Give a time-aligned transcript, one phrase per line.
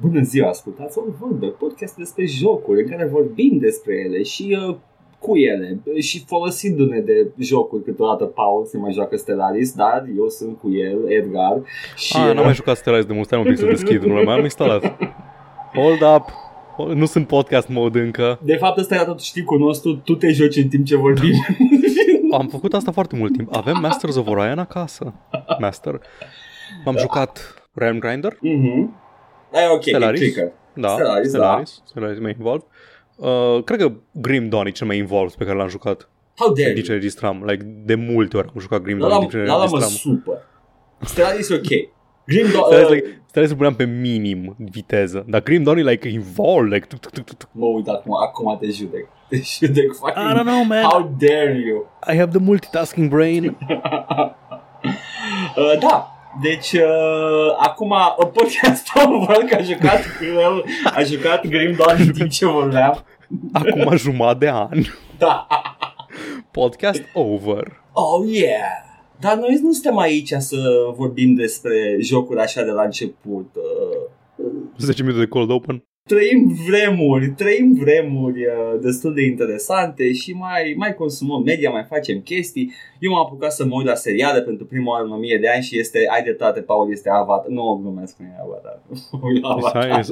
[0.00, 4.76] Bună ziua, ascultați o vorbă, podcast despre jocuri în care vorbim despre ele și uh,
[5.18, 10.58] cu ele și folosindu-ne de jocuri câteodată Paul se mai joacă Stellaris, dar eu sunt
[10.58, 11.62] cu el, Edgar
[11.96, 12.16] și...
[12.16, 14.42] Ah, n-am mai jucat Stellaris de mult, stai un pic să deschid, nu mai am
[14.42, 14.96] instalat.
[15.74, 16.24] Hold up,
[16.94, 18.38] nu sunt podcast mode încă.
[18.42, 21.34] De fapt ăsta era tot șticul nostru, tu te joci în timp ce vorbim.
[22.38, 23.54] Am făcut asta foarte mult timp.
[23.56, 25.14] Avem Masters of Orion acasă.
[25.60, 26.00] Master.
[26.84, 28.36] M-am jucat Realm Grinder.
[28.40, 29.04] Mhm.
[29.62, 30.20] E ok, Stellaris.
[30.20, 30.52] e clicker.
[30.74, 32.66] Da, Stellaris, Stellaris, Stellaris mai involved.
[33.16, 36.08] Uh, cred că Grim Dawn e cel mai involved pe care l-am jucat.
[36.36, 37.00] How dare În timp ce you?
[37.00, 37.42] registram.
[37.46, 39.88] Like, de multe ori am jucat Grim La Dawn în timp ce la mă registram.
[39.90, 40.34] super.
[41.00, 41.94] Stellaris e ok.
[42.26, 45.24] Grim Dawn, Stellaris, uh, like, Stellaris îl puneam pe minim viteză.
[45.28, 46.72] Dar Grim Dawn e like involved.
[46.72, 47.48] Like, tuc, tuc, tuc, tuc.
[47.52, 49.08] mă uit acum, acum te judec.
[49.28, 50.30] Te judec fucking...
[50.30, 50.82] I don't know, man.
[50.82, 51.86] How dare you?
[52.12, 53.56] I have the multitasking brain.
[55.56, 61.74] Uh, da, deci uh, acum uh, podcastul văd că a jucat el, a jucat Grim
[61.76, 63.04] Dawn în timp ce vorbeam.
[63.52, 64.82] Acum jumătate de an.
[65.18, 65.46] Da.
[66.50, 67.82] Podcast over.
[67.92, 68.84] Oh yeah.
[69.20, 70.56] Dar noi nu suntem aici să
[70.96, 73.54] vorbim despre jocuri așa de la început.
[73.54, 75.84] Uh, 10 minute de cold open.
[76.06, 82.20] Trăim vremuri, trăim vremuri uh, destul de interesante și mai, mai consumăm media, mai facem
[82.20, 82.72] chestii.
[82.98, 85.62] Eu m-am apucat să mă uit la seriale pentru prima oară în 1000 de ani
[85.62, 87.46] și este, ai dreptate, Paul, este Avatar.
[87.48, 88.80] Nu, glumesc, nu e Avatar.
[89.22, 90.04] Nu e Avatar.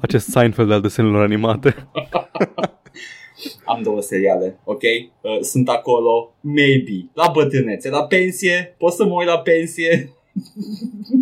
[0.00, 1.74] Acest Seinfeld al desenelor animate.
[3.64, 4.82] Am două seriale, ok?
[4.82, 10.10] Uh, sunt acolo, maybe, la bătrânețe, la pensie, pot să mă uit la pensie.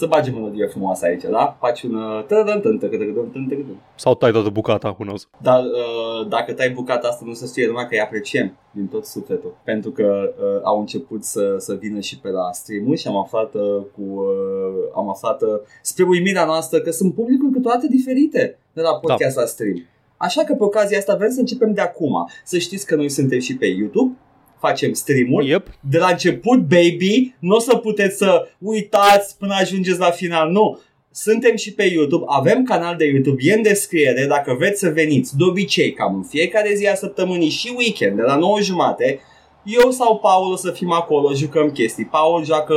[0.00, 1.56] să bagi melodie frumoasă aici, da?
[1.60, 1.94] Faci un...
[1.94, 3.76] uh, tădădăn, tân, tădădăn, tân, tădădăn.
[3.94, 5.28] Sau tai toată bucata, who knows.
[5.42, 9.04] Dar uh, dacă tai bucata asta nu se știe numai că îi apreciem din tot
[9.06, 9.52] sufletul.
[9.64, 13.54] Pentru că uh, au început să, să vină și pe la stream și am aflat
[13.54, 15.48] uh, cu uh, am aflat uh,
[15.82, 19.40] spre uimirea noastră că sunt publicuri câteodată diferite de la podcast da.
[19.40, 19.84] la stream.
[20.16, 22.28] Așa că pe ocazia asta vrem să începem de acum.
[22.44, 24.16] Să știți că noi suntem și pe YouTube,
[24.60, 25.48] facem stream-uri.
[25.48, 25.66] Yep.
[25.80, 30.80] De la început, baby, nu o să puteți să uitați până ajungeți la final, nu.
[31.12, 35.36] Suntem și pe YouTube, avem canal de YouTube, e în descriere dacă vreți să veniți.
[35.36, 39.20] De obicei, cam în fiecare zi a săptămânii și weekend, de la 9 jumate,
[39.64, 42.04] eu sau Paul o să fim acolo, jucăm chestii.
[42.04, 42.74] Paul joacă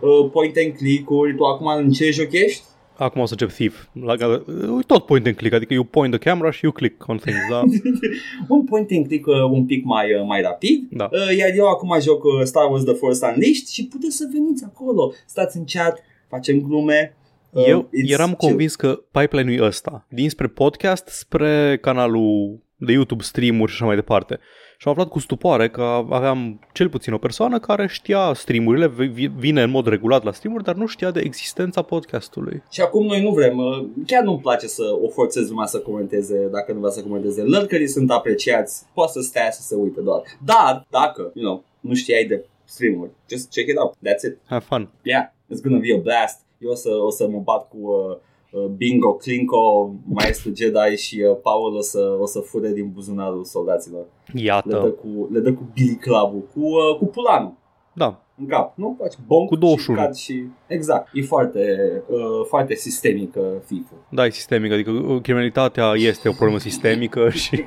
[0.00, 2.62] uh, point and click-uri, tu acum în ce joc ești?
[2.96, 3.86] Acum o să încep Thief.
[3.92, 4.16] La,
[4.86, 7.62] tot point and click, adică you point the camera și you click on things, da?
[8.54, 10.86] un point and click uh, un pic mai, uh, mai rapid.
[10.90, 11.08] Da.
[11.12, 14.64] Uh, iar eu acum joc uh, Star Wars The Force Unleashed și puteți să veniți
[14.64, 15.12] acolo.
[15.26, 17.16] Stați în chat, facem glume.
[17.50, 18.48] Uh, Eu it's eram chill.
[18.48, 23.94] convins că pipeline-ul e ăsta, dinspre podcast spre canalul de YouTube, stream-uri și așa mai
[23.94, 24.38] departe.
[24.84, 29.26] Și am aflat cu stupoare că aveam cel puțin o persoană care știa streamurile, vi-
[29.36, 32.62] vine în mod regulat la streamuri, dar nu știa de existența podcastului.
[32.70, 36.48] Și acum noi nu vrem, uh, chiar nu-mi place să o forțez lumea să comenteze
[36.52, 37.42] dacă nu vrea să comenteze.
[37.42, 40.22] Lărcării sunt apreciați, poate să stea să se uite doar.
[40.44, 44.38] Dar, dacă, you know, nu știai de streamuri, just check it out, that's it.
[44.46, 44.88] Have fun.
[45.02, 46.40] Yeah, it's gonna be a blast.
[46.58, 48.16] Eu o să, o să mă bat cu uh, uh,
[48.76, 54.04] Bingo, Clinko, Maestru Jedi și uh, Paul o să, o să fure din buzunarul soldaților.
[54.26, 54.76] Le dă Iată.
[54.76, 57.52] cu, le dă cu Billy Club-ul, cu, uh, cu pulanul
[57.92, 58.23] Da.
[58.40, 58.96] În cap, nu?
[59.00, 59.98] Faci bonk Cu și 21.
[59.98, 60.44] cad și...
[60.66, 63.94] Exact, e foarte, uh, foarte sistemică FIFA.
[64.08, 67.64] Da, e sistemic, adică uh, criminalitatea este o problemă sistemică și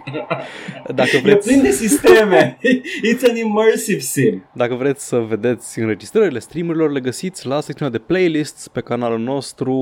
[0.95, 2.57] dacă E vreți, plin de sisteme.
[3.13, 4.50] It's an immersive sim.
[4.53, 9.73] dacă vreți să vedeți înregistrările streamurilor, le găsiți la secțiunea de playlists pe canalul nostru,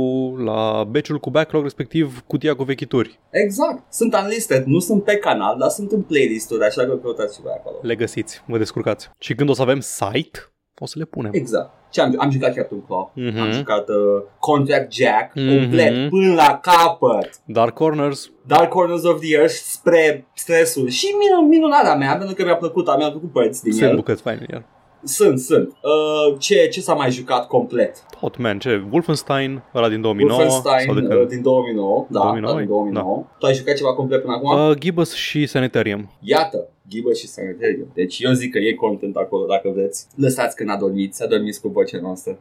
[0.43, 3.19] la beciul cu backlog, respectiv cutia cu vechituri.
[3.29, 3.93] Exact.
[3.93, 7.53] Sunt unlisted, nu sunt pe canal, dar sunt în playlist-uri, așa că căutați și voi
[7.57, 7.77] acolo.
[7.81, 9.09] Le găsiți, vă descurcați.
[9.19, 10.39] Și când o să avem site,
[10.79, 11.31] o să le punem.
[11.33, 11.69] Exact.
[11.89, 13.39] Ce am, am jucat Captain Claw, Mhm.
[13.39, 13.95] am jucat uh,
[14.39, 15.57] Contract Jack, Mhm.
[15.57, 17.29] complet, până la capăt.
[17.45, 22.43] Dark Corners, Dark Corners of the Earth spre stresul și minun, minunarea mea, pentru că
[22.43, 23.95] mi-a plăcut, mi-a plăcut părți din sunt el.
[23.95, 24.65] bucăți faine în el.
[25.07, 25.67] Sunt, sunt.
[25.69, 28.05] Uh, ce, ce s-a mai jucat complet?
[28.19, 28.83] Tot, man, ce?
[28.91, 30.39] Wolfenstein, ăla din 2009?
[30.39, 31.29] Wolfenstein sau de uh, când?
[31.29, 32.05] din 2009.
[32.09, 32.53] Da, 2009?
[32.53, 33.25] da, din 2009.
[33.39, 34.69] Tu ai jucat ceva complet până acum?
[34.69, 36.11] Uh, Gibbous și Sanitarium.
[36.19, 37.87] Iată, Ghibă și Sanitarium.
[37.93, 40.07] Deci eu zic că e content acolo dacă vreți.
[40.15, 42.39] Lăsați când adormiți, adormiți cu vocea noastră.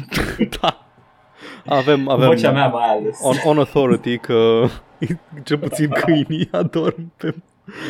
[0.60, 0.84] da.
[1.66, 3.18] Avem, Cu avem vocea mea mai ales.
[3.22, 4.64] on, on authority că
[5.44, 7.34] cel puțin câinii adorm pe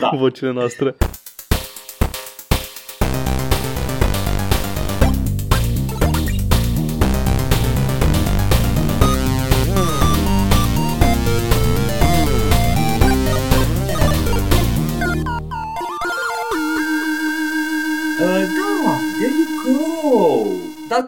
[0.00, 0.10] Da.
[0.18, 0.96] vocile noastre.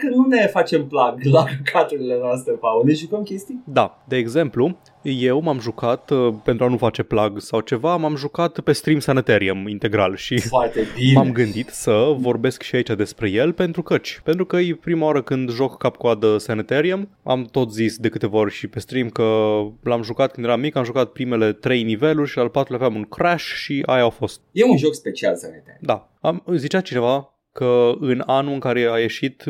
[0.03, 0.33] Uh, da, there you go.
[0.33, 3.63] Dar Dar când nu ne facem plug la căcaturile noastre, Paul, ne jucăm chestii?
[3.65, 8.17] Da, de exemplu, eu m-am jucat, uh, pentru a nu face plug sau ceva, m-am
[8.17, 11.13] jucat pe stream Sanitarium integral și Foarte bine.
[11.13, 14.21] m-am gândit să vorbesc și aici despre el pentru căci.
[14.25, 18.53] Pentru că e prima oară când joc cap-coadă Sanitarium, am tot zis de câteva ori
[18.53, 22.39] și pe stream că l-am jucat când eram mic, am jucat primele trei niveluri și
[22.39, 24.41] al patrulea aveam un crash și aia au fost.
[24.53, 25.79] E un joc special, Sanitarium.
[25.81, 29.45] Da, am, zicea cineva că în anul în care a ieșit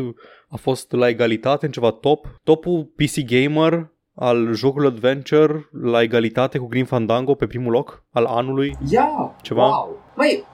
[0.52, 2.26] a fost la egalitate în ceva top.
[2.44, 8.24] Topul PC Gamer al jocului Adventure la egalitate cu Green Fandango pe primul loc al
[8.24, 8.76] anului.
[8.90, 9.66] Ia, Ceva?
[9.66, 9.98] wow.
[10.16, 10.44] Măi,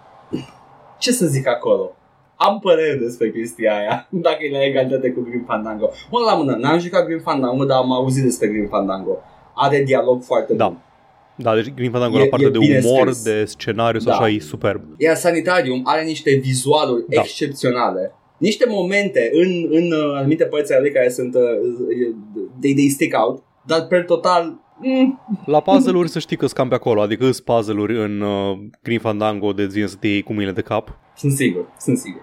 [0.98, 1.92] ce să zic acolo?
[2.36, 5.90] Am păreri despre chestia aia, dacă e la egalitate cu Green Fandango.
[6.10, 9.18] Mă, la mână, n-am jucat Green Fandango, dar am auzit despre Green Fandango.
[9.54, 10.66] Are dialog foarte Da.
[10.68, 10.82] bun.
[11.36, 13.22] Da, deci Green Fandango E- la partea e de bine umor, scris.
[13.22, 14.18] de scenariu sau Da.
[14.18, 14.82] așa, e superb.
[14.96, 17.20] Iar Sanitarium are niște vizualuri Da.
[17.20, 18.12] excepționale.
[18.38, 21.42] Niște momente în, în uh, anumite părți ale lui care sunt uh,
[22.60, 26.74] they, they stick out, dar per total mm, La puzzle-uri să știi că scam pe
[26.74, 30.54] acolo, adică îs puzzle-uri în uh, Green Fandango de zi să te iei cu mâinile
[30.54, 30.98] de cap.
[31.16, 32.22] sunt sigur, sunt sigur.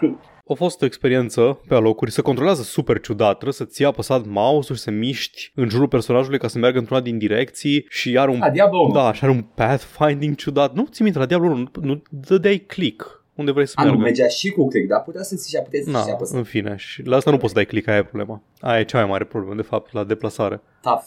[0.50, 4.76] A fost o experiență pe alocuri, se controlează super ciudat, trebuie să ții apăsat mouse-ul
[4.76, 8.40] și să miști în jurul personajului ca să meargă într-una din direcții și are un
[8.40, 8.92] A, Diablo 1.
[8.92, 10.74] Da, și are un pathfinding ciudat.
[10.74, 13.88] Nu ți minte, la Diablo 1 nu, nu dădeai click unde vrei să A, nu,
[13.88, 14.04] meargă.
[14.04, 16.36] mergea și cu click, dar putea să ți și puteți Na, și apăsa.
[16.36, 18.42] în fine, și la asta nu poți să dai click, aia e problema.
[18.60, 20.60] Aia e cea mai mare problemă, de fapt, la deplasare.
[20.82, 21.02] Tough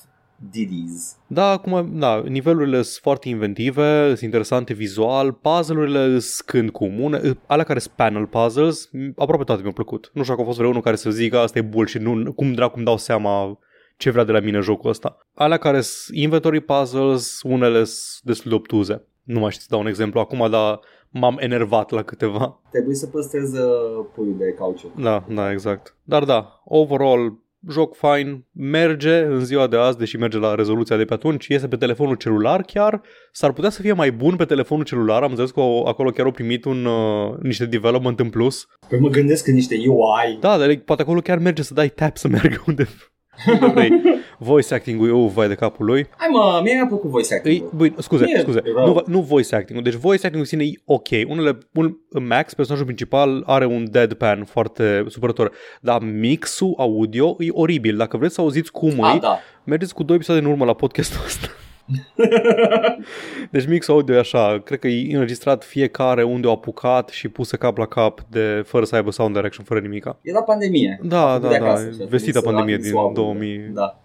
[0.51, 1.15] diddies.
[1.27, 7.63] Da, acum, da, nivelurile sunt foarte inventive, sunt interesante vizual, puzzle-urile sunt când comune, alea
[7.65, 10.09] care sunt panel puzzles, m- aproape toate mi-au plăcut.
[10.13, 12.73] Nu știu dacă a fost vreunul care să zică asta e bullshit, nu, cum dracu
[12.75, 13.59] îmi dau seama
[13.97, 15.27] ce vrea de la mine jocul ăsta.
[15.33, 19.03] Alea care sunt inventory puzzles, unele sunt destul de obtuze.
[19.23, 20.80] Nu mai știu să dau un exemplu acum, dar
[21.12, 22.59] m-am enervat la câteva.
[22.71, 24.95] Trebuie să păstrez uh, puiul de cauciuc.
[24.95, 25.95] Da, da, exact.
[26.04, 31.06] Dar da, overall, joc fain, merge în ziua de azi, deși merge la rezoluția de
[31.06, 33.01] pe atunci, iese pe telefonul celular chiar,
[33.31, 36.25] s-ar putea să fie mai bun pe telefonul celular, am înțeles că o- acolo chiar
[36.25, 38.68] au primit un, uh, niște development în plus.
[38.89, 40.38] Păi mă gândesc că niște UI.
[40.39, 43.15] Da, dar poate acolo chiar merge să dai tap să meargă unde, unde vrei.
[44.39, 46.07] Voice acting-ul, eu, vai de capul lui.
[46.18, 48.86] Hai mă, mie mi-a plăcut voice Îi, acting băi, scuze, Nu e scuze, rău.
[48.88, 51.07] nu, nu voice acting Deci voice acting în sine e ok.
[51.28, 51.95] Unele, un,
[52.28, 55.51] Max, personajul principal, are un deadpan foarte supărător,
[55.81, 57.98] dar mixul audio e oribil.
[57.98, 59.40] Dacă vreți să auziți cum Ah, e, da.
[59.63, 61.48] mergeți cu două episoade în urmă la podcastul ăsta.
[63.51, 67.56] Deci mixul audio e așa, cred că e înregistrat fiecare unde au apucat și pusă
[67.56, 70.18] cap la cap de fără să aibă sound direction, fără nimica.
[70.22, 71.00] Era pandemie.
[71.04, 73.13] Da, A făcut da, de da, acasă și a vestita trimis pandemie la din swab-ul.
[73.13, 73.69] 2000.
[73.74, 74.00] Da.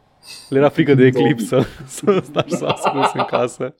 [0.48, 1.30] Le era frică de 2000.
[1.30, 1.66] eclipsă
[1.96, 3.74] să stai să ascuns în casă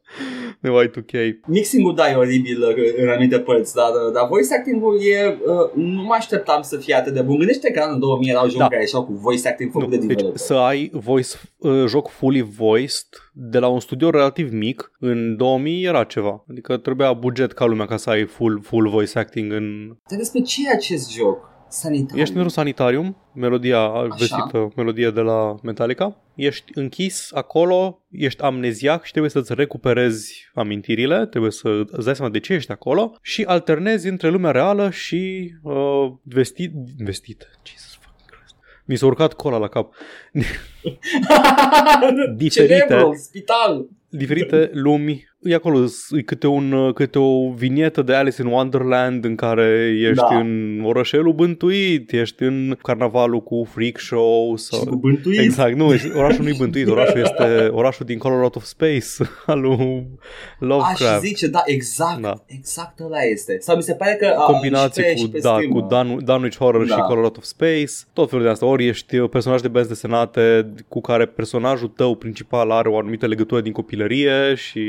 [0.61, 1.13] de Y2K.
[1.47, 5.39] Mixing-ul, da, e oribil uh, în anumite părți, dar, uh, dar voice acting-ul e...
[5.47, 7.37] Uh, nu mă așteptam să fie atât de bun.
[7.37, 8.69] Gândește că în anul 2000 erau jocuri Da.
[8.69, 10.39] care ieșeau cu voice acting făcut Nu, de deci developer.
[10.41, 11.29] să ai voice,
[11.59, 16.45] uh, joc fully voiced de la un studio relativ mic, în 2000 era ceva.
[16.51, 19.87] Adică trebuia buget ca lumea ca să ai full, full voice acting în...
[20.09, 21.51] Dar despre ce e acest joc?
[21.73, 22.21] Sanitarium.
[22.21, 23.89] Ești într-un sanitarium, melodia
[24.19, 31.27] vestită, melodie de la Metallica, ești închis acolo, ești amneziac și trebuie să-ți recuperezi amintirile,
[31.27, 35.53] trebuie să îți dai seama de ce ești acolo și alternezi între lumea reală și
[35.63, 38.55] uh, vestit, vestit, Jesus fucking Christ.
[38.85, 39.95] Mi s-a urcat cola la cap.
[42.37, 42.75] Diferite.
[42.75, 43.89] Cerebru, spital.
[44.09, 45.31] diferite lumi.
[45.45, 50.15] E acolo, e câte, un, câte o vinietă de Alice in Wonderland în care ești
[50.31, 50.39] Da.
[50.39, 54.85] în orășelul bântuit, ești în carnavalul cu freak show Și sau...
[54.85, 55.39] cu bântuit.
[55.41, 59.07] Exact, nu, ești- orașul nu-i bântuit, orașul este orașul din Color Out of Space
[59.47, 61.23] al lui Aș, și Lovecraft.
[61.25, 62.35] zice, da, exact, Da.
[62.47, 63.57] exact ăla este.
[63.61, 65.81] Sau mi se pare că a, combinație și pe, cu, și pe da, stream, cu
[65.81, 66.95] Dan, Dunwich Horror Da.
[66.95, 68.67] și Color Out of Space, tot felul de asta.
[68.67, 73.27] Ori ești uh, personaj de benzi desenate cu care personajul tău principal are o anumită
[73.27, 74.81] legătură din copilărie și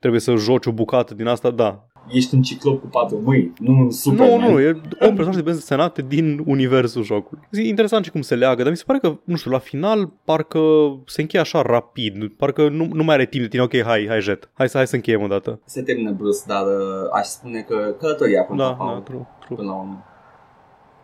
[0.00, 1.84] trebuie să joci o bucată din asta, da.
[2.08, 4.50] Ești un ciclop cu patru mâini, nu un Nu, Superman.
[4.52, 4.68] nu, e
[5.00, 7.42] un personaj de benzi desenate din universul jocului.
[7.50, 10.12] E interesant și cum se leagă, dar mi se pare că, nu știu, la final
[10.24, 10.60] parcă
[11.06, 14.20] se încheie așa rapid, parcă nu, nu mai are timp de tine, ok, hai, hai
[14.20, 15.60] jet, hai să, hai să încheiem o dată.
[15.64, 19.56] Se termină brusc, dar uh, aș spune că călătoria până, Da, la, da, true, true.
[19.56, 20.04] până la urmă.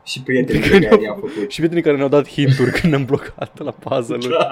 [0.04, 1.50] Și prietenii pe care i-am făcut.
[1.50, 4.28] Și prietenii care ne-au dat hinturi când ne-am blocat la puzzle-uri.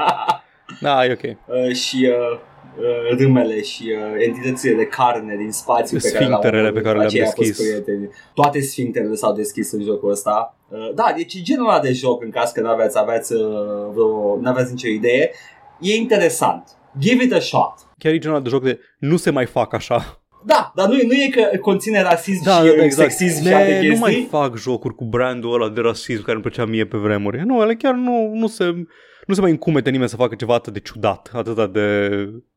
[0.81, 1.37] Da, e ok.
[1.47, 2.39] Uh, și uh,
[2.79, 6.95] uh, râmele și uh, entitățile de carne din spațiu pe care Sfincterele le-au pe care
[6.95, 7.67] le-am aceia au fost deschis.
[7.67, 8.09] prieteni.
[8.35, 10.57] Toate sfincterele s-au deschis în jocul ăsta.
[10.69, 13.41] Uh, da, deci e genul ăla de joc în caz că n-aveți, aveți, uh,
[13.93, 15.31] vreo, n-aveți nicio idee.
[15.81, 16.69] E interesant.
[16.99, 17.75] Give it a shot.
[17.99, 20.19] Chiar e genul de joc de nu se mai fac așa.
[20.47, 23.11] Da, dar nu, nu e că conține rasism Da, și da, da, exact.
[23.11, 23.99] sexism și Ne, alte nu chestii.
[24.01, 27.43] mai fac jocuri cu brandul ăla de rasism care îmi plăcea mie pe vremuri.
[27.47, 28.65] Nu, ele chiar nu, nu se...
[29.27, 32.09] Nu se mai încumete nimeni să facă ceva atât de ciudat, atât de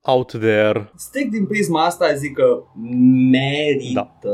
[0.01, 2.63] out there, Strict din prisma asta zic că
[3.31, 4.17] merită.
[4.21, 4.29] Da.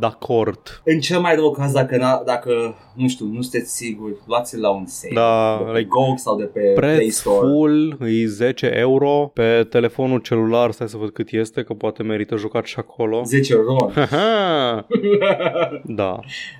[0.00, 0.80] D'acord.
[0.84, 4.70] În cel mai rău caz, dacă, n- dacă nu știu, nu sunteți siguri, luați-l la
[4.70, 5.14] un sale.
[5.14, 7.36] Da, de pe like, GOG sau de pe Play Preț Store.
[7.52, 12.36] full, e 10 euro pe telefonul celular, stai să văd cât este, că poate merită
[12.36, 13.22] jucat și acolo.
[13.24, 13.90] 10 euro.
[13.94, 14.86] Haha,
[15.84, 16.18] da,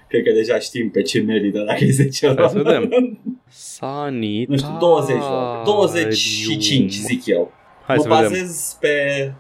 [0.09, 2.41] Cred că deja știm pe ce merită dacă e 10 euro.
[2.41, 2.89] Hai să vedem.
[3.49, 4.45] Sanitarium.
[4.49, 5.63] Nu știu, 20 euro.
[5.65, 7.53] 25 zic eu.
[7.97, 8.31] Hai mă să vedem.
[8.41, 8.95] bazez pe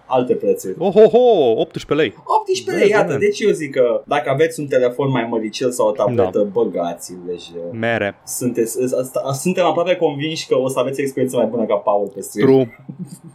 [0.06, 0.74] alte prețuri.
[0.78, 2.14] Oh, oh, oh, 18 lei.
[2.24, 3.18] 18 Da, lei, iată, da.
[3.18, 6.44] deci eu zic că dacă aveți un telefon mai măricel sau o tabletă, Da.
[6.44, 8.14] băgați-l, deci uh, Mere.
[8.26, 12.20] sunteți, asta- suntem aproape convinși că o să aveți experiență mai bună ca Paul pe
[12.20, 12.48] stream.
[12.48, 12.76] True.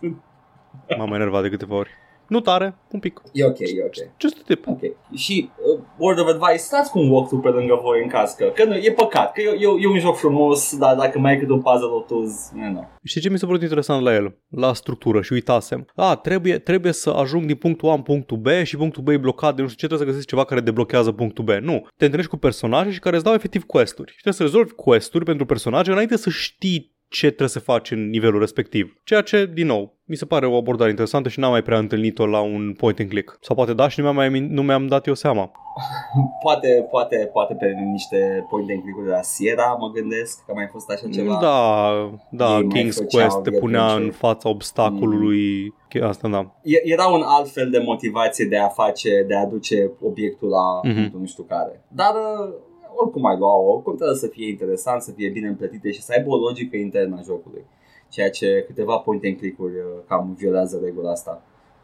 [0.97, 1.89] M-am enervat de câteva ori.
[2.27, 3.21] Nu tare, un pic.
[3.31, 4.09] E ok, e ok.
[4.17, 4.67] Just a tip.
[4.67, 4.81] Ok.
[5.15, 8.51] Și uh, word of advice, stați cu un walkthrough pe lângă voi în caz că,
[8.55, 11.39] că nu, e păcat, că e, e, e un joc frumos, dar dacă mai ai
[11.39, 12.87] câte un puzzle o tuz, nu, nu.
[13.03, 14.37] Știi ce mi s-a părut interesant la el?
[14.49, 15.85] La structură și uitasem.
[15.95, 19.17] A, trebuie, trebuie să ajung din punctul A în punctul B și punctul B e
[19.17, 21.49] blocat de nu știu ce, trebuie să găsești ceva care deblochează punctul B.
[21.49, 21.87] Nu.
[21.97, 24.11] Te întâlnești cu personaje și care îți dau efectiv quest-uri.
[24.11, 28.09] Și trebuie să rezolvi quest-uri pentru personaje înainte să știi ce trebuie să faci în
[28.09, 28.99] nivelul respectiv.
[29.03, 32.25] Ceea ce, din nou, mi se pare o abordare interesantă și n-am mai prea întâlnit-o
[32.25, 33.37] la un point and click.
[33.41, 35.51] Sau poate da și nu mi-am, mai, nu mi-am dat eu seama.
[36.43, 40.53] Poate, poate, poate pe niște point and click-uri de la Sierra, mă gândesc că a
[40.53, 41.37] mai fost așa ceva.
[41.41, 41.91] Da,
[42.31, 44.05] da, Ei mai King's făceau Quest te punea adventure.
[44.05, 45.73] în fața obstacolului.
[45.93, 46.03] Mm.
[46.07, 46.55] Asta, da.
[46.63, 50.65] E- Era un alt fel de motivație de a face, de a aduce obiectul la
[50.89, 50.95] Mhm.
[50.95, 51.83] punctul nu știu care.
[51.87, 52.53] Dar uh,
[52.95, 56.37] oricum ai lua-o, contează să fie interesant, să fie bine împletite și să aibă o
[56.37, 57.63] logică internă a jocului.
[58.09, 61.41] Ceea ce câteva point and click-uri uh, cam violează regula asta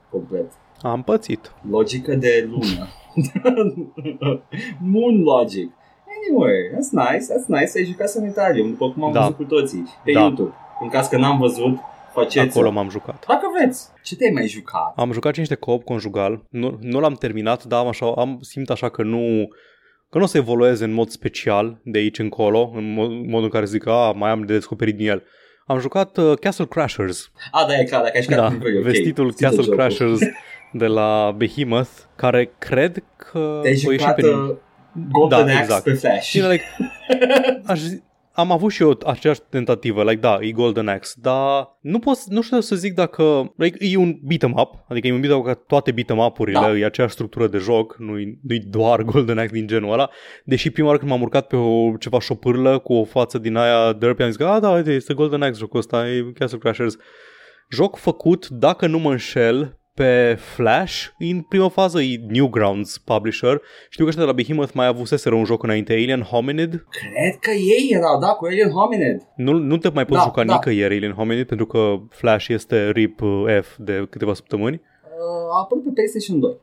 [0.10, 0.52] complet.
[0.82, 1.52] Am pățit.
[1.70, 2.88] Logică de lună.
[4.94, 5.72] Moon logic.
[6.28, 7.72] Anyway, that's nice, that's nice.
[7.78, 9.20] Ai jucat Sanitarium, după cum am Da.
[9.20, 10.20] văzut cu toții, pe Da.
[10.20, 10.54] YouTube.
[10.82, 11.78] În caz că n-am văzut,
[12.14, 13.26] faceți Acolo m-am jucat.
[13.28, 13.88] Dacă vreți.
[14.04, 14.94] Ce te-ai mai jucat?
[14.96, 16.44] Am jucat și niște co-op conjugal.
[16.50, 19.48] Nu, nu l-am terminat, dar am, așa, am simt așa că nu
[20.12, 23.50] că nu o să evolueze în mod special de aici încolo, în mod, modul în
[23.50, 25.24] care zic că "A, mai am de descoperit din el.
[25.66, 28.78] Am jucat uh, Castle Crashers, A, da, e clar, dacă ai jucat da, timpul, e
[28.78, 28.84] ok.
[28.84, 29.78] vestitul Ține Castle jocul.
[29.80, 30.20] Crashers
[30.82, 34.28] de la Behemoth, care cred că Te-ai o ieși jucat pe...
[34.28, 34.56] uh,
[35.12, 35.84] Golden Da, Axe exact.
[35.84, 36.22] pe Flash.
[36.28, 36.64] Și like,
[37.66, 38.02] aș, zi-
[38.34, 42.42] am avut și eu aceeași tentativă, like da, e Golden Axe, dar nu pot, nu
[42.42, 45.54] știu să zic dacă, like, e un beat'em up, adică e un beat'em up ca
[45.54, 46.78] toate beat'em up-urile, Da.
[46.78, 50.10] e aceeași structură de joc, nu-i, nu-i doar Golden Axe din genul ăla,
[50.46, 53.94] deși prima oară când m-am urcat pe o, ceva șopârlă cu o față din aia
[53.94, 56.96] derpy, am zis că, a, da, uite, este Golden Axe jocul ăsta, e Castle Crashers.
[57.70, 63.62] Joc făcut, dacă nu mă înșel, pe Flash, în prima fază e Newgrounds publisher.
[63.90, 67.52] Știu că ăștia de la Behemoth mai avuseseră un joc înainte, Alien Hominid, Cred că
[67.52, 69.22] ei erau, da, cu Alien Hominid.
[69.36, 70.54] nu, nu te mai poți Da, juca da.
[70.54, 74.82] nicăieri Alien Hominid pentru că Flash este RIP uh, F de câteva săptămâni.
[75.04, 76.58] Uh, a apărut pe PlayStation 2.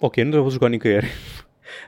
[0.00, 1.06] Ok, nu te poți juca nicăieri.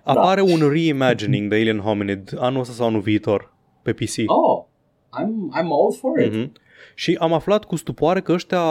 [0.05, 0.11] Da.
[0.13, 4.15] Apare un reimagining de Alien Hominid anul ăsta sau anul viitor pe PC.
[4.27, 4.65] Oh,
[5.21, 6.33] I'm, I'm all for it.
[6.35, 6.53] Mhm.
[6.95, 8.63] Și am aflat cu stupoare că ăștia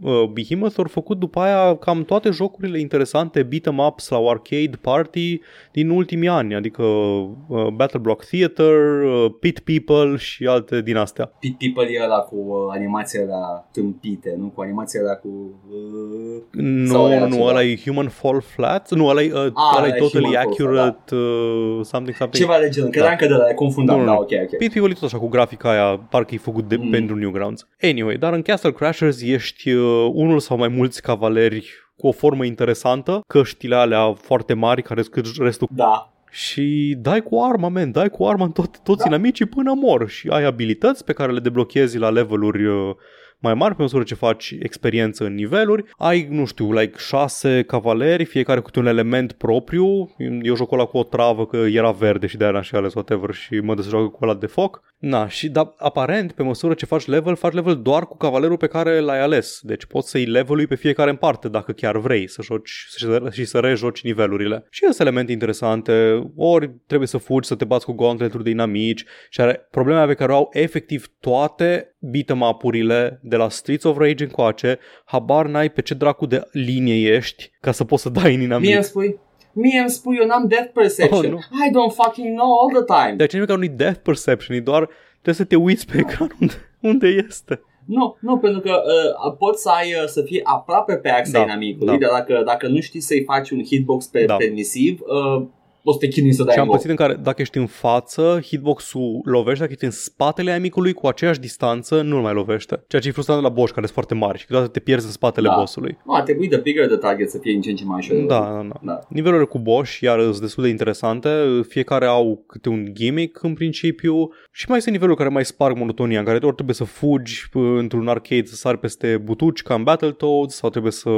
[0.00, 5.40] uh, Behemoth au făcut după aia cam toate jocurile interesante beat'em up sau arcade party
[5.72, 11.32] din ultimii ani, adică uh, Battle Block Theater, uh, Pit People și alte din astea.
[11.38, 14.46] Pit People e ăla cu uh, animația la tâmpite, nu?
[14.46, 15.28] Cu animația la cu...
[15.70, 17.48] Uh, Sau Nu, era nu, ceva?
[17.48, 20.24] ăla e Human Fall Flat, nu, ăla e, uh, Ah, ăla e ăla e Totally
[20.24, 22.32] Human Fall Accurate, uh, something, something.
[22.44, 22.90] ceva de genul.
[22.90, 23.96] Credeam că de la le confundam.
[23.96, 24.18] Nu, nu, Da, nu.
[24.20, 24.56] ok, ok.
[24.58, 26.90] Pit People e tot așa cu grafica aia, parcă e făcut de, Mm.
[26.90, 27.45] pentru Newgrounds.
[27.82, 32.44] Anyway, dar în Castle Crashers ești uh, unul sau mai mulți cavaleri cu o formă
[32.44, 36.12] interesantă, căștile alea foarte mari care scât restul Da.
[36.30, 39.06] și dai cu arma, man, dai cu arma în tot, toți Da.
[39.06, 42.94] inamicii până mor și ai abilități pe care le deblochezi la leveluri uh,
[43.38, 45.84] mai mari pe măsură ce faci experiență în niveluri.
[45.96, 50.14] Ai, nu știu, like șase cavaleri, fiecare cu un element propriu.
[50.42, 53.34] Eu jocul ăla cu o travă că era verde și de-aia n-am și ales whatever
[53.34, 54.84] și mă dă să joacă cu ăla de foc.
[54.98, 58.66] Na, și da, aparent, pe măsură ce faci level, faci level doar cu cavalerul pe
[58.66, 59.58] care l-ai ales.
[59.62, 63.44] Deci poți să-i levelui pe fiecare în parte, dacă chiar vrei să joci să- și
[63.44, 64.66] să rejoci nivelurile.
[64.70, 69.04] Și sunt elemente interesante, ori trebuie să fugi, să te bați cu gauntleturi de inamici
[69.30, 73.98] și are problema pe care o au efectiv toate beat'em up-urile de la Streets of
[73.98, 78.34] Rage încoace, habar n-ai pe ce dracu de linie ești ca să poți să dai
[78.34, 78.66] în inamic.
[78.66, 79.18] Mie îmi spui,
[79.52, 81.24] mie îmi spui, eu n-am depth perception.
[81.24, 81.38] Oh, nu.
[81.38, 83.16] I don't fucking know all the time.
[83.16, 86.54] De aceea nimic nu-i death perception, e doar trebuie să te uiți pe ecran unde,
[86.80, 87.60] unde este.
[87.86, 88.82] Nu, nu, pentru că
[89.26, 92.06] uh, poți să ai uh, să fii aproape pe axa Da, inamicului, da.
[92.06, 94.36] dar dacă, dacă nu știi să-i faci un hitbox pe Da.
[94.36, 95.46] permisiv, uh,
[95.88, 96.76] o să te chinui să dai Și am în loc.
[96.80, 101.06] pățit în care dacă ești în față, hitbox-ul lovește, dacă ești în spatele amicului cu
[101.06, 102.84] aceeași distanță, nu mai lovește.
[102.88, 105.12] Ceea ce e frustrant la boss care sunt foarte mari și câteodată te pierzi în
[105.12, 105.54] spatele Da.
[105.58, 105.96] bossului.
[106.06, 108.16] Nu, ar trebui de bigger the target să fie în ce în ce mai ușor.
[108.16, 108.80] Da, da, da.
[108.82, 108.98] Da.
[109.08, 111.28] Nivelurile cu boss iar sunt destul de interesante,
[111.68, 116.18] fiecare au câte un gimmick în principiu și mai sunt niveluri care mai sparg monotonia,
[116.18, 119.82] în care ori trebuie să fugi p- într-un arcade să sari peste butuci ca în
[119.82, 121.10] Battletoads sau trebuie să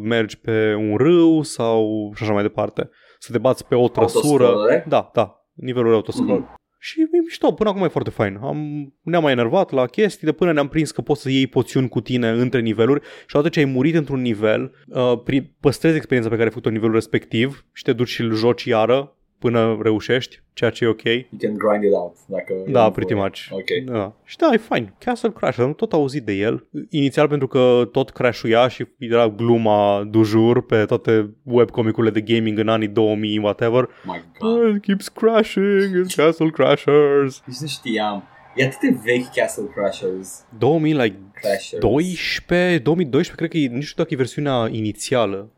[0.00, 2.90] mergi pe un râu sau și așa mai departe.
[3.18, 4.44] Să te bați pe o trăsură.
[4.44, 4.84] Autoscrollere?
[4.88, 6.40] Da, da, nivelul autoscroll.
[6.40, 6.54] Mhm.
[6.78, 8.38] Și e mișto, până acum e foarte fain.
[8.42, 11.88] Am, ne-am mai enervat la chestii de până ne-am prins că poți să iei poțiuni
[11.88, 16.30] cu tine între niveluri și odată ce ai murit într-un nivel, uh, pri- păstrezi experiența
[16.30, 19.78] pe care ai făcut-o în nivelul respectiv și te duci și îl joci iară până
[19.82, 21.02] reușești, ceea ce e ok.
[21.04, 22.16] You can grind it out.
[22.26, 22.90] Dacă e Da, nevoie.
[22.90, 23.48] pretty much.
[23.50, 23.84] Ok.
[23.94, 24.14] Da.
[24.24, 24.94] Și da, e fain.
[24.98, 26.66] Castle Crash, am tot auzit de el.
[26.90, 32.58] Inițial pentru că tot crashuia și era gluma du jour pe toate webcomicurile de gaming
[32.58, 33.88] în anii 2000, whatever.
[34.04, 34.50] My God.
[34.50, 37.42] Oh, it keeps crashing, it's Castle Crashers.
[37.46, 38.22] Nici nu știam.
[38.56, 40.46] E atât de vechi Castle Crashers.
[40.58, 41.80] 2000, like, Crashers.
[41.82, 45.50] 12, 2012, cred că e, nu știu dacă e versiunea inițială.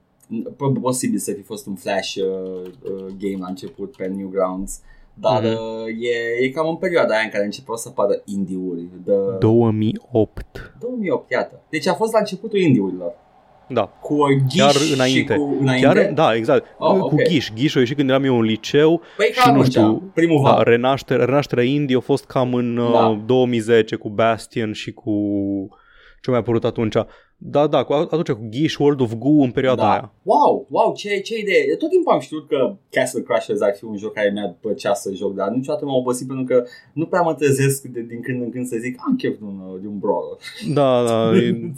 [0.56, 4.80] Probabil posibil să fi fost un flash uh, uh, game la început pe Newgrounds.
[5.14, 5.52] Dar Mhm.
[5.52, 5.87] uh,
[6.40, 8.80] e, e cam în perioada aia în care începeau să apară indie-uri.
[9.04, 10.75] De 2008.
[10.80, 11.62] 2008, iată.
[11.70, 13.12] Deci a fost la începutul indie-urilor.
[13.68, 13.82] Da.
[14.00, 15.35] Cu uh, ghiș Chiar și înainte.
[15.35, 15.87] cu înainte.
[15.87, 16.66] Chiar, da, exact.
[16.78, 17.23] Oh, Cu ok.
[17.23, 17.50] Ghiș.
[17.54, 20.42] Ghiș a ieșit când eram eu în liceu Păi și ca nu atunci, știu, primul
[20.44, 20.62] Da, val.
[20.64, 23.06] renaștere, renașterea indie a fost cam în Da.
[23.08, 25.12] uh, 2010 cu Bastion și cu
[26.23, 26.94] ce mai apărut atunci.
[27.40, 29.90] Da, da, cu, atunci cu Ghiș, World of Goo în perioada Da.
[29.90, 30.12] aia.
[30.23, 31.76] Wow, wow, ce, ce idee.
[31.78, 35.12] Tot timpul am știut că Castle Crashers ar fi un joc care mi-ar plăcea să
[35.14, 38.50] joc, dar niciodată m-am obosit pentru că nu prea mă trezesc de, din când în
[38.50, 40.38] când să zic am chef de un, de un brawler.
[40.73, 41.73] Da, da, e,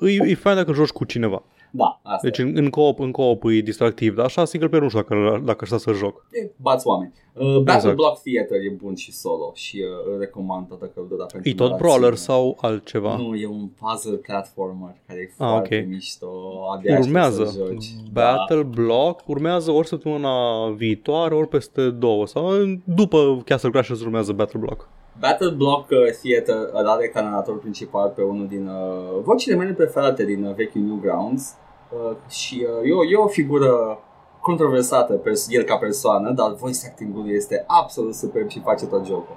[0.12, 1.42] e, e fain dacă joci cu cineva.
[1.72, 4.90] Da, asta Deci în, în co-op, în co-op e distractiv, dar așa single player nu
[4.90, 6.26] știu dacă, dacă aș sta să joc.
[6.32, 6.50] e.
[6.56, 7.12] bați oameni.
[7.34, 7.94] Uh, Battle Exact.
[7.96, 11.70] Block Theater e bun și solo și uh, îl recomand toată căldura pentru E tot
[11.70, 11.92] narațiune.
[11.98, 13.16] brawler sau altceva?
[13.16, 15.88] Nu, e un puzzle platformer care e Ah, foarte ok.
[15.88, 16.26] mișto.
[16.76, 17.86] Abia aștept Urmează să joci.
[18.12, 22.50] Battle Block, urmează ori săptămâna viitoare, ori peste două sau
[22.84, 24.88] după Castle Crashers urmează Battle Block.
[25.20, 29.72] Battle Block uh, Theater îl are ca narator principal pe unul din uh, vocile mele
[29.72, 31.54] preferate din uh, vechiul Newgrounds
[31.90, 33.98] uh, și uh, e, o, e o figură
[34.40, 39.36] controversată pers- el ca persoană, dar voice acting-ul este absolut superb și face tot jocul.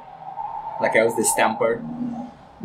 [0.82, 1.80] Dacă ai auzit de Stamper,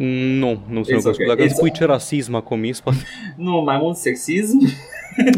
[0.00, 0.06] Mm,
[0.38, 1.12] Nu, nu se It's okay.
[1.12, 1.26] okay.
[1.26, 2.98] Dacă îmi It's spui ce rasism a comis, poate...
[3.36, 4.58] nu, mai mult sexism.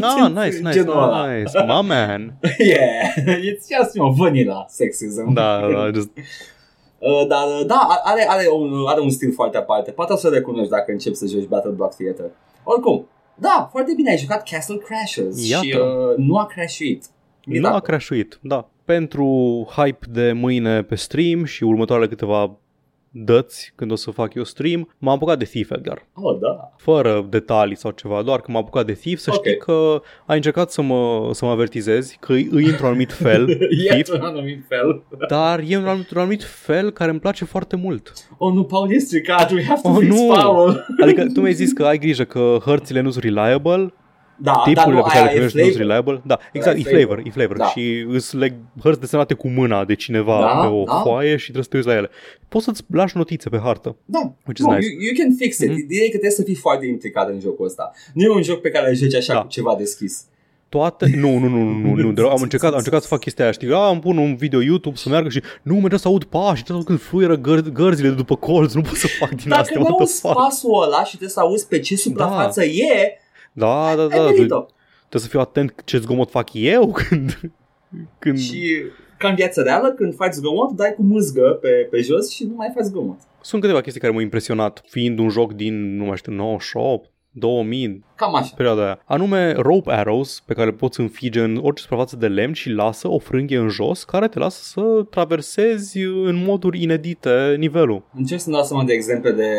[0.01, 1.33] Ah, nice, nice, Genul ăla.
[1.33, 1.51] nice.
[1.65, 2.33] My man.
[2.73, 5.33] yeah, it's just, you know, vanilla sexism.
[5.33, 6.09] Da, da, just...
[7.01, 9.91] Uh, dar uh, da, are, are, un, are un stil foarte aparte.
[9.91, 12.25] Poate o să recunoști dacă începi să joci Battle Block Theater.
[12.63, 15.65] Oricum, da, foarte bine, ai jucat Castle Crashers Iată.
[15.65, 17.05] și uh, nu a crashuit.
[17.43, 18.69] Nu a crashuit, da.
[18.85, 19.27] Pentru
[19.75, 22.57] hype de mâine pe stream și următoarele câteva
[23.13, 26.05] dăți când o să fac eu stream, m-am apucat de Thief Edgar.
[26.13, 26.71] Oh, da.
[26.77, 29.37] Fără detalii sau ceva, doar că m-am apucat de Thief, să Ok.
[29.45, 33.49] știi că ai încercat să mă, să mă avertizezi că îi îi într-un anumit fel,
[33.49, 33.57] E
[33.89, 35.03] Thief, într-un anumit fel.
[35.27, 38.13] dar e într-un anumit, într-un anumit fel care îmi place foarte mult.
[38.37, 40.27] Oh, nu, Paul e stricat, we have to Oh, fix nu.
[40.33, 40.85] Paul.
[41.01, 43.93] Adică tu mi-ai zis că ai grijă că hărțile nu sunt reliable,
[44.41, 45.87] Da, dar tipurile nu, pe care aia le e primești nu sunt flavor.
[45.87, 46.21] reliable.
[46.25, 47.05] Da, exact, e e flavor.
[47.05, 47.57] flavor, e flavor.
[47.57, 47.65] Da.
[47.65, 50.93] Și îți leg hărți desenate cu mâna de cineva Da, pe o da.
[51.03, 52.09] foaie și trebuie să te uiți la ele.
[52.47, 53.95] Poți să-ți lași notițe pe hartă.
[54.05, 54.87] Da, Which is no, nice.
[54.87, 55.69] you, you can fix it.
[55.69, 55.77] Mhm.
[55.77, 57.91] Ideea e că trebuie să fii foarte implicat în jocul ăsta.
[58.13, 59.41] Nu e un joc pe care îl joci așa Da.
[59.41, 60.23] cu ceva deschis.
[60.69, 61.11] Toate...
[61.15, 62.11] Nu, nu, nu, nu, nu, nu.
[62.11, 63.73] de- Am încercat, am încercat să fac chestia aia, știi?
[63.73, 66.83] A, îmi pun un video YouTube să meargă și nu, mereu să aud pași, trebuie
[66.83, 69.75] să când fluieră găr- gărzile de după colț, nu pot să fac din Dacă astea,
[69.79, 70.33] nu what the auzi fuck.
[70.35, 73.17] pasul ăla și trebuie să auzi pe ce suprafață e,
[73.53, 74.23] Da, da, ai da.
[74.23, 74.65] venit-o.
[74.99, 77.39] Trebuie să fiu atent ce zgomot fac eu când...
[78.19, 78.39] când...
[78.39, 78.83] Și
[79.17, 82.53] ca în viața reală, când faci zgomot, dai cu mâzgă pe, pe jos și nu
[82.55, 83.17] mai faci zgomot.
[83.41, 88.03] Sunt câteva chestii care m-au impresionat, fiind un joc din, nu mai știu, 98, 2000,
[88.15, 88.53] Cam așa.
[88.55, 88.99] perioada aia.
[89.05, 93.07] Anume rope arrows pe care le poți înfige în orice suprafață de lemn și lasă
[93.07, 98.03] o frânghie în jos care te lasă să traversezi în moduri inedite nivelul.
[98.15, 99.49] Încerc să-mi dau seama de exemple de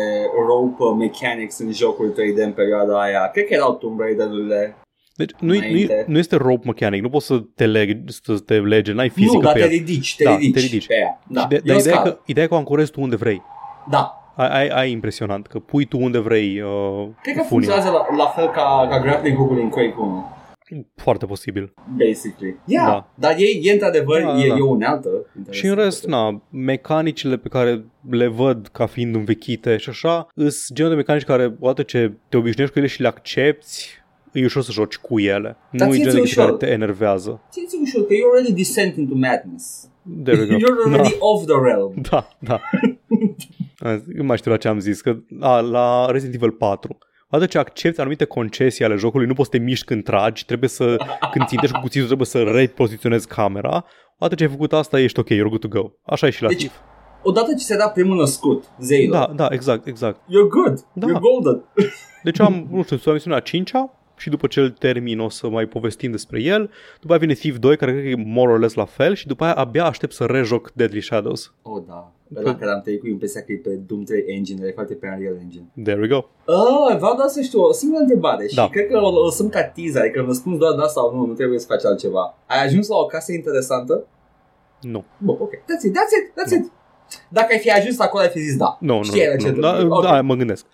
[0.47, 3.29] rope uh, mechanics în jocuri 3D în perioada aia.
[3.33, 4.77] Cred că erau Tomb Raider-urile.
[5.15, 6.05] Deci nu, nu, Înainte.
[6.07, 9.41] nu este rope mechanic, nu poți să te, leg, să te lege, n-ai fizică nu,
[9.41, 9.71] dar pe te el.
[9.71, 10.87] ridici, te Da, ridici, te ridici.
[10.87, 11.19] pe ea.
[11.27, 12.11] Da, Și de, e dar o ideea e, scală.
[12.11, 13.41] că, ideea e că o ancorezi tu unde vrei.
[13.89, 14.22] Da.
[14.35, 17.65] Ai, ai, ai impresionant că pui tu unde vrei uh, Cred că funii.
[17.67, 20.25] funcționează la, la fel ca, ca grappling hook-ul în Quake 1.
[20.95, 21.73] Foarte posibil.
[21.97, 22.55] basically.
[22.65, 23.07] Yeah, Da.
[23.15, 24.55] dar e, e într-adevăr, Da, da, e, da.
[24.55, 25.09] e o unealtă.
[25.49, 30.67] Și în rest, na, mecanicile pe care le văd ca fiind învechite și așa, îs
[30.73, 33.85] genul de mecanici care, odată ce te obișnuiești cu ele și le accepti,
[34.31, 35.57] e ușor să joci cu ele.
[35.71, 36.59] Dar nu e ție genul de ți-e chestii care ușor.
[36.59, 37.41] te enervează.
[37.51, 39.89] Ți-ți ușor că you're already descent into madness.
[40.23, 40.55] There we go.
[40.63, 41.93] You're already off the realm.
[42.09, 42.61] Da, da.
[43.77, 46.97] Azi, Nu mai știu la ce am zis, că a, la Resident Evil 4.
[47.29, 50.69] Odată ce accepti anumite concesii ale jocului, nu poți să te miști când tragi, trebuie
[50.69, 50.95] să,
[51.31, 53.85] când țintești cu cuțitul, trebuie să repoziționezi camera.
[54.17, 55.91] Odată ce ai făcut asta, ești ok, you're good to go.
[56.05, 56.73] Așa e și la Deci, Thief.
[57.23, 60.19] Odată ce se da primul născut, zeilor, Da, da, exact, exact.
[60.19, 60.79] you're good.
[60.93, 61.07] Da.
[61.07, 61.63] You're golden.
[62.23, 63.71] Deci am, nu știu, sunt la misiunea 5
[64.17, 66.69] și după ce îl termin o să mai povestim despre el.
[66.99, 69.27] După aia vine Thief 2, care cred că e more or less la fel și
[69.27, 71.53] după aia abia aștept să rejoc Deadly Shadows.
[71.61, 72.11] Oh, da.
[72.37, 75.07] Ăla care am trăit cu impresia că e pe Doom 3 Engine, e foarte pe
[75.15, 75.65] Unreal Engine.
[75.83, 76.19] There we go.
[76.45, 78.69] Ah, vreau doar să știu o singură întrebare și Da.
[78.69, 81.33] cred că o, o sunt ca teaser, adică îmi răspuns doar da sau nu, nu
[81.33, 82.37] trebuie să faci altceva.
[82.47, 84.07] Ai ajuns la o casă interesantă?
[84.81, 85.03] Nu.
[85.17, 85.53] Bun, ok.
[85.55, 86.71] That's it, that's it, that's it.
[87.29, 88.77] Dacă ai fi ajuns acolo, ai fi zis da.
[88.79, 89.53] Nu, nu, Știai la ce nu.
[89.53, 89.91] te Da, duci.
[89.91, 90.03] Ok.
[90.03, 90.65] da, mă gândesc.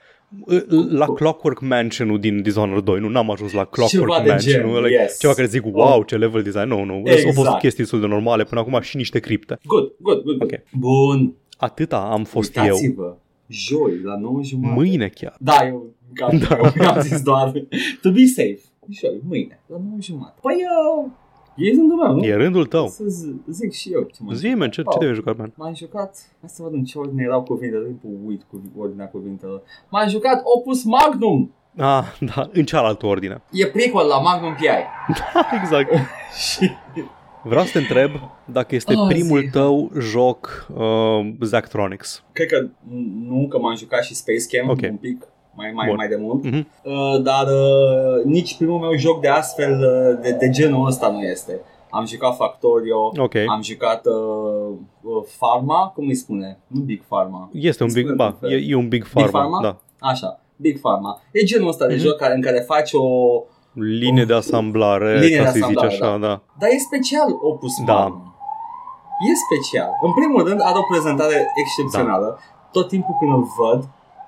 [0.89, 4.83] La Clockwork Mansion-ul din Dishonored 2, nu, n-am ajuns la Clockwork Ceva de Mansion-ul, gen,
[4.83, 5.17] like, yes.
[5.19, 7.25] ceva care zic, wow, ce level design, nu, nu, exact.
[7.25, 7.59] au fost Exact.
[7.59, 9.59] chestii destul de normale până acum și niște cripte.
[9.65, 10.53] Good, good, good, good.
[10.53, 10.59] Ok.
[10.79, 11.35] Bun.
[11.59, 12.63] Atâta am fost eu.
[12.63, 13.15] Uitați-vă.
[13.47, 14.73] Joi, la 9 jumătate.
[14.79, 15.35] Mâine chiar.
[15.39, 16.57] Da, eu, gata, Da.
[16.75, 17.51] eu am zis doar
[18.01, 18.59] to be safe.
[18.89, 20.37] Joi, mâine, la 9 jumătate.
[20.41, 20.55] Păi,
[21.05, 21.11] uh,
[21.55, 22.23] e rândul meu, nu?
[22.23, 22.87] E rândul tău.
[22.87, 24.97] Să z- zic și eu ce m-am Zi, man, ce, ce Oh.
[24.97, 25.53] te jucat, man?
[25.55, 29.61] M-am jucat, hai să văd în ce ordine erau cuvintele, timpul uit cu ordinea cuvintelor.
[29.89, 31.53] M-am jucat Opus Magnum.
[31.77, 32.03] Ah,
[32.35, 33.41] da, în cealaltă ordine.
[33.51, 34.67] E prequel la Magnum PI.
[35.61, 35.89] exact.
[36.49, 36.69] Și
[37.43, 38.12] Vreau să te întreb
[38.45, 39.49] dacă este Ah, primul zi.
[39.49, 42.23] tău joc uh, Zachtronics.
[42.32, 42.67] cred că
[43.28, 44.80] nu, că m-am jucat și Space Camp Ok.
[44.91, 45.95] un pic mai, mai, Bun.
[45.95, 46.43] mai de mult.
[46.43, 46.67] Mhm.
[46.84, 51.19] Uh, dar uh, nici primul meu joc de astfel uh, de, de genul ăsta nu
[51.21, 51.60] este.
[51.91, 53.36] Am jucat Factorio, Ok.
[53.36, 56.58] am jucat uh, uh, Pharma, cum îi spune?
[56.67, 57.49] Nu Big Pharma.
[57.54, 58.60] Este un Îi big, spune ba, într-un fel.
[58.60, 59.62] e, e un big pharma, Pharma?
[59.62, 59.78] da.
[59.99, 61.21] Așa, Big Pharma.
[61.32, 62.04] E genul ăsta de Mhm.
[62.04, 63.08] joc care, în care faci o...
[63.73, 66.41] Linie de asamblare, Linie ca de să zici asamblare, așa, da.
[66.60, 67.93] Dar e special Opus Da.
[67.93, 68.34] Magnum.
[69.29, 69.89] E special.
[70.01, 72.25] În primul rând are o prezentare excepțională.
[72.38, 72.69] Da.
[72.71, 73.79] Tot timpul când îl văd,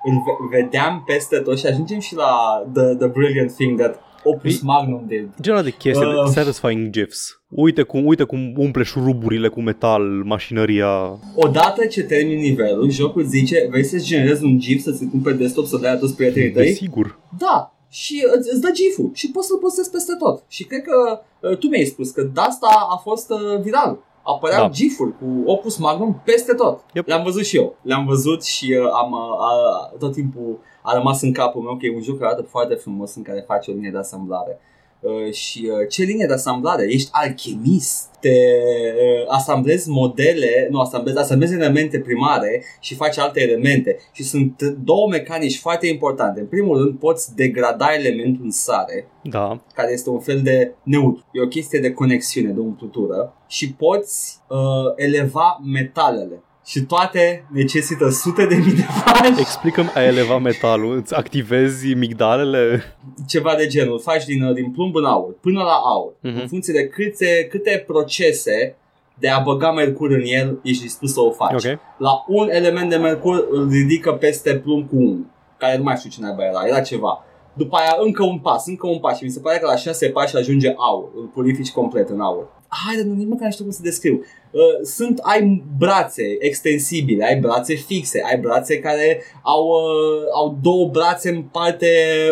[0.08, 2.32] îl ve- vedeam peste tot și ajungem și la
[2.74, 5.28] the, the brilliant thing that Opus E- Magnum did.
[5.40, 6.22] Genul de chestii, Uh.
[6.24, 6.26] uh.
[6.26, 7.40] satisfying GIFs.
[7.48, 10.88] Uite cum, uite cum umple șuruburile cu metal mașinăria.
[11.34, 15.64] Odată ce termin nivelul, jocul zice, vrei să-ți generezi un GIF să-ți pun pe desktop
[15.64, 16.64] să dai toți prietenii tăi?
[16.66, 17.18] Desigur.
[17.38, 20.42] Da, și îți, îți dă GIF-ul și poți să-l postezi peste tot.
[20.48, 23.98] Și cred că uh, tu mi-ai spus că de asta a fost uh, viral.
[24.22, 24.70] Apăreau Da.
[24.70, 26.84] GIF-uri cu Opus Magnum peste tot.
[26.92, 27.06] Yep.
[27.06, 27.76] Le-am văzut și eu.
[27.82, 29.52] Le-am văzut și uh, am uh, a,
[29.98, 33.14] tot timpul a rămas în capul meu că e un joc care arată foarte frumos
[33.14, 34.60] în care faci o linie de asamblare.
[35.02, 36.86] Uh, și uh, ce linie de asamblare?
[36.88, 38.10] Ești alchimist.
[38.20, 43.98] Te uh, asamblezi modele, nu asamblezi, asamblezi elemente primare și faci alte elemente.
[44.12, 46.40] Și sunt două mecanici foarte importante.
[46.40, 49.60] În primul rând poți degrada elementul în sare, Da.
[49.74, 51.24] care este un fel de neutru.
[51.32, 53.34] E o chestie de conexiune, de umplutură.
[53.48, 54.58] Și poți uh,
[54.96, 56.42] eleva metalele.
[56.64, 59.40] Și toate necesită sute de mii de pași.
[59.40, 60.96] Explicăm a eleva metalul.
[60.96, 62.82] Îți activezi migdalele?
[63.26, 64.00] ceva de genul.
[64.00, 66.12] Faci din, din plumb în aur, până la aur.
[66.20, 66.40] Mhm.
[66.40, 68.76] În funcție de câte, câte procese
[69.18, 71.64] de a băga mercur în el ești dispus să o faci.
[71.64, 71.78] Ok.
[71.98, 75.26] La un element de mercur îl ridică peste plumb cu 1,
[75.58, 77.24] care nu mai știu cine naiba era, era ceva.
[77.54, 80.08] După aia încă un pas, încă un pas și mi se pare că la 6
[80.08, 82.46] pași ajunge aur, îl purifici complet în aur.
[82.68, 84.24] Hai, dar nici măcar nu știu cum să descriu.
[84.52, 90.88] Uh, sunt, ai brațe extensibile, ai brațe fixe, ai brațe care au, uh, au două
[90.88, 91.86] brațe în parte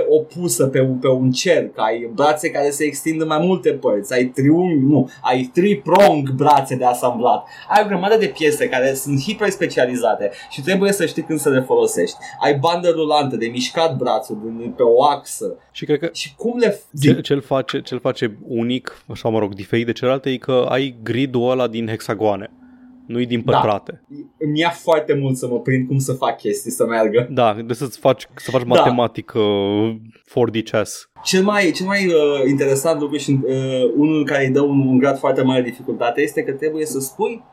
[0.09, 4.13] opusă pe un, pe un cerc, ai brațe care se extind în mai multe părți,
[4.13, 9.21] ai triunghi, nu, ai three-prong brațe de asamblat, ai o grămadă de piese care sunt
[9.21, 12.17] hiper specializate și trebuie să știi când să le folosești.
[12.45, 16.59] Ai bandă rulantă de mișcat brațul din- pe o axă Și cred că și cum
[16.59, 16.81] le...
[17.03, 20.97] ce, ce-l, face, ce-l face unic, așa mă rog, diferit de celelalte, e că ai
[21.03, 22.51] gridul ăla din hexagoane.
[23.07, 23.53] Nu-i din Da.
[23.53, 24.03] pătrate.
[24.39, 27.29] Îmi ia foarte mult să mă prind cum să fac chestii să meargă.
[27.31, 28.67] Da, de să-ți faci, să faci Da.
[28.67, 29.41] matematică
[30.29, 31.11] 4D chess.
[31.23, 34.99] Cel mai, cel mai uh, interesant lucru și uh, unul care îi dă un, un
[34.99, 37.45] grad foarte mare de dificultate este că trebuie să spui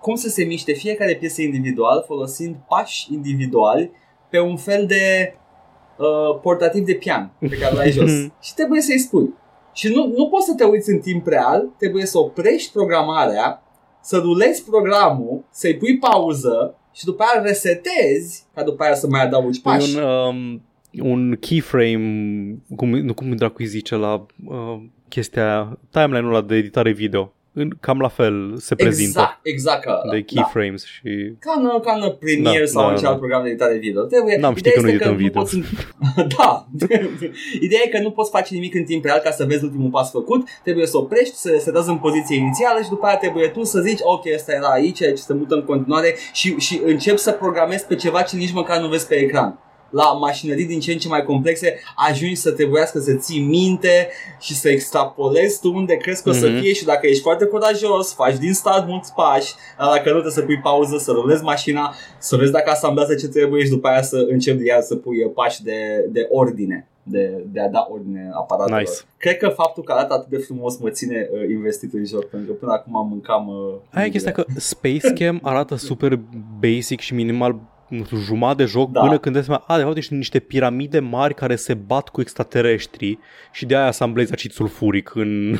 [0.00, 3.90] cum să se miște fiecare piesă individual folosind pași individuali
[4.30, 5.34] pe un fel de
[5.98, 8.10] uh, portativ de pian pe care l-ai jos.
[8.46, 9.34] și trebuie să-i spui.
[9.72, 13.62] Și nu, nu poți să te uiți în timp real, trebuie să oprești programarea,
[14.04, 19.22] să rulezi programul, să-i pui pauză și după aia resetezi ca după aia să mai
[19.22, 19.96] adaugi pași.
[19.96, 20.62] E un, um,
[21.00, 26.54] un keyframe, cum, nu cum dracu îi zice la uh, chestia aia, timeline-ul ăla de
[26.54, 27.32] editare video.
[27.56, 30.12] În, cam la fel se prezintă Exact, exact ca ăla.
[30.12, 30.24] de Da.
[30.24, 30.88] keyframes da.
[30.88, 31.32] și...
[31.38, 33.08] Ca în, ca în Premiere Da, sau da, în ce da.
[33.08, 34.02] alt program de editare video.
[34.02, 35.40] Trebuie, N-am ideea știut că nu este edităm video.
[35.42, 35.58] poți...
[36.36, 36.66] da.
[37.66, 40.10] Ideea e că nu poți face nimic în timp real ca să vezi ultimul pas
[40.10, 40.48] făcut.
[40.62, 43.80] Trebuie să oprești, să se dezi în poziție inițială și după aia trebuie tu să
[43.80, 47.86] zici ok, ăsta era aici, aici se mută în continuare și, și începi să programezi
[47.86, 49.58] pe ceva ce nici măcar nu vezi pe ecran
[49.94, 51.78] la mașinării din ce în ce mai complexe
[52.08, 54.08] ajungi să trebuiască să ții minte
[54.40, 56.60] și să extrapolezi tu unde crezi că o să Mhm.
[56.60, 60.32] fie și dacă ești foarte curajos, faci din start mulți pași, dar dacă nu trebuie
[60.32, 64.02] să pui pauză, să rulezi mașina, să vezi dacă asamblează ce trebuie și după aia
[64.02, 66.88] să începi iar să pui pași de, de ordine.
[67.06, 68.80] De, de a da ordine aparatelor.
[68.80, 68.92] Nice.
[69.16, 72.52] Cred că faptul că arată atât de frumos mă ține uh, investit în joc, pentru
[72.52, 73.48] că până acum mâncam...
[73.48, 76.20] Uh, Aia e chestia că Space Cam arată super
[76.60, 77.73] basic și minimal nu știu,
[78.24, 79.00] jumătate de joc Da.
[79.00, 79.06] da.
[79.06, 82.20] până când îți seama, a, de fapt, ești niște piramide mari care se bat cu
[82.20, 83.18] extraterestri
[83.52, 85.56] și de aia asamblezi acid sulfuric în,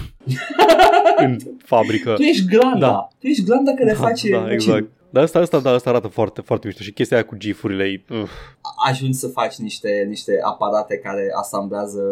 [1.25, 2.13] în fabrică.
[2.15, 3.09] Tu ești glanda, Da.
[3.19, 4.53] tu ești glanda care da, face da, acidul.
[4.53, 4.91] exact.
[5.11, 8.05] Dar asta, asta, da, asta arată foarte, foarte mișto și chestia aia cu gifurile e,
[8.11, 8.29] uh,
[8.89, 12.03] ajungi să faci niște, niște aparate care asamblează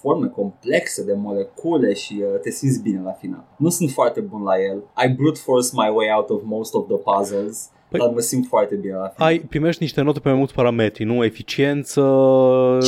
[0.00, 3.44] forme complexe de molecule și uh, te simți bine la final.
[3.56, 4.82] Nu sunt foarte bun la el.
[5.04, 8.46] I brute force my way out of most of the puzzles, Păi- dar mă simt
[8.46, 9.28] foarte bine la final.
[9.28, 11.24] ai, primești niște note pe mai mulți parametri, nu?
[11.24, 12.00] Eficiență,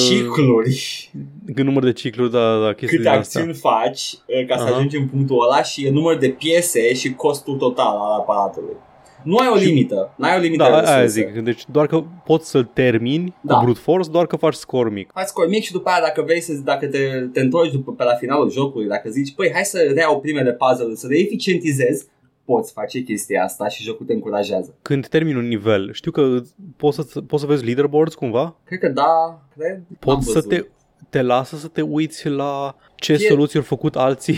[0.09, 1.11] Cicluri,
[1.55, 3.41] Cât număr de cicluri, da, da, chestii câte din astea.
[3.41, 4.75] acțiuni faci uh, ca să Aha.
[4.75, 8.77] ajungi în punctul ăla și număr de piese și costul total al aparatului.
[9.25, 11.31] Nu ai o Și- limită, n-ai o limită Da, de aia resurse.
[11.33, 11.45] zic.
[11.45, 13.55] Deci doar că poți să termini Da.
[13.57, 15.11] cu brute force, doar că faci score mic.
[15.15, 16.99] faci scor mic și după aia dacă vrei să dacă te,
[17.33, 20.95] te întorci după, pe la finalul jocului, dacă zici, păi hai să reiau primele puzzle,
[20.95, 22.07] să le eficientizezi,
[22.45, 24.75] poți face chestia asta și jocul te încurajează.
[24.83, 26.41] Când termini un nivel, știu că
[26.77, 28.57] poți să, poți să vezi leaderboards cumva?
[28.65, 29.75] Cred că da, cred.
[29.77, 30.49] n-am Poți să văzut.
[30.51, 30.65] te,
[31.11, 34.37] te lasă să te uiți la ce Fie- soluții au făcut alții.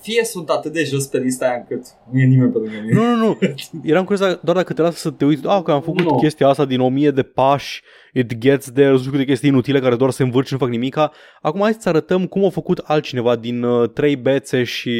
[0.00, 2.92] Fie sunt atât de jos pe lista aia încât nu e nimeni pe lângă mine.
[3.00, 3.38] nu, nu,
[3.72, 3.80] nu.
[3.84, 5.46] Eram curios dacă- doar dacă te lasă să te uiți.
[5.46, 6.14] Ah, că am făcut Nu.
[6.16, 9.80] chestia asta din o mie de pași, it gets there, nu știu câte chestii inutile
[9.80, 11.12] care doar se învârci și nu fac nimica.
[11.40, 14.90] Acum hai să arătăm cum a făcut altcineva din uh, trei bețe și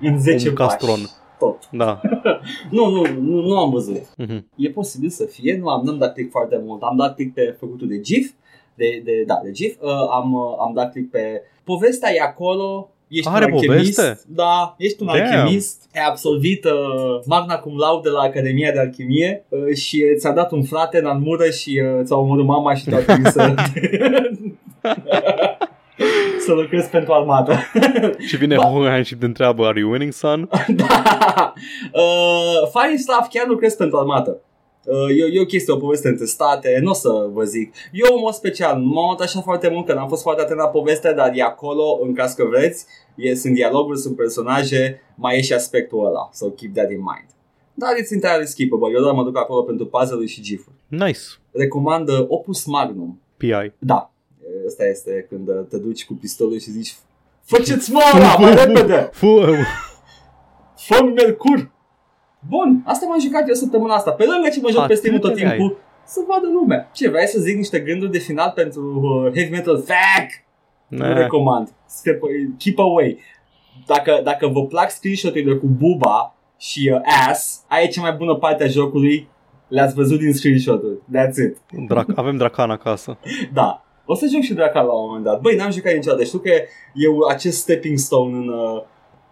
[0.00, 0.90] În 10 un castron.
[1.00, 1.12] pași.
[1.38, 1.68] Tot.
[1.70, 2.00] Da.
[2.70, 4.02] Nu, nu, nu, nu am văzut.
[4.16, 4.46] Mhm.
[4.56, 6.82] E posibil să fie, nu am n-am dat click foarte mult.
[6.82, 8.30] Am dat click pe făcutul de GIF,
[8.74, 9.76] de, de, da, de GIF.
[9.80, 11.42] Uh, am, uh, am dat click pe...
[11.64, 13.96] Povestea e acolo, ești Are un alchemist.
[13.96, 14.20] poveste?
[14.28, 15.20] Da, ești un Damn.
[15.20, 15.88] alchemist.
[15.94, 20.52] Ai absolvit uh, magna cum laude la Academia de Alchimie uh, și uh, ți-a dat
[20.52, 23.54] un frate în almură și uh, ți-a omorât mama și te-a trimis să...
[26.44, 27.54] să lucrezi pentru armată.
[28.28, 30.48] Și vine Ba- Hohenheim și te întreabă, are you winning, son?
[30.68, 31.52] da.
[31.92, 34.40] Uh, funny stuff, chiar lucrez pentru armată.
[34.86, 37.74] Uh, e, e o chestie, o poveste între state, nu o să vă zic.
[37.92, 40.68] Eu, în mod special, nu m-am așa foarte mult, că n-am fost foarte atent la
[40.68, 45.42] poveste, dar e acolo, în caz că vreți, e, sunt dialoguri, sunt personaje, mai e
[45.42, 47.28] și aspectul ăla, so keep that in mind.
[47.74, 50.76] Dar it's entirely skippable, eu doar mă duc acolo pentru puzzle și gif-uri.
[50.88, 51.20] Nice.
[51.52, 53.20] Recomand uh, Opus Magnum.
[53.36, 53.72] PI.
[53.78, 54.13] Da,
[54.66, 56.94] ăsta este când uh, te duci cu pistolul și zici
[57.44, 59.08] Faceți mă ăla, mai repede!
[59.12, 59.40] Fu-
[60.86, 61.70] fă Mercur!
[62.48, 64.10] Bun, asta m-am jucat eu săptămâna asta.
[64.10, 66.90] Pe lângă ce mă joc Atât pe Steam tot de timpul, să vadă lumea.
[66.92, 70.28] Ce, vrei să zic niște gânduri de final pentru uh, Heavy Metal Fuck?
[70.88, 71.12] Nu Ne.
[71.20, 71.68] recomand.
[71.86, 72.20] Step,
[72.58, 73.18] keep away.
[73.86, 78.34] Dacă, dacă vă plac screenshot-urile cu buba și uh, ass, aia e cea mai bună
[78.34, 79.28] parte a jocului.
[79.68, 80.98] Le-ați văzut din screenshot-uri.
[81.16, 81.56] That's it.
[81.88, 83.18] Drac- avem Dracan acasă.
[83.52, 83.83] Da.
[84.06, 85.40] O să joc și Dracal la un moment dat.
[85.40, 86.24] Băi, n-am jucat niciodată.
[86.24, 86.50] Știu că
[86.94, 88.82] e acest stepping stone în uh,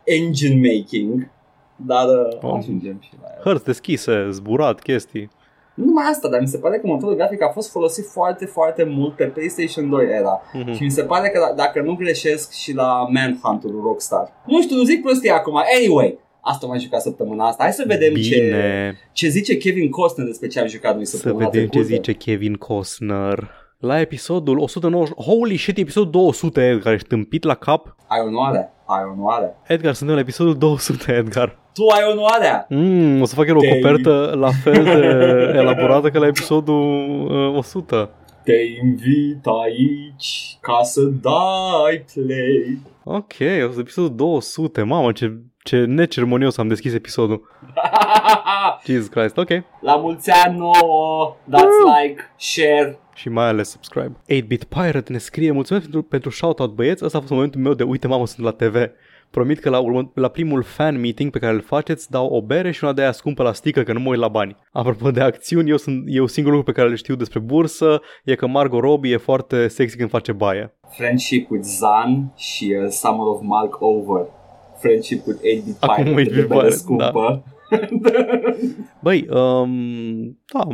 [0.05, 1.31] engine making.
[1.77, 2.55] Dar uh, Oh.
[2.57, 3.43] ajungem și la el.
[3.45, 5.31] Hărți deschise, zburat, chestii.
[5.75, 8.85] Nu numai asta, dar mi se pare că motorul grafic a fost folosit foarte, foarte
[8.85, 10.41] mult pe PlayStation 2 era.
[10.53, 10.73] Mhm.
[10.73, 14.33] Și mi se pare că la- dacă nu greșesc și la Manhunt-ul Rockstar.
[14.47, 15.61] Nu știu, nu zic prostii acum.
[15.79, 17.63] Anyway, asta m-am jucat săptămâna asta.
[17.63, 21.17] Hai să vedem ce, Bine, ce zice Kevin Costner despre ce am jucat noi să
[21.17, 21.95] săptămâna vedem ce trecută.
[21.95, 23.51] zice Kevin Costner.
[23.85, 27.97] La episodul 190, holy shit, episodul 200, Edgar, ești tâmpit la cap?
[28.07, 29.57] Ai onoare, ai onoare.
[29.67, 31.59] Edgar, suntem la episodul 200, Edgar.
[31.75, 32.67] Tu ai onoarea.
[32.69, 37.55] Mm, o să fac eu o Te- copertă la fel de elaborată ca la episodul
[37.55, 38.11] uh, 100.
[38.45, 42.79] Te invit aici ca să dai play.
[43.05, 43.35] Ok,
[43.69, 44.83] o să episodul 200.
[44.83, 47.49] Mamă, ce, ce neceremonios am deschis episodul.
[48.87, 49.49] Jesus Christ, ok.
[49.81, 51.67] La mulți ani nouă, dați
[52.03, 52.99] like, share.
[53.15, 54.13] Și mai ales subscribe.
[54.13, 57.83] 8-Bit Pirate ne scrie Mulțumesc pentru, pentru shoutout băieți Ăsta a fost momentul meu de
[57.83, 58.77] Uite mamă sunt la TV
[59.33, 62.71] Promit că la, urmă, la primul fan meeting pe care îl faceți dau o bere
[62.71, 64.57] și una de aia scumpă la stică că nu mă uit la bani.
[64.73, 68.35] Apropo de acțiuni, eu, sunt, eu singurul lucru pe care le știu despre bursă e
[68.35, 70.75] că Margot Robbie e foarte sexy când face baie.
[70.89, 74.27] Friendship with Zan și uh, Summer of Mark Over.
[74.83, 76.23] Friendship with 8-bit Acum Pirate.
[76.23, 77.45] 8-bit de bere Pirate, scumpă.
[79.03, 80.67] Băi, um, da,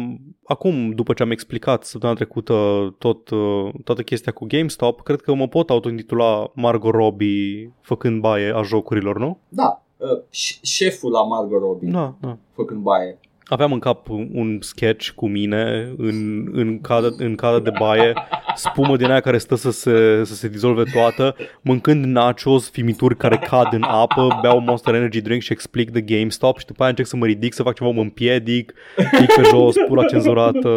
[0.45, 2.55] acum după ce am explicat săptămâna trecută
[2.99, 8.53] tot, uh, toată chestia cu GameStop, cred că mă pot autointitula Margot Robbie făcând baie
[8.55, 9.39] a jocurilor, nu?
[9.49, 12.37] Da, uh, ș- șeful la Margot Robbie, Da, da.
[12.53, 13.19] făcând baie.
[13.49, 18.13] Aveam în cap un sketch cu mine în, în, cadă, în cadă de baie,
[18.55, 23.37] spumă din aia care stă să se, să se dizolve toată, mâncând nachos, fimituri care
[23.37, 27.09] cad în apă, beau Monster Energy drink și explic de GameStop și după aia încerc
[27.09, 30.69] să mă ridic, să fac ceva, mă împiedic, pic pe jos, pula cenzurată,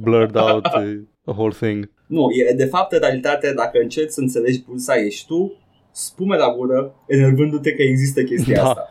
[0.00, 1.90] blurred out, the whole thing.
[2.06, 5.56] Nu, e, de fapt, în realitate, dacă încerci să înțelegi pulsa, ești tu,
[5.98, 8.68] spume la gură, enervându-te că există chestia Da.
[8.68, 8.88] asta.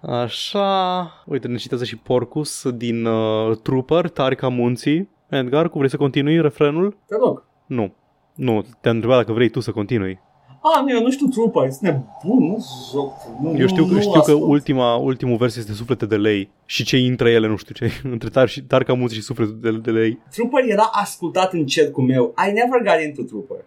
[0.22, 5.08] Așa, uite, ne citează și Porcus din uh, Trooper, Tarica Munții.
[5.28, 6.96] Edgar, cum vrei să continui refrenul?
[7.06, 7.44] Te rog.
[7.66, 7.92] Nu.
[8.34, 10.20] Nu, te-am întrebat dacă vrei tu să continui.
[10.62, 13.12] A, nu, eu nu știu Trooper, ești nebun, nu joc.
[13.42, 14.42] Nu, Eu știu, nu, că, nu știu că ascult.
[14.50, 18.28] ultima, ultimul vers este Suflete de lei și ce intră ele, nu știu ce, între
[18.28, 20.18] tar și Tarca Munții și Suflete de, de lei.
[20.30, 22.34] Trooper era ascultat în cercul meu.
[22.48, 23.64] I never got into Trooper.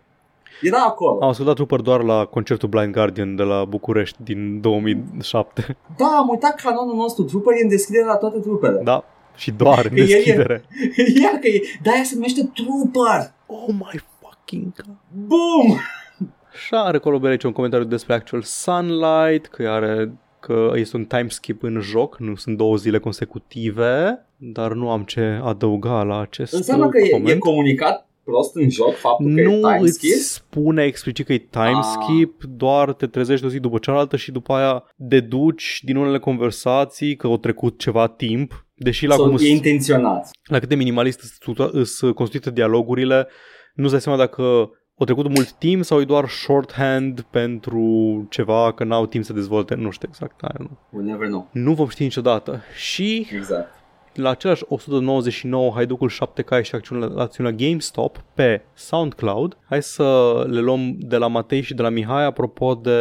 [0.62, 1.18] Era acolo.
[1.22, 5.78] Am ascultat Trooper doar la concertul Blind Guardian de la București din 2007.
[5.98, 7.24] Da, am uitat canonul nostru.
[7.24, 8.82] Trooper e în descriere la toate trupele.
[8.84, 9.04] Da,
[9.36, 10.64] și doar în Că el e- deschidere.
[11.22, 13.34] Ia că e, de-aia se numește Trooper.
[13.46, 14.96] Oh my fucking god.
[15.28, 15.78] Boom!
[16.66, 21.26] Și are acolo aici un comentariu despre Actual Sunlight, că are că este un time
[21.28, 26.54] skip în joc, nu sunt două zile consecutive, dar nu am ce adăuga la acest
[26.54, 27.30] Înseamnă că e, comment.
[27.30, 30.12] e comunicat prost în joc faptul că nu e time îți skip?
[30.14, 31.84] spune explicit că e time Ah.
[32.02, 37.16] skip, doar te trezești o zi după cealaltă și după aia deduci din unele conversații
[37.16, 40.30] că au trecut ceva timp, deși la, Sau cum e intenționat.
[40.50, 41.20] la cât de minimalist
[41.84, 43.28] sunt constituite dialogurile,
[43.74, 44.42] nu-ți dai seama dacă
[44.98, 47.84] au trecut mult timp sau e doar shorthand pentru
[48.30, 50.42] ceva că n-au timp să dezvolte, nu știu exact.
[50.42, 50.78] Aia nu.
[50.90, 51.50] We'll never know.
[51.52, 52.62] nu vom ști niciodată.
[52.76, 53.80] Și Exact.
[54.14, 59.58] La același 199 Haiducul 7K și acțiunea, acțiunea GameStop pe SoundCloud.
[59.66, 63.00] Hai să le luăm de la Matei și de la Mihai apropo de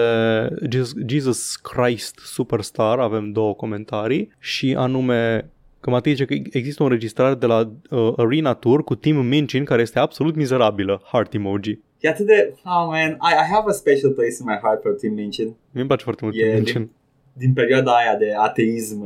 [0.71, 2.99] Jesus, Jesus Christ Superstar.
[2.99, 8.13] Avem două comentarii și anume că Matei zice că există o înregistrare de la uh,
[8.17, 11.03] Arena Tour cu Tim Minchin care este absolut mizerabilă.
[11.05, 11.79] Heart emoji.
[12.01, 12.55] E atât de...
[12.65, 15.47] Oh, man, I, I have a special place in my heart for Tim Minchin.
[15.47, 16.91] Mie îmi place foarte mult E Tim Minchin.
[17.33, 19.05] Din perioada aia de ateism,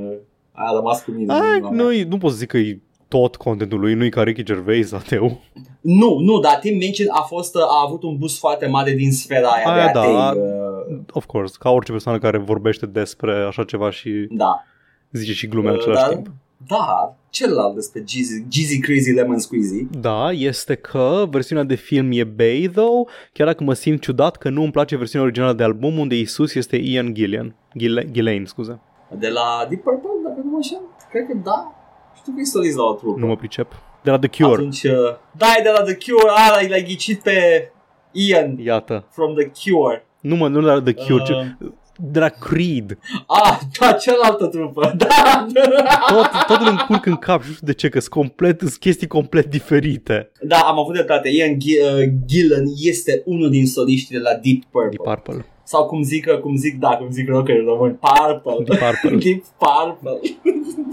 [0.55, 1.33] a rămas cu mine.
[1.33, 1.85] Ai, inima mea.
[1.85, 4.93] nu, nu pot să zic că e tot contentul lui, nu e ca Ricky Gervais
[4.93, 5.41] ateu.
[5.81, 9.49] Nu, nu, dar Tim Minchin a, fost, a avut un boost foarte mare din sfera
[9.49, 10.15] aia, Aia de da, atei.
[10.15, 14.65] a- uh, Of course, ca orice persoană care vorbește despre așa ceva și da.
[15.11, 16.27] zice și glume în Uh, același dar- timp.
[16.67, 19.87] Da, celălalt despre Jeezy, Jeezy Crazy Lemon Squeezy.
[20.01, 24.49] Da, este că versiunea de film e Bay, though, chiar dacă mă simt ciudat că
[24.49, 27.55] nu îmi place versiunea originală de album unde Isus este Ian Gillian.
[27.77, 28.81] Gille- Gillane, scuze.
[29.19, 30.11] De la Deep Purple,
[30.55, 30.81] dacă nu mă înșel.
[31.11, 31.73] Cred că da.
[32.17, 33.19] Știu că e solist la o trupă.
[33.21, 33.73] Nu mă pricep.
[34.03, 34.53] De la The Cure.
[34.61, 34.93] Atunci, uh,
[35.37, 37.69] da, e de la The Cure, a, l-ai, l-ai ghicit pe
[38.13, 39.05] Ian Iată.
[39.11, 40.07] from The Cure.
[40.21, 41.29] Nu mă, nu de la The Cure, Uh.
[41.29, 42.99] ci de la Creed.
[43.27, 44.93] Ah, da, cealaltă trupă.
[44.97, 45.07] Da,
[45.53, 45.99] da.
[46.15, 48.75] Tot, tot îl încurc în cap și nu știu de ce, că sunt complet, sunt
[48.75, 50.31] chestii complet diferite.
[50.43, 51.29] Da, am avut dreptate.
[51.29, 54.99] Ian Gi- uh, Gillan este unul din soliștii de la Deep Purple.
[55.05, 55.45] Deep Purple.
[55.65, 58.65] Sau cum zic, cum zic, da, cum zic rockerii români, Purple.
[58.65, 59.19] Deep Purple.
[59.25, 60.21] Deep Purple.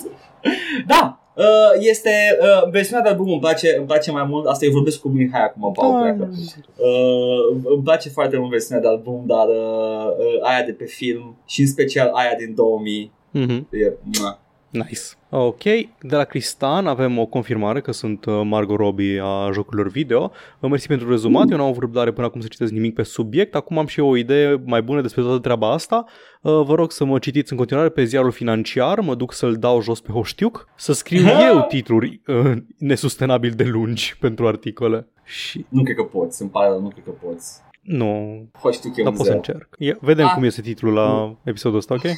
[0.87, 2.09] da, uh, este
[2.41, 5.43] uh, versiunea de album îmi place, îmi place mai mult, asta eu vorbesc cu Mihai
[5.43, 5.99] acum, Paul Da.
[5.99, 6.29] pleacă.
[6.75, 11.35] Uh, îmi place foarte mult versiunea de album, dar uh, uh, aia de pe film
[11.45, 13.67] și în special aia din 2000 Mhm.
[13.71, 14.39] e, mua.
[14.71, 15.01] Nice.
[15.29, 15.63] Ok,
[16.01, 20.31] de la Cristan avem o confirmare că sunt uh, Margot Robbie a jocurilor video.
[20.59, 23.55] Vă mersi pentru rezumat, eu n-am avut răbdare până acum să citesc nimic pe subiect,
[23.55, 26.05] acum am și eu o idee mai bună despre toată treaba asta.
[26.41, 29.81] Uh, Vă rog să mă citiți în continuare pe ziarul financiar, mă duc să-l dau
[29.81, 35.07] jos pe Hoștiuc, să scriu eu titluri uh, nesustenabil de lungi pentru articole.
[35.23, 37.61] Și Nu cred că poți, îmi pare rău, nu cred că poți.
[37.81, 39.35] Nu, Ho, știu că e dar un pot să zero.
[39.35, 39.75] încerc.
[39.77, 40.31] Ia, vedem Ah.
[40.33, 42.03] cum este titlul la episodul ăsta, ok?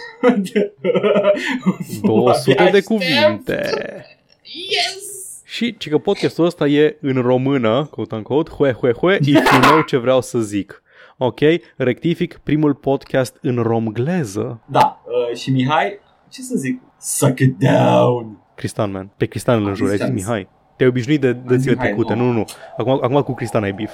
[2.02, 2.86] Mă 200 de aștept.
[2.86, 3.72] cuvinte.
[4.70, 5.12] Yes!
[5.46, 9.62] Și ci că podcastul ăsta e în română, quote unquote, hue, hue, hue, if you
[9.62, 10.84] know ce vreau să zic.
[11.18, 11.40] Ok,
[11.76, 14.62] rectific, primul podcast în romgleză.
[14.66, 16.00] Da, uh, și Mihai,
[16.30, 16.82] ce să zic?
[17.00, 18.38] Suck it down!
[18.56, 19.10] Cristan, man.
[19.18, 20.36] Pe Cristan îl înjur, ai zis Cristian.
[20.36, 20.50] Mihai.
[20.78, 22.24] Te-ai obișnuit de, de Am zile Mihai, trecute, nu.
[22.26, 22.46] nu, nu.
[22.78, 23.92] Acum, acum cu Cristan ai bif.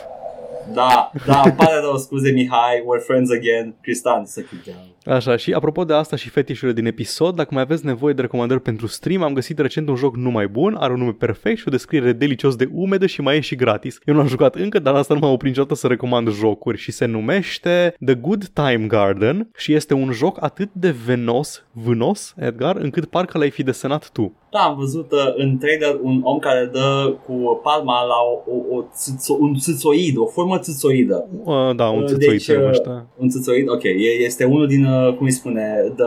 [0.74, 3.76] Da, da, îmi pare rău, scuze Mihai, we're friends again.
[3.82, 7.86] Cristian, să keep Așa, și apropo de asta și fetișurile din episod, dacă mai aveți
[7.86, 11.12] nevoie de recomandări pentru stream, am găsit recent un joc numai bun, are un nume
[11.12, 14.00] perfect și o descriere delicios de umedă și mai e și gratis.
[14.06, 16.92] Eu nu am jucat încă, dar asta nu m-a oprit niciodată să recomand jocuri și
[16.92, 22.76] se numește The Good Time Garden și este un joc atât de venos, vânos, Edgar,
[22.76, 24.34] încât parcă l-ai fi desenat tu.
[24.52, 28.78] Da, am văzut uh, în trailer un om care dă cu palma la o, o,
[28.78, 31.28] o țițo, un țițoid, o formă țițoidă.
[31.44, 32.90] Uh, da, un țițoid deci, se numește.
[32.90, 36.06] Uh, un țițoid, ok, e, este unul din, uh, cum îi spune, the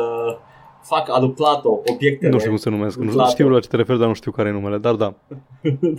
[0.82, 2.32] fac alu Plato, obiectele.
[2.32, 4.48] Nu știu cum se numesc, nu știu la ce te referi, dar nu știu care
[4.48, 5.14] e numele, dar da.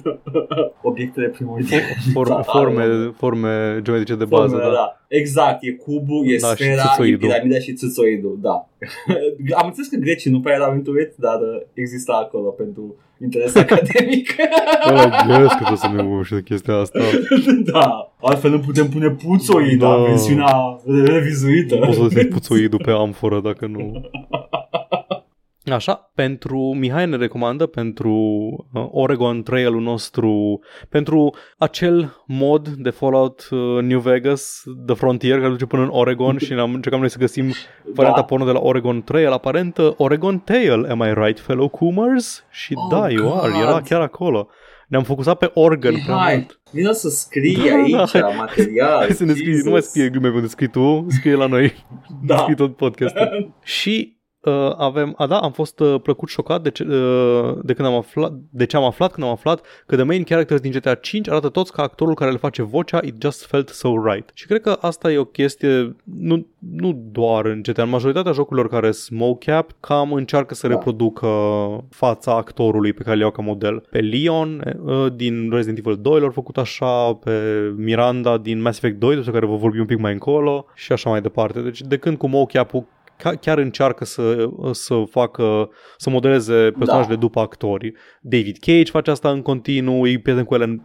[0.81, 1.83] obiectele primordiale.
[2.13, 4.75] Forme, forme, forme geometrice de bază, Formele, da.
[4.75, 5.01] da.
[5.07, 8.67] Exact, e cubul, e da, sfera, e piramida și țâțoidul, da.
[9.59, 14.35] Am înțeles că grecii nu prea erau intuit, dar uh, exista acolo pentru interes academic.
[14.89, 16.99] Ăla gândesc că trebuie să ne și de chestia asta.
[17.73, 19.95] da, altfel nu putem pune puțoid, da.
[19.95, 21.75] versiunea revizuită.
[21.75, 23.91] Nu poți să deschizi puțoidul pe amforă dacă nu...
[25.71, 28.11] Așa, pentru Mihai ne recomandă pentru
[28.73, 30.59] uh, Oregon Trail-ul nostru,
[30.89, 36.37] pentru acel mod de Fallout uh, New Vegas, The Frontier, care duce până în Oregon
[36.37, 37.53] și ne-am încercat noi să găsim
[37.93, 38.25] varianta da.
[38.25, 42.45] porno de la Oregon Trail, aparent uh, Oregon Tail, am I right, fellow Coomers?
[42.49, 44.47] Și oh, da, you are, era chiar acolo.
[44.87, 46.59] Ne-am focusat pe organ prea hai, mult.
[46.71, 48.97] Vino să scrii da, aici da, material.
[48.97, 51.85] Hai să ne scrii, nu mai scrie glume unde scrii tu, scrie la noi.
[52.23, 52.37] Da.
[52.37, 53.53] Scrii tot podcastul.
[53.79, 57.87] și uh, avem, a da, am fost uh, plăcut șocat de ce, uh, de când
[57.87, 60.93] am aflat, de ce am aflat când am aflat că the main characters din GTA
[60.93, 64.31] 5 arată toți ca actorul care le face vocea, it just felt so right.
[64.33, 68.69] Și cred că asta e o chestie, nu, nu doar în GTA, în majoritatea jocurilor
[68.69, 70.73] care sunt mocap, cam încearcă să da.
[70.73, 71.27] reproducă
[71.89, 73.83] fața actorului pe care le iau ca model.
[73.89, 77.31] Pe Leon uh, din Resident Evil 2 l-au făcut așa, pe
[77.77, 81.09] Miranda din Mass Effect 2, despre care vă vorbim un pic mai încolo și așa
[81.09, 81.61] mai departe.
[81.61, 82.85] Deci de când cu mocap-ul
[83.41, 87.19] chiar încearcă să, să facă, să modeleze personajele da.
[87.19, 87.93] după actori.
[88.21, 90.81] David Cage face asta în continuu, e prieten cu Ellen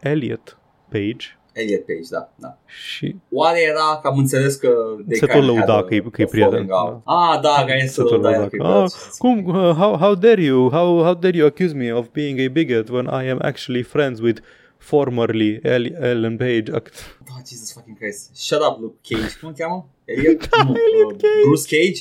[0.00, 0.58] Elliot
[0.90, 1.26] Page.
[1.52, 2.58] Elliot Page, da, da.
[2.66, 3.16] Și...
[3.30, 4.70] Oare era că am înțeles că...
[5.08, 6.66] Se tot lăuda că e, că e prieten.
[6.66, 7.02] Da.
[7.04, 8.48] Ah, da, care se lăuda.
[8.58, 12.40] Ah, cum, uh, how, how dare you, how, how dare you accuse me of being
[12.40, 14.40] a bigot when I am actually friends with
[14.84, 16.70] formerly Ellen Page.
[16.70, 16.94] Act.
[17.30, 18.36] Oh, Jesus fucking Christ.
[18.36, 19.36] Shut up, Luke Cage.
[19.40, 19.88] Cum îl cheamă?
[20.04, 20.48] Elliot?
[20.50, 21.42] da, nu, Elliot uh, Cage.
[21.46, 22.00] Bruce Cage?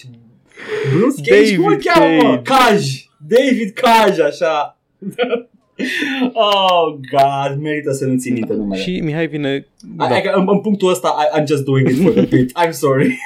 [0.90, 1.42] Bruce Cage?
[1.42, 2.42] David cum îl cheamă?
[2.42, 3.04] Cage.
[3.28, 4.78] David Cage, așa.
[6.34, 8.82] oh, God, merită să nu țin minte numele.
[8.82, 9.68] Și Mihai vine...
[9.96, 10.18] Da.
[10.18, 12.52] I, în, în punctul ăsta, I, I'm just doing it for the bit.
[12.66, 13.20] I'm sorry.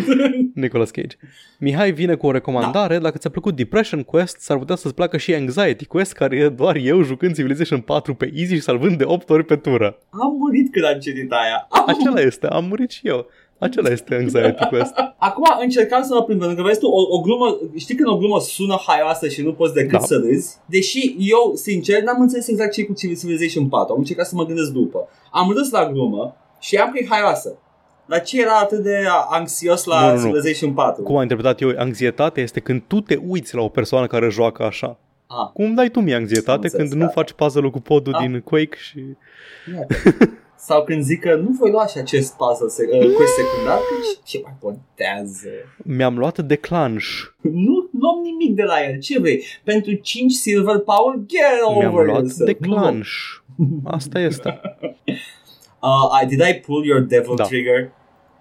[0.54, 1.16] Nicolas Cage.
[1.58, 2.94] Mihai vine cu o recomandare.
[2.94, 3.00] Da.
[3.00, 6.76] Dacă ți-a plăcut Depression Quest, s-ar putea să-ți placă și Anxiety Quest, care e doar
[6.76, 9.98] eu jucând Civilization 4 pe easy și salvând de 8 ori pe tură.
[10.10, 11.66] Am murit când am citit aia.
[11.70, 13.26] Am Acela este, am murit și eu.
[13.62, 14.94] Acela este anxiety quest.
[15.28, 18.16] Acum încercam să mă prind, pentru că vezi tu, o, o glumă, știi când o
[18.16, 20.04] glumă sună haioasă și nu poți decât da.
[20.04, 20.56] să râzi?
[20.66, 23.92] Deși eu, sincer, n-am înțeles exact ce e cu Civilization 4.
[23.92, 25.08] Am încercat să mă gândesc după.
[25.30, 27.58] Am râs la glumă și am că e haioasă.
[28.06, 31.02] Dar ce era atât de anxios la nu, nu, Civilization 4?
[31.02, 34.62] Cum am interpretat eu, anxietate este când tu te uiți la o persoană care joacă
[34.62, 34.98] așa.
[35.26, 35.50] Ah.
[35.52, 38.20] Cum dai tu mie anxietate când nu faci puzzle-ul cu podul ah.
[38.20, 38.98] din Quake și...
[39.72, 40.30] Yeah.
[40.64, 43.78] Sau când zic că nu voi lua și acest puzzle se- uh, quest secundar,
[44.24, 45.48] ce mai contează?
[45.76, 47.24] Mi-am luat declanș.
[47.40, 48.98] Nu luăm nimic de la el.
[48.98, 49.44] Ce vrei?
[49.64, 51.16] Pentru 5 silver power?
[51.26, 53.10] Get over Mi-am luat declanș.
[53.84, 54.60] Asta este.
[55.84, 57.44] Uh, I, did I pull your devil da.
[57.44, 57.92] trigger?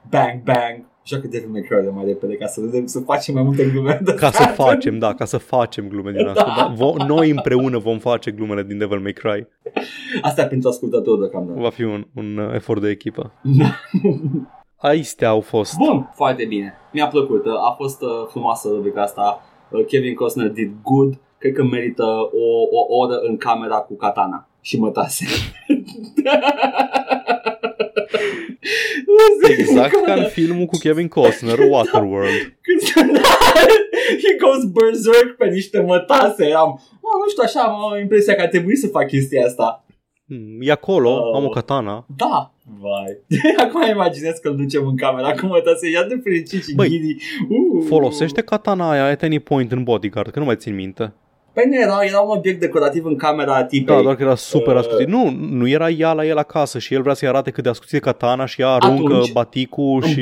[0.10, 3.70] Bang, bang joacă Devil May Cry de mai repede ca să, să facem mai multe
[3.72, 4.02] glume.
[4.16, 6.54] Ca să facem, da, ca să facem glume din asta.
[6.58, 6.74] Da.
[6.98, 7.06] Da.
[7.06, 9.48] Noi împreună vom face glumele din Devil May Cry.
[10.22, 11.60] Asta pentru ascultător deocamdată.
[11.60, 13.32] Va fi un, un uh, efort de echipă.
[14.92, 15.78] Aistea au fost.
[15.78, 16.74] Bun, foarte bine.
[16.94, 17.46] Mi-a plăcut.
[17.46, 19.42] A fost uh, frumoasă rubrica asta.
[19.70, 21.20] Uh, Kevin Costner did good.
[21.38, 25.26] Cred că merită o, o oră în camera cu katana și mătase.
[29.50, 32.58] Exact ca în filmul cu Kevin Costner, Waterworld.
[34.24, 36.52] He goes berserk pe niște mătase.
[36.54, 36.70] Am,
[37.02, 39.86] oh, nu știu, așa am impresia că a trebuit să fac chestia asta.
[40.28, 42.06] Hmm, e acolo, uh, am o katana.
[42.18, 43.18] Da, vai.
[43.66, 47.18] Acum imaginez că îl ducem în camera cu mătase, ia de fericit și Băi,
[47.50, 47.86] Uh.
[47.88, 51.14] Folosește katana aia at any point în bodyguard, că nu mai țin minte.
[51.54, 53.96] Păi nu era, era un obiect decorativ în camera tipei.
[53.96, 54.80] Da, doar că era super uh...
[54.80, 55.08] ascuțit.
[55.08, 57.96] Nu, nu era ea la el acasă și el vrea să-i arate cât de ascuțit
[57.96, 60.22] e katana și ea aruncă atunci, baticul și...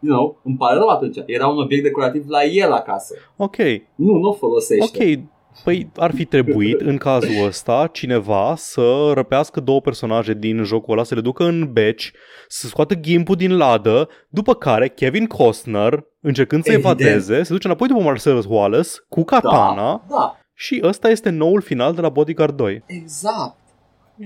[0.00, 1.16] You know, îmi pare rău atunci.
[1.26, 3.14] Era un obiect decorativ la el acasă.
[3.36, 3.56] Ok.
[3.94, 4.84] Nu, nu folosește.
[5.02, 5.32] Ok,
[5.64, 11.04] Păi ar fi trebuit în cazul ăsta cineva să răpească două personaje din jocul ăla,
[11.04, 12.12] să le ducă în beci,
[12.48, 17.00] să scoată gimpul din ladă, după care Kevin Costner, încercând să Evident.
[17.00, 21.60] evadeze, se duce înapoi după Marcellus Wallace cu katana Da, da, și ăsta este noul
[21.60, 22.82] final de la Bodyguard 2.
[22.86, 23.56] exact.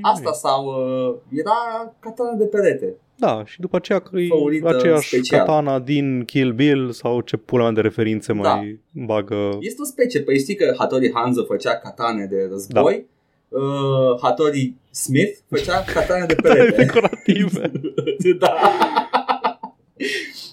[0.02, 2.94] Asta sau uh, era katana de perete.
[3.16, 5.38] Da, și după aceea că e Făurită aceeași special.
[5.38, 8.54] katana din Kill Bill sau ce pula mea de referințe Da.
[8.54, 9.58] mai bagă...
[9.60, 13.06] Este o specie, păi știi că Hattori Hanzo făcea katane de război,
[13.48, 13.58] da.
[13.58, 16.84] uh, Hattori Smith făcea katane de perete.
[16.84, 17.70] decorative.
[18.38, 18.54] da.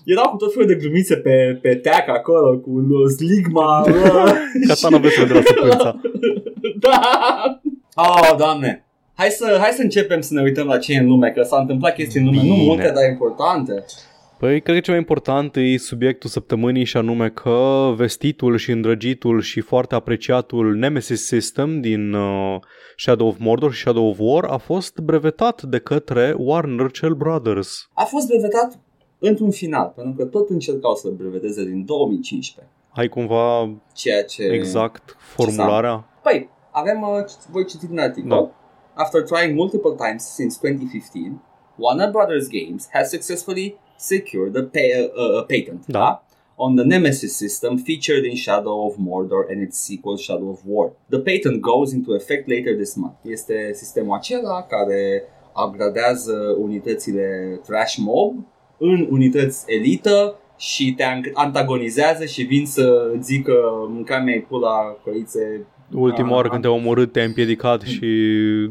[0.05, 3.79] Erau cu tot felul de glumițe pe, pe teac acolo, cu uh, sligma.
[3.87, 4.31] uh,
[4.67, 6.01] Katana vesel de la săpânța.
[6.85, 6.99] da!
[7.95, 8.85] Oh, doamne!
[9.15, 11.59] Hai să, hai să începem să ne uităm la ce e în lume, că s-au
[11.59, 12.63] întâmplat chestii în lume, nu Bine.
[12.63, 13.85] multe, dar importante.
[14.39, 19.41] Păi, cred că cel mai important e subiectul săptămânii și anume că vestitul și îndrăgitul
[19.41, 22.59] și foarte apreciatul Nemesis System din uh,
[22.97, 27.89] Shadow of Mordor și Shadow of War a fost brevetat de către Warner Cell Brothers.
[27.93, 28.79] A fost brevetat
[29.19, 32.73] într-un final, pentru că tot încercau să-l breveteze din 2015.
[32.93, 34.43] Ai cumva Ceea ce...
[34.43, 36.05] exact formularea?
[36.23, 38.29] Păi, avem, uh, voi citi din articol.
[38.29, 38.51] Da.
[39.03, 41.41] After trying multiple times since 2015,
[41.75, 45.99] Warner Brothers Games has successfully secured a, pa- uh, a patent Da.
[45.99, 46.19] da.
[46.57, 50.91] on the Nemesis system featured in Shadow of Mordor and its sequel Shadow of War.
[51.09, 53.15] The patent goes into effect later this month.
[53.21, 55.23] Este sistemul acela care
[55.65, 58.35] upgradează unitățile Trash Mob
[58.77, 63.53] în unități elită și te an- antagonizează și vin să zică
[63.89, 66.33] mânca mea pula coițe Ultima Ah.
[66.33, 68.07] oară când te-au omorât, te-ai împiedicat și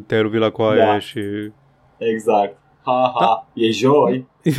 [0.07, 0.99] te-ai ruvit la coaie Da.
[0.99, 1.21] și...
[1.99, 2.59] Exact.
[2.85, 3.47] Ha, ha, Da.
[3.55, 4.27] e joi.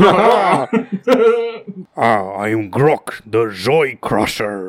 [1.94, 4.60] ah, I'm Grok, the Joy Crusher.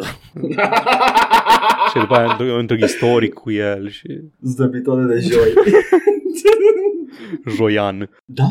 [1.91, 5.53] și după aia într- un întreg istoric cu el și Zdrăbitoare de joi.
[7.57, 8.11] joian.
[8.25, 8.45] da.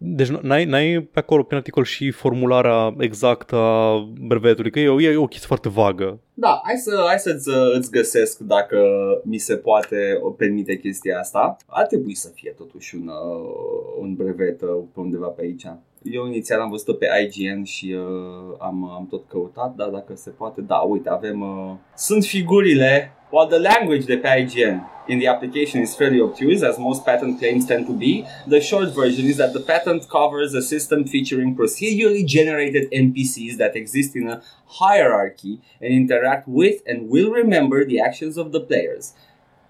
[0.00, 5.00] Deci n-ai, n-ai pe acolo, prin articol, și formularea exactă a brevetului, că e o,
[5.00, 6.20] e o chestie foarte vagă.
[6.34, 8.78] Da, hai, să, hai să-ți uh, îți găsesc dacă
[9.24, 11.56] mi se poate o permite chestia asta.
[11.66, 15.66] Ar trebui să fie totuși un, uh, un brevet uh, pe undeva pe aici.
[16.02, 20.30] Eu inițial am văzut-o pe IGN și uh, am, am tot căutat, dar dacă se
[20.30, 21.40] poate, da, uite, avem...
[21.40, 26.62] Uh, sunt figurile, while the language de pe IGN in the application is fairly obtuse,
[26.62, 30.54] as most patent claims tend to be, the short version is that the patent covers
[30.54, 37.08] a system featuring procedurally generated NPCs that exist in a hierarchy and interact with and
[37.08, 39.14] will remember the actions of the players,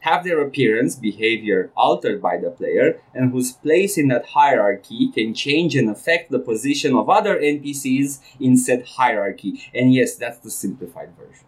[0.08, 5.28] have their appearance, behavior altered by the player, and whose place in that hierarchy can
[5.44, 8.10] change and affect the position of other NPCs
[8.46, 9.52] in said hierarchy.
[9.78, 11.46] And yes, that's the simplified version.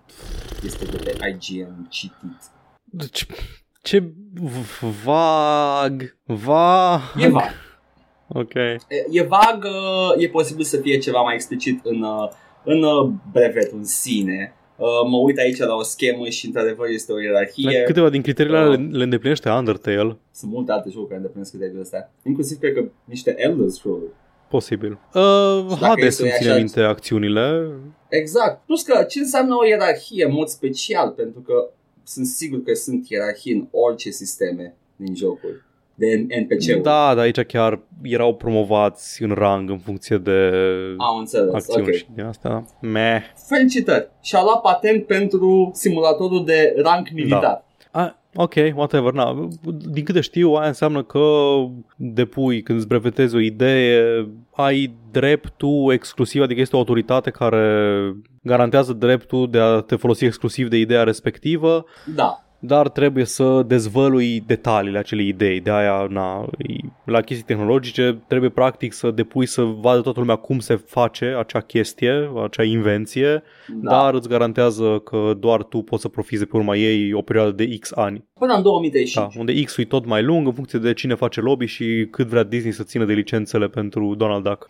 [0.64, 2.40] Este de pe IGN citit.
[2.92, 3.26] Deci,
[3.82, 3.98] ce
[4.34, 7.00] v- vag, va...
[7.18, 7.50] E vag.
[8.28, 8.54] Ok.
[8.54, 8.78] E-
[9.10, 12.28] E vag, uh, e posibil să fie ceva mai explicit în, uh,
[12.64, 14.54] în uh, brevetul în sine.
[14.80, 17.82] Uh, Mă uit aici la o schemă și într-adevăr este o ierarhie.
[17.86, 20.16] Câteva din criteriile alea le, le îndeplinește Undertale.
[20.32, 22.12] Sunt multe alte jocuri care îndeplinesc criteriile astea.
[22.24, 24.02] Inclusiv cred că niște Elder Scrolls.
[24.48, 24.98] Posibil.
[25.14, 27.70] Uh, dacă Hades este îmi ține așa- minte acțiunile.
[28.08, 28.66] Exact.
[28.66, 31.70] Plus că ce înseamnă o ierarhie în mod special, pentru că
[32.04, 35.62] sunt sigur că sunt ierarhii în orice sisteme din jocuri
[36.00, 36.82] de NPC-uri.
[36.82, 40.50] Da, dar aici chiar erau promovați în rang în funcție de
[40.96, 41.52] Am înțeles.
[41.54, 41.92] acțiuni Ok.
[41.94, 42.64] și din asta.
[42.80, 43.22] Meh.
[43.48, 44.08] Felicitări.
[44.22, 47.40] Și-a luat patent pentru simulatorul de rank militar.
[47.42, 47.64] Da.
[48.00, 49.12] A, ok, whatever.
[49.12, 49.48] Na,
[49.92, 51.20] din câte știu, aia înseamnă că
[51.96, 54.02] depui, când îți brevetezi o idee,
[54.54, 57.98] ai dreptul exclusiv, adică este o autoritate care
[58.42, 61.84] garantează dreptul de a te folosi exclusiv de ideea respectivă,
[62.14, 62.44] Da.
[62.60, 65.60] Dar trebuie să dezvălui detaliile acelei idei.
[65.60, 70.36] De aia, na, e- la chestii tehnologice, trebuie practic să depui să vadă toată lumea
[70.36, 73.42] cum se face acea chestie, acea invenție,
[73.82, 73.90] da.
[73.90, 77.50] dar îți garantează că doar tu poți să profiți de pe urma ei o perioadă
[77.50, 78.24] de X ani.
[78.38, 79.34] Până în 2035.
[79.34, 82.26] Da, unde X-ul e tot mai lung în funcție de cine face lobby și cât
[82.26, 84.66] vrea Disney să țină de licențele pentru Donald Duck.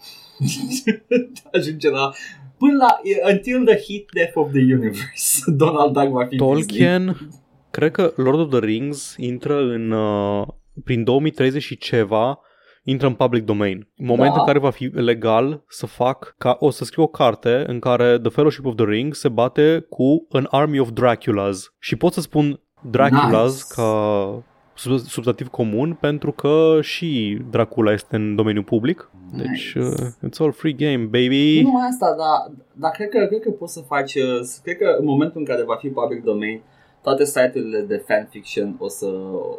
[1.52, 2.10] Ajunge la
[2.58, 5.42] până la until the heat death of the universe.
[5.64, 7.16] Donald Duck va fi Disney.
[7.80, 10.46] Tolkien, cred că Lord of the Rings intră în uh,
[10.84, 12.40] prin 2030 și ceva
[12.84, 13.88] intră în public domain.
[13.96, 14.40] În momentul Da.
[14.40, 18.18] în care va fi legal să fac ca o să scriu o carte în care
[18.18, 22.20] The Fellowship of the Ring se bate cu an army of Draculas și pot să
[22.20, 22.60] spun
[22.90, 23.64] Draculas Nice.
[23.74, 24.42] ca
[24.74, 29.10] sub- substantiv comun pentru că și Dracula este în domeniul public.
[29.36, 29.78] Deci, Nice.
[29.88, 31.60] uh, it's all free game, baby.
[31.62, 34.96] Nu numai asta, dar, dar cred, că, cred că poți să faci, uh, cred că
[34.98, 36.60] în momentul în care va fi public domain,
[37.02, 39.06] toate site-urile de fanfiction o să,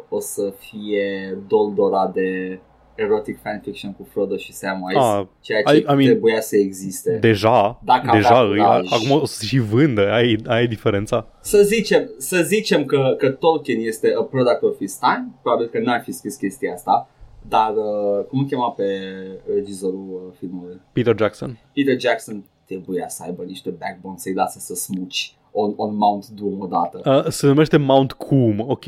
[0.08, 2.58] o să fie doldora de
[2.94, 7.16] erotic fanfiction cu Frodo și Samwise, Ah, ceea ce I- I mean, trebuia să existe.
[7.20, 8.92] Deja, Dacă deja avea îi, curaj.
[8.92, 11.26] acum o să și vândă, ai, ai diferența.
[11.40, 15.78] Să zicem, să zicem că, că Tolkien este a product of his time, probabil că
[15.78, 17.08] n-ar fi scris chestia asta,
[17.48, 18.84] dar uh, cum îl chema pe
[19.54, 20.80] regizorul uh, filmului?
[20.92, 21.58] Peter Jackson.
[21.74, 26.60] Peter Jackson trebuia să aibă niște backbone să-i lasă să smuci on, on Mount Doom
[26.60, 27.22] odată.
[27.24, 28.84] Uh, se numește Mount Coom, ok?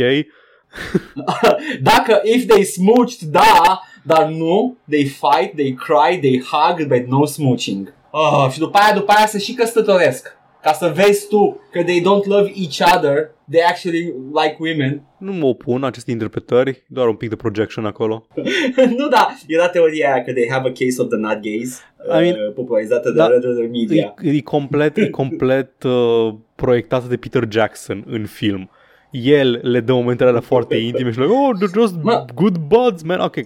[1.83, 7.25] Dacă if they smooched, da, dar nu, they fight, they cry, they hug, but no
[7.25, 7.95] smooching.
[8.11, 10.37] Oh, și după aia, după aia să și căsătoresc.
[10.63, 15.03] Ca să vezi tu că they don't love each other, they actually like women.
[15.19, 18.27] Nu mă opun aceste interpretări, doar un pic de projection acolo.
[18.99, 22.21] nu, da, era teoria aia că they have a case of the not gays, I
[22.21, 24.15] mean, uh, popularizată de da, Red Letter Media.
[24.23, 28.71] E, e complet, e complet uh, proiectată de Peter Jackson în film.
[29.11, 32.25] El le dă momentele alea foarte intime și like, oh, they're just Mă.
[32.35, 33.21] good buds, man.
[33.21, 33.37] Ok,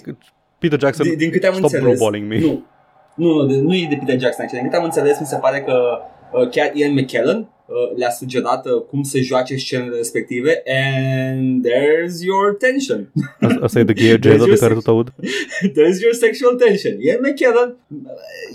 [0.58, 2.38] Peter Jackson, Din, din câte am stop înțeles, blowballing me.
[2.38, 2.64] nu,
[3.14, 4.52] nu, nu, de- nu e de Peter Jackson aici.
[4.52, 5.98] Din câte am înțeles, mi se pare că
[6.32, 12.24] uh, chiar Ian McKellen uh, le-a sugerat uh, cum să joace scenele respective and there's
[12.24, 13.12] your tension.
[13.40, 15.12] Asta- Asta e de gay agenda de Deci eu care zic- tot aud.
[15.78, 16.94] there's your sexual tension.
[17.00, 18.10] Ian McKellen, uh,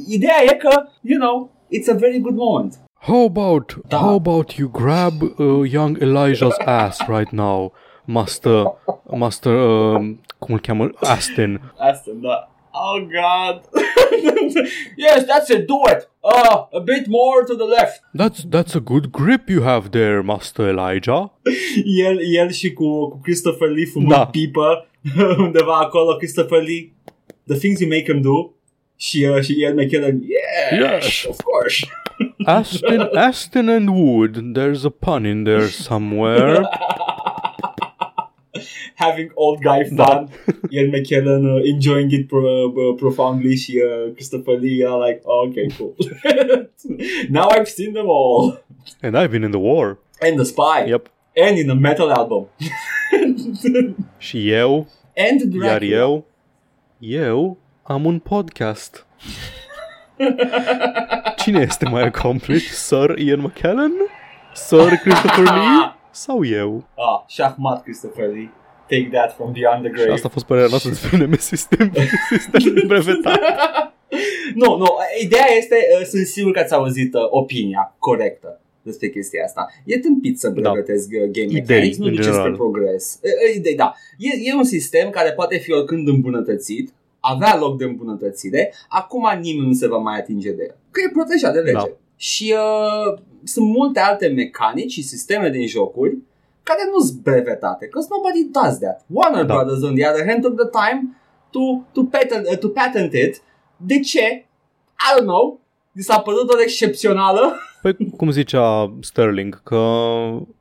[0.07, 2.73] ideea e că, you know, it's a very good moment.
[3.05, 7.73] How about, how about you grab uh, young Elijah's ass right now,
[8.07, 8.65] Master,
[9.11, 10.89] Master, um, cum îl cheamă?
[11.01, 11.73] Aston.
[11.77, 12.49] Asta, da.
[12.71, 13.61] Oh God.
[14.95, 15.67] yes, that's it.
[15.67, 16.09] Do it.
[16.21, 18.01] Uh, a bit more to the left.
[18.13, 21.31] That's, that's a good grip you have there, Master Elijah.
[22.05, 24.25] El, el și cu, cu Christopher Lee fumând Da.
[24.25, 24.87] pipă
[25.37, 26.93] undeva acolo, Christopher Lee,
[27.47, 28.51] the things you make him do
[28.95, 31.25] și, uh, și Ian McKellen, yes, Yes.
[31.29, 31.85] of course.
[32.45, 34.37] Aston, Aston and Wood.
[34.53, 36.61] There's a pun in there somewhere.
[38.95, 40.29] Having old guy fun,
[40.71, 45.47] Ian McKellen uh, enjoying it pro, uh, profoundly She, uh, Christopher Lee are like, oh,
[45.49, 45.95] okay, cool.
[47.29, 48.57] Now I've seen them all.
[49.01, 49.97] And I've been in the war.
[50.21, 50.85] And the spy.
[50.87, 51.09] Yep.
[51.35, 52.47] And in a metal album.
[54.17, 54.87] Și eu,
[55.17, 55.91] And Dracula.
[55.97, 56.25] eu,
[56.99, 59.05] eu am un podcast.
[61.37, 62.71] Cine este mai accomplished?
[62.71, 63.91] Sir Ian McKellen?
[64.53, 65.95] Sir Christopher Lee?
[66.11, 66.87] Sau eu?
[66.95, 68.51] Ah, șahmat Christopher Lee.
[68.87, 70.11] Take that from beyond the Și grave.
[70.11, 71.91] asta a fost părerea noastră despre Nemesis System,
[72.29, 73.39] sistem de brevetat.
[74.55, 74.85] nu, nu,
[75.21, 79.67] ideea este, uh, sunt sigur că ați auzit uh, opinia corectă despre chestia asta.
[79.85, 81.17] E tâmpit să brevetezi da.
[81.17, 82.43] game Idei, mechanics, nu în duce general.
[82.43, 83.19] spre progres.
[83.23, 83.93] Uh, uh, Idei, da.
[84.17, 86.93] E, e un sistem care poate fi oricând îmbunătățit,
[87.25, 90.75] avea loc de îmbunătățire, acum nimeni nu se va mai atinge de el.
[90.91, 91.73] Că e protejat de lege.
[91.73, 91.89] Da.
[92.15, 96.17] Și uh, sunt multe alte mecanici și sisteme din jocuri
[96.63, 99.05] care nu sunt brevetate, because nobody does that.
[99.07, 99.53] Warner Da.
[99.53, 101.17] Brothers, on the other hand, took the time
[101.49, 101.59] to,
[101.91, 103.41] to, patent, uh, to patent it.
[103.77, 104.25] De ce?
[105.05, 105.59] I don't know.
[105.91, 107.55] Mi s-a părut o excepțională.
[107.83, 109.75] Păi, cum zicea Sterling, că,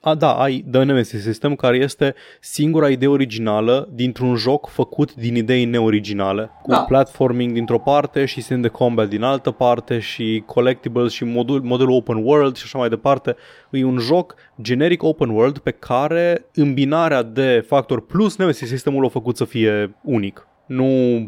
[0.00, 5.34] a, da, ai The Nemesis System, care este singura idee originală dintr-un joc făcut din
[5.34, 6.50] idei neoriginale.
[6.62, 6.80] Cu Da.
[6.80, 11.92] platforming dintr-o parte și sim de combat din altă parte și collectibles și modul, modelul
[11.92, 13.36] open world și așa mai departe.
[13.70, 19.08] E un joc generic open world pe care îmbinarea de factor plus Nemesis Systemul l-a
[19.08, 20.46] făcut să fie unic.
[20.66, 20.86] Nu,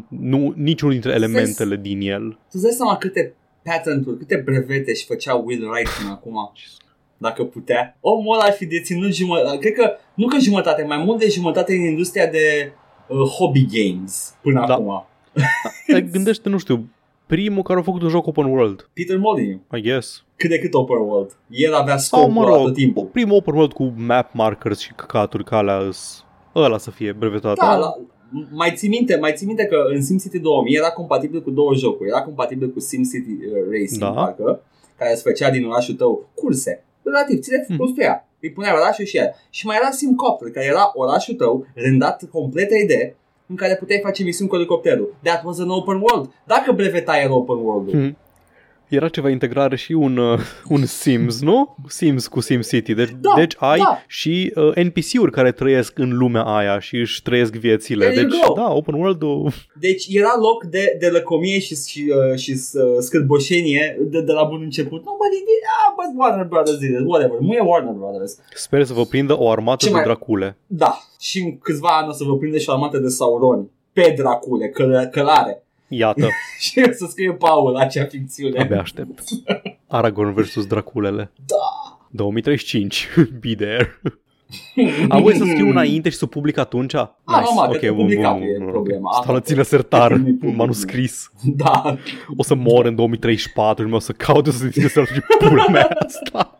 [0.09, 2.29] nu niciunul dintre elementele din el.
[2.29, 3.35] Tu îți dai seama câte
[3.69, 6.51] patenturi, câte brevete și făcea Will Wright până acum?
[7.17, 7.97] Dacă putea.
[8.01, 11.73] Omul ăla ar fi deținut jumătate, cred că, nu că jumătate, mai mult de jumătate
[11.73, 12.71] din industria de
[13.07, 14.73] uh, hobby games până Da.
[14.73, 15.05] acum.
[15.87, 16.89] Te Gândește, nu știu,
[17.25, 19.59] primul care a făcut un joc open world, Peter Molyneux.
[19.75, 20.23] I guess.
[20.35, 21.37] Cât de cât open world.
[21.49, 23.03] El avea Sau, scopul mă ăla rog, tot timpul.
[23.05, 27.57] primul open world cu map markers și căcaturi ca alea îs- ăla să fie brevetat.
[27.57, 27.95] Da, la,
[28.51, 32.09] mai ții minte, mai ții minte că în SimCity 2000 era compatibil cu două jocuri.
[32.09, 34.09] Era compatibil cu SimCity uh, Racing, Da.
[34.11, 34.61] parcă,
[34.97, 36.83] care îți făcea din orașul tău curse.
[37.03, 37.77] Relativ, ți le Hmm.
[37.77, 38.27] construia.
[38.41, 39.29] Îi punea orașul și el.
[39.49, 43.15] Și mai era SimCopter, care era orașul tău, rendat complet 3D,
[43.47, 45.15] în care puteai face misiuni cu elicopterul.
[45.23, 46.29] That was an open world.
[46.45, 48.17] Dacă brevetai era open world Hmm.
[48.89, 50.39] Era ceva integrare și un, uh,
[50.75, 51.75] un Sims, nu?
[51.87, 52.93] Sims cu SimCity.
[52.93, 54.03] Deci, Da, deci ai da.
[54.07, 58.05] și uh, NPC-uri care trăiesc în lumea aia și își trăiesc viețile.
[58.05, 58.53] There you Deci, go.
[58.53, 59.51] da, open world-ul...
[59.79, 64.43] Deci era loc de, de lăcomie și, și, uh, și uh, scârboșenie de, de la
[64.43, 65.03] bun început.
[65.05, 67.37] Nobody did, ah, but Warner Brothers did it, whatever.
[67.39, 68.37] Nu e Warner Brothers.
[68.53, 70.57] Sper să vă prindă o armată Ce de mai- dracule.
[70.67, 74.13] Da, și în câțiva ani o să vă prinde și o armată de Sauroni pe
[74.17, 75.63] Dracule, căl- călare.
[75.87, 76.27] Iată,
[76.59, 78.59] și o să scrie Paul acea ficțiune.
[78.59, 79.23] abia aștept.
[79.87, 81.31] Aragorn versus Draculele.
[81.45, 81.97] Da.
[82.09, 83.07] 2035.
[83.41, 83.99] Be there.
[85.09, 86.93] Am voie să scriu înainte și să public atunci?
[86.93, 89.09] Ah, normal, că te bun, publica bun, e bun, problema.
[89.09, 89.11] ok.
[89.11, 89.43] Asta Stau la e.
[89.45, 91.31] ține sertar, Că nu-i public, un manuscris.
[91.43, 91.97] Da,
[92.37, 95.65] O să mor în 2034 și o să caut, o să ține să și pula
[95.71, 96.59] mea asta.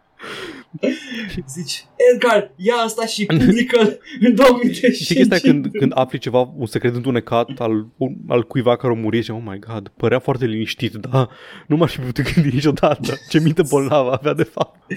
[1.55, 3.79] zici, Edgar, ia asta și publică
[4.19, 4.95] în 2035.
[4.95, 8.99] Știi chestia când, când afli ceva, un secret întunecat al, un, al cuiva care a
[8.99, 11.29] murit și oh my god, părea foarte liniștit, dar
[11.67, 14.91] nu m-aș fi putut gândi niciodată ce minte bolnavă avea de fapt.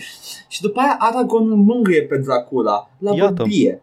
[0.49, 3.33] Și după aia Aragorn îl mângâie pe Dracula la Iată.
[3.33, 3.83] bărbie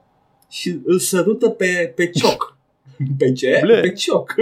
[0.50, 2.54] și îl sărută pe, pe cioc.
[3.18, 3.60] Pe ce?
[3.62, 3.80] Ble.
[3.80, 4.36] Pe cioc.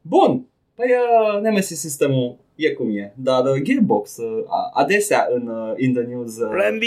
[0.00, 0.46] Bun.
[0.74, 4.44] Păi uh, Nemesis sistemul e cum e, dar uh, Gearbox uh,
[4.74, 6.86] adesea în uh, in the news uh, Randy!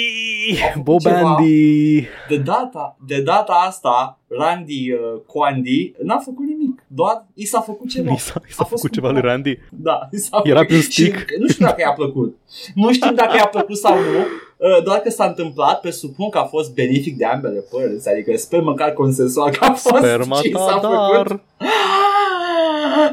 [0.63, 1.35] Au făcut Bob ceva.
[1.35, 2.01] Andy!
[2.29, 7.89] de data, de data asta Randy uh, Quandy n-a făcut nimic, doar i s-a făcut
[7.89, 8.11] ceva.
[8.11, 9.35] I s-a, i s-a A fost făcut ceva lui cumpărat.
[9.43, 9.59] Randy?
[9.69, 10.67] Da, i s-a Era făcut.
[10.69, 11.17] pe un stick?
[11.17, 12.37] Și nu știu dacă i-a plăcut.
[12.75, 14.19] Nu știu dacă i-a plăcut sau nu,
[14.57, 18.61] uh, doar că s-a întâmplat, presupun că a fost benefic de ambele părți, adică sper
[18.61, 21.27] măcar consensual că a fost Sperma ce și s-a ta, făcut.
[21.27, 21.39] dar...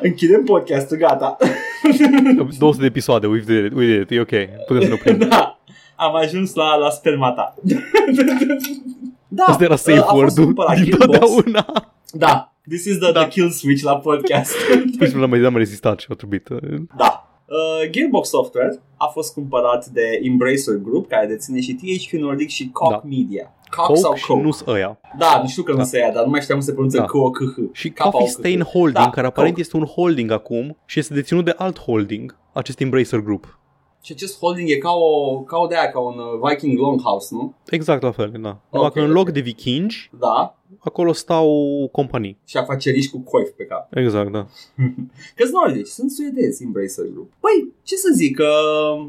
[0.03, 1.37] Închidem podcastul, gata.
[2.59, 5.29] 200 de episoade, we did it, we did it, e ok, putem să ne oprim.
[5.29, 5.59] da,
[5.97, 7.55] am ajuns la, la sperma ta.
[9.29, 11.19] da, Asta era safe uh, a fost word-ul cumpărat din Gearbox.
[11.19, 11.93] totdeauna.
[12.13, 13.21] Da, this is the, Da.
[13.21, 14.55] the kill switch la podcast.
[14.99, 16.49] Păi l-am mai am rezistat și a trebuit.
[16.49, 16.59] uh,
[16.97, 17.27] da.
[17.47, 22.69] Uh, Gearbox Software a fost cumpărat de Embracer Group, care deține și THQ Nordic și
[22.73, 23.03] Koch Da.
[23.09, 23.55] Media.
[23.77, 24.43] Koch sau Coke și Coke?
[24.43, 25.01] nu-s ăia.
[25.19, 25.85] Da, nu știu că nu Da.
[25.85, 27.03] se ia, dar nu mai știam cum se pronunță Da.
[27.03, 27.09] da.
[27.09, 27.57] K-O-K-H.
[27.73, 28.11] Și K-O-K-H.
[28.11, 29.61] Coffee Stain Holding, Da, care aparent Coke.
[29.61, 33.57] este un holding acum și este deținut de alt holding, acest Embracer Group.
[34.05, 37.29] Și acest holding e ca o, ca o de aia, ca un uh, Viking Longhouse,
[37.35, 37.55] nu?
[37.71, 38.39] Exact la fel, da.
[38.71, 39.15] Numai Ok, că în ok.
[39.15, 40.59] loc de vikingi, Da.
[40.79, 41.49] acolo stau
[41.93, 42.39] companii.
[42.47, 43.97] Și afaceriști cu coif pe cap.
[43.97, 44.47] Exact, da.
[45.37, 47.33] Că sunt nordici, sunt suedezi Embracer Group.
[47.41, 49.07] Păi, ce să zic, uh,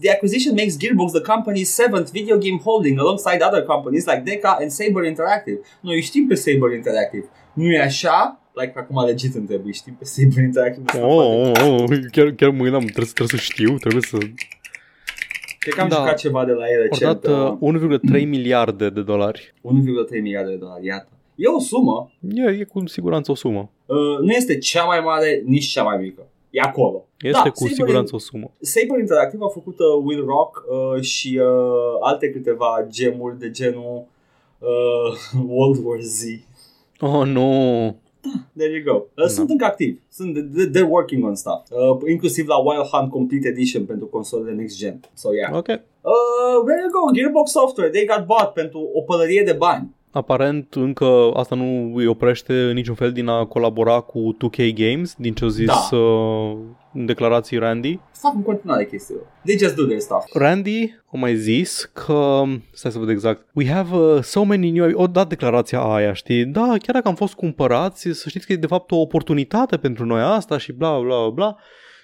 [0.00, 4.56] The acquisition makes Gearbox the company's seventh video game holding alongside other companies like Deca
[4.60, 5.58] and Saber Interactive.
[5.80, 7.24] Noi știm pe Saber Interactive.
[7.52, 8.40] Nu e așa?
[8.54, 10.84] Like, acum legit întrebi, știm pe Saber Interactive.
[10.86, 14.02] Asta Oh, poate- oh, oh, chiar, chiar mă gândeam, trebuie, să- trebuie să știu, trebuie
[14.02, 14.16] să...
[15.58, 15.96] Cred că am Da.
[15.96, 17.20] jucat ceva de la ele Au recent.
[17.22, 19.54] dat uh, uh, 1,3 miliarde de dolari.
[19.62, 21.08] 1,3 miliarde de dolari, iată.
[21.34, 23.70] E o sumă, E, e cu siguranță o sumă.
[23.86, 26.26] uh, nu este cea mai mare, nici cea mai mică.
[26.56, 27.04] E acolo.
[27.20, 28.50] Este Da, cu Saber siguranță o sumă.
[28.60, 31.46] Saber Interactive a făcut uh, Will Rock uh, și uh,
[32.00, 34.04] alte câteva gemuri de genul
[34.58, 36.22] uh, World War Z.
[37.00, 37.50] Oh, nu.
[38.56, 39.04] There you go.
[39.22, 39.98] Uh, Sunt încă activi.
[40.08, 41.70] Sunt, they- they're working on stuff.
[41.70, 45.00] Uh, inclusiv la Wild Hunt Complete Edition pentru consolele next gen.
[45.14, 45.56] So yeah.
[45.56, 45.66] Ok.
[45.68, 45.74] Uh,
[46.66, 47.12] there you go.
[47.12, 47.90] Gearbox Software.
[47.90, 49.94] They got bought pentru o pălărie de bani.
[50.16, 55.14] Aparent încă asta nu îi oprește în niciun fel din a colabora cu 2K Games,
[55.18, 55.96] din ce au zis Da.
[55.96, 56.56] uh,
[56.92, 58.00] în declarații Randy.
[58.12, 59.20] Fac în continuare chestiile.
[59.44, 60.24] They just do their stuff.
[60.32, 62.42] Randy a mai zis că,
[62.72, 66.44] stai să văd exact, we have uh, so many new, o dat declarația aia, știi,
[66.44, 70.04] da, chiar dacă am fost cumpărați, să știți că e de fapt o oportunitate pentru
[70.04, 71.56] noi asta și bla bla bla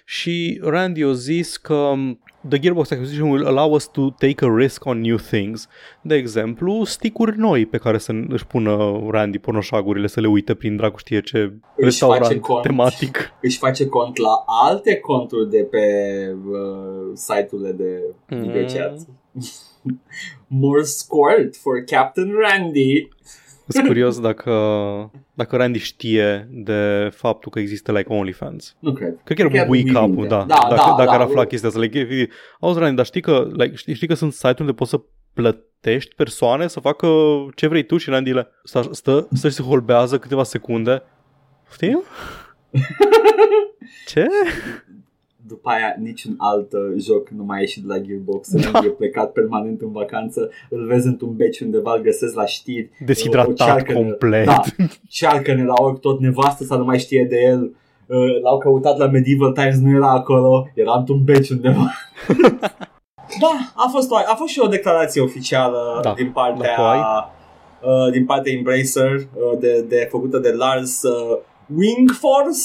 [0.05, 2.19] și Randy a zis că um,
[2.49, 5.67] The Gearbox acquisition will allow us to take a risk on new things.
[6.01, 10.75] De exemplu, sticuri noi pe care să își pună Randy pornoșagurile să le uite prin
[10.75, 12.61] dracu știe ce face restaurant cont.
[12.61, 13.33] tematic.
[13.41, 15.79] Își face cont la alte conturi de pe
[16.49, 18.37] uh, site-urile de Mm.
[18.39, 19.07] negociați.
[20.47, 23.07] More squirt for Captain Randy.
[23.73, 24.51] Sunt curios dacă,
[25.33, 28.75] dacă Randy știe de faptul că există like OnlyFans.
[28.79, 29.19] Nu cred.
[29.23, 30.43] Cred că Cred era că bui era capul, Wii da.
[30.47, 31.13] da, dacă da, dacă da.
[31.13, 31.81] ar afla chestia asta.
[31.81, 32.27] Like,
[32.59, 35.01] auzi, Randy, dar știi că, like, știi, știi că sunt site-uri unde poți să
[35.33, 37.07] plătești persoane să facă
[37.55, 41.03] ce vrei tu și Randy le stă, stă, stă și se holbează câteva secunde.
[41.71, 42.03] Știu?
[44.07, 44.27] ce?
[45.47, 48.49] După aia niciun alt uh, joc nu mai a ieșit de la Gearbox.
[48.51, 48.69] Da.
[48.71, 48.79] Da.
[48.83, 50.49] E plecat permanent în vacanță.
[50.69, 52.89] Îl vezi într-un beci undeva, îl găsesc la știri.
[53.01, 54.45] O Deshidratat cearcă- complet.
[54.45, 54.61] Da,
[55.09, 57.75] cearcă-ne la ori tot nevastă să nu mai știe de el.
[58.07, 61.91] Uh, L-au căutat la Medieval Times, nu era acolo, era într-un beci undeva.
[63.41, 66.99] da, a fost, o, a fost și o declarație oficială Da, din partea dacă ai.
[67.81, 71.37] uh, din partea Embracer uh, de, de făcută de Lars uh,
[71.75, 72.59] Wingforce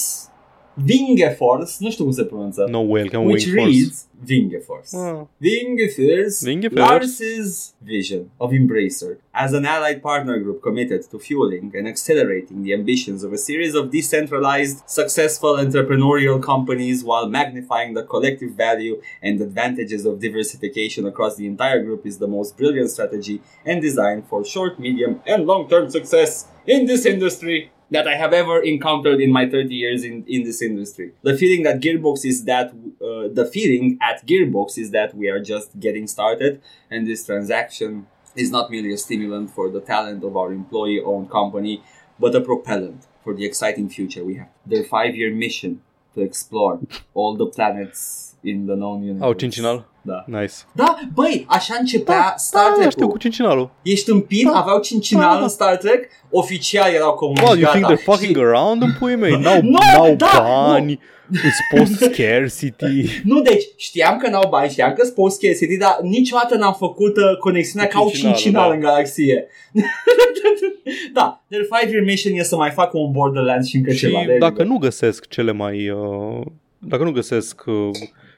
[0.73, 2.67] Vingeforce, nu știu cum se pronunță.
[2.69, 3.69] No welcome, which Wing Force.
[3.69, 4.91] reads Vingeforce.
[4.95, 5.27] Ah.
[5.37, 6.89] Vingeforce, Vingeforce.
[6.89, 12.73] Lars's vision of Embracer as an allied partner group committed to fueling and accelerating the
[12.73, 19.39] ambitions of a series of decentralized, successful entrepreneurial companies while magnifying the collective value and
[19.41, 24.43] advantages of diversification across the entire group is the most brilliant strategy and design for
[24.43, 29.49] short, medium, and long-term success in this industry that I have ever encountered in my
[29.49, 31.13] 30 years in, in this industry.
[31.23, 35.39] The feeling that Gearbox is that uh, the feeling at Gearbox is that we are
[35.39, 40.37] just getting started and this transaction is not merely a stimulant for the talent of
[40.37, 41.83] our employee-owned company,
[42.19, 44.49] but a propellant for the exciting future we have.
[44.65, 45.81] Their five-year mission
[46.13, 46.79] to explore
[47.13, 49.23] all the planets in the known universe.
[49.23, 49.87] Au cincinal?
[50.01, 50.23] Da.
[50.27, 50.53] Nice.
[50.73, 52.91] Da, băi, așa începea Star Da, Trek.
[52.91, 53.71] știu cu cincinalul.
[53.81, 54.51] Ești tâmpit, Da.
[54.59, 55.41] aveau cincinal Da.
[55.43, 57.95] în Star Trek, oficial erau comuniști, Well, you think gata.
[57.99, 59.31] they're fucking Și- around în pui mei?
[59.41, 60.99] N-au, Nu, n-au da, bani,
[61.31, 63.21] îți post scarcity.
[63.23, 67.17] Nu, deci știam că n-au bani, știam că sunt post City, dar niciodată n-am făcut
[67.17, 68.73] uh, conexiunea Cu ca au cincinalul, cincinal da.
[68.75, 69.47] în galaxie.
[71.13, 74.17] da, their five-year mission e să mai facă un Borderlands și încă Și ceva.
[74.17, 74.69] There you dacă go.
[74.69, 75.89] nu găsesc cele mai...
[75.89, 76.41] Uh,
[76.77, 77.89] dacă nu găsesc uh,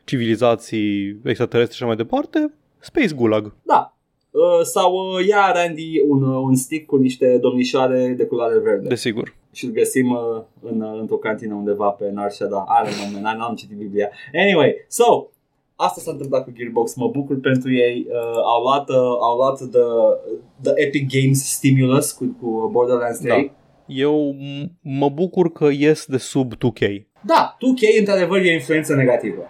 [0.03, 3.53] civilizații extraterestre și așa mai departe, Space Gulag.
[3.63, 3.95] Da.
[4.31, 8.87] Uh, sau uh, ia Randy un, uh, un stick cu niște domnișoare de culoare verde
[8.87, 9.35] Desigur.
[9.53, 10.19] și îl găsim uh,
[10.61, 12.63] în, uh, într-o cantină undeva pe Narshada.
[12.67, 14.09] Are nume, n- n-am citit Biblia.
[14.33, 15.27] Anyway, so,
[15.75, 18.05] asta s-a întâmplat cu Gearbox, mă bucur pentru ei.
[18.09, 19.81] Uh, au luat, uh, au luat the,
[20.61, 23.45] the Epic Games stimulus cu, cu Borderlands 3.
[23.45, 23.53] Da.
[23.85, 26.79] Eu m- mă bucur că ies de sub 2K.
[27.25, 29.41] Da, 2K într-adevăr e o influență negativă.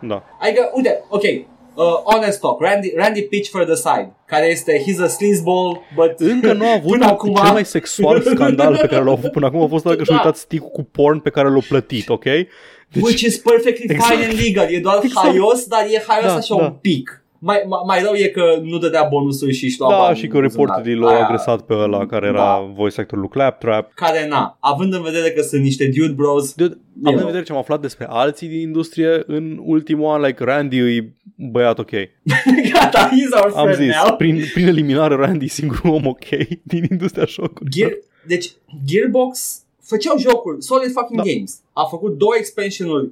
[0.00, 0.22] Da.
[0.40, 5.06] Adică, uite, ok, uh, honest talk, Randy, Randy Pitchford the side, care este, he's a
[5.06, 9.10] sleazeball, but Încă nu a avut Până acum- cel mai sexual scandal pe care l-a
[9.10, 10.20] avut până acum a fost dacă și-a Da.
[10.20, 12.22] uitat stick cu porn pe care l-a plătit, ok?
[12.24, 14.12] Deci, Which is perfectly Exact.
[14.12, 14.66] fine and legal.
[14.74, 15.26] E doar Exact.
[15.26, 16.62] haios, dar e haios Da, așa da.
[16.64, 17.17] un pic.
[17.40, 20.26] Mai, mai, mai rău e că nu dădea bonusuri și își lua da, bani și
[20.26, 21.12] că în reporterii buzunar.
[21.12, 22.72] l-au Aia- agresat pe ăla care era Da.
[22.74, 23.92] voice actorul lui Claptrap.
[23.94, 27.52] Care na, având în vedere că sunt niște dude bros, Dude, având în vedere ce
[27.52, 31.90] am aflat despre alții din industrie în ultimul an, like Randy e băiat ok.
[32.72, 34.16] gata, he's our Am friend zis, now.
[34.16, 36.28] prin, prin eliminare Randy e singurul om ok
[36.62, 37.70] din industria jocului.
[37.70, 37.90] Gear,
[38.26, 38.50] deci,
[38.86, 41.30] Gearbox făceau jocuri, solid fucking Da.
[41.32, 41.60] games.
[41.72, 43.08] A făcut două expansion-uri,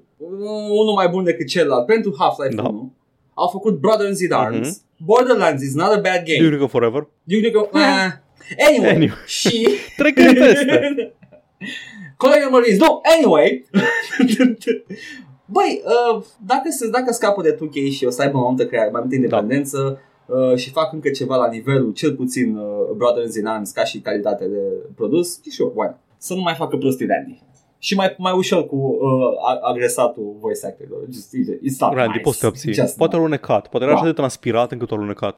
[0.81, 2.63] unul mai bun decât celălalt, pentru Half-Life Da.
[2.63, 2.93] 1.
[3.39, 4.69] Au făcut Brothers in Arms.
[4.69, 5.05] Mhm.
[5.07, 6.39] Borderlands is not a bad game.
[6.39, 7.07] Duke Nukem Forever.
[7.23, 7.81] Duke Nukem...
[7.81, 8.11] eh.
[8.69, 9.13] Anyway, Anyway.
[9.27, 9.69] și...
[10.01, 11.13] Trecând peste.
[12.17, 13.65] Colonial Marines, no, anyway.
[15.47, 18.89] Băi, uh, dacă, se, dacă scapă de 2K și o să aibă mai multă, crea-
[18.93, 23.47] mai multă independență uh, și fac încă ceva la nivelul, cel puțin uh, Brothers in
[23.47, 24.59] Arms, ca și calitate de
[24.95, 25.97] produs, și sure, why not?
[26.19, 27.43] Să nu mai facă prostii Randy.
[27.79, 31.01] Și mai, mai ușor cu uh, a- agresatul voice actorilor.
[31.13, 32.21] Just, it's not Randy, nice.
[32.21, 32.73] poți să te abții.
[32.73, 33.27] Just Poate a not.
[33.29, 33.69] lunecat.
[33.69, 34.01] Poate era Da.
[34.01, 35.37] așa de transpirat încât a lunecat.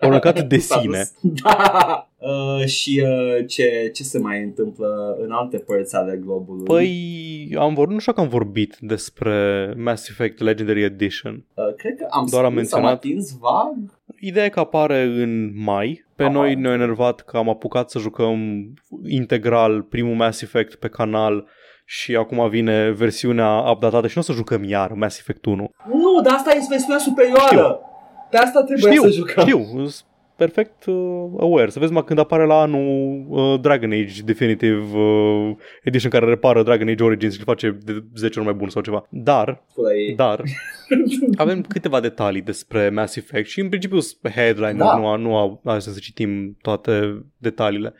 [0.00, 1.08] A lunecat de sine.
[1.20, 2.08] Da.
[2.18, 6.64] Uh, și uh, ce, ce se mai întâmplă în alte părți ale globului?
[6.64, 11.44] Păi, am vorbit, nu știu că am vorbit despre Mass Effect Legendary Edition.
[11.54, 12.86] Uh, cred că am Doar am spus, menționat.
[12.88, 13.74] am atins vag.
[14.20, 16.05] Ideea e că apare în mai.
[16.16, 16.32] Pe Aha.
[16.32, 18.38] noi ne-a enervat că am apucat să jucăm
[19.06, 21.46] integral primul Mass Effect pe canal
[21.84, 25.70] și acum vine versiunea updatată și nu o să jucăm iar Mass Effect 1.
[25.92, 27.80] Nu, dar asta e versiunea superioară.
[28.30, 29.44] Pe asta trebuie Știu, să jucăm.
[29.44, 30.04] știu, sunt
[30.36, 30.94] perfect uh,
[31.40, 31.70] aware.
[31.70, 36.62] Să vezi mă când apare la anul uh, Dragon Age Definitive uh, Edition care repară
[36.62, 39.06] Dragon Age Origins și îl face de 10 ori mai bun sau ceva.
[39.10, 40.14] Dar, Pula ei.
[40.14, 40.42] dar,
[41.36, 44.96] avem câteva detalii despre Mass Effect și în principiu sunt headline Da.
[44.96, 47.94] nu, a- nu au hai să citim toate detaliile.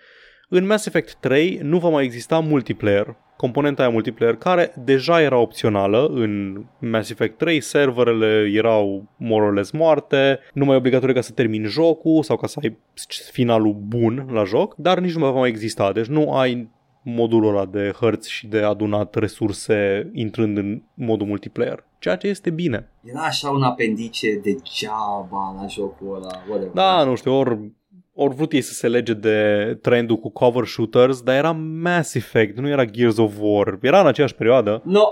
[0.49, 5.37] În Mass Effect 3 nu va mai exista multiplayer, componenta aia multiplayer, care deja era
[5.37, 11.15] opțională în Mass Effect 3, serverele erau more or less moarte, nu mai e obligatoriu
[11.15, 12.77] ca să termini jocul sau ca să ai
[13.33, 17.65] finalul bun la joc, dar nici nu va mai exista, deci nu ai modulul ăla
[17.65, 22.91] de hărți și de adunat resurse intrând în modul multiplayer, ceea ce este bine.
[23.05, 26.43] Era așa un apendice degeaba la jocul ăla.
[26.49, 26.73] Whatever.
[26.75, 27.73] Da, nu știu, ori,
[28.19, 31.53] ori vrut ei să se lege de trendul cu cover shooters, dar era
[31.83, 33.79] Mass Effect, nu era Gears of War.
[33.83, 35.03] Era în aceeași perioadă, No,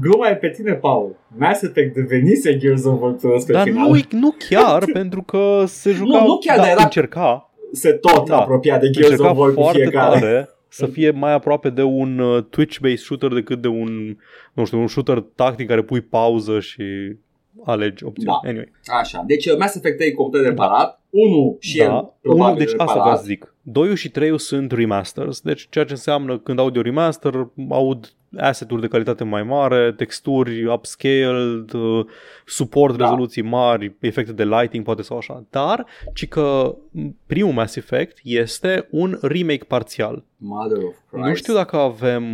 [0.00, 1.16] gluma e pe tine, Paul.
[1.38, 3.88] Mass Effect devenise Gears of War 2 pe dar final.
[3.88, 8.28] nu, nu chiar, pentru că se juca, nu chiar, da, dar era- încerca, Se tot
[8.28, 8.36] Da.
[8.40, 10.20] apropia de Gears încerca of War cu foarte fiecare.
[10.20, 14.16] tare să fie mai aproape de un uh, Twitch-based shooter decât de un,
[14.52, 16.82] nu știu, un shooter tactic care pui pauză și
[17.64, 18.38] alegi opțiuni.
[18.42, 18.48] Da.
[18.48, 18.72] Anyway.
[19.00, 21.00] Așa, deci uh, Mass Effect 3 e complet reparat.
[21.16, 23.02] 1 și el Da, probabil unul, deci asta reparat.
[23.02, 23.54] vreau să zic.
[23.62, 28.80] 2 și 3 sunt remasters, deci ceea ce înseamnă când aud eu remaster, aud asset-uri
[28.80, 32.04] de calitate mai mare, texturi upscaled, uh,
[32.46, 33.04] suport Da.
[33.04, 36.74] rezoluții mari, efecte de lighting poate sau așa, dar ci că
[37.26, 40.24] primul Mass Effect este un remake parțial.
[40.36, 41.26] Mother of Christ.
[41.28, 42.24] Nu știu dacă avem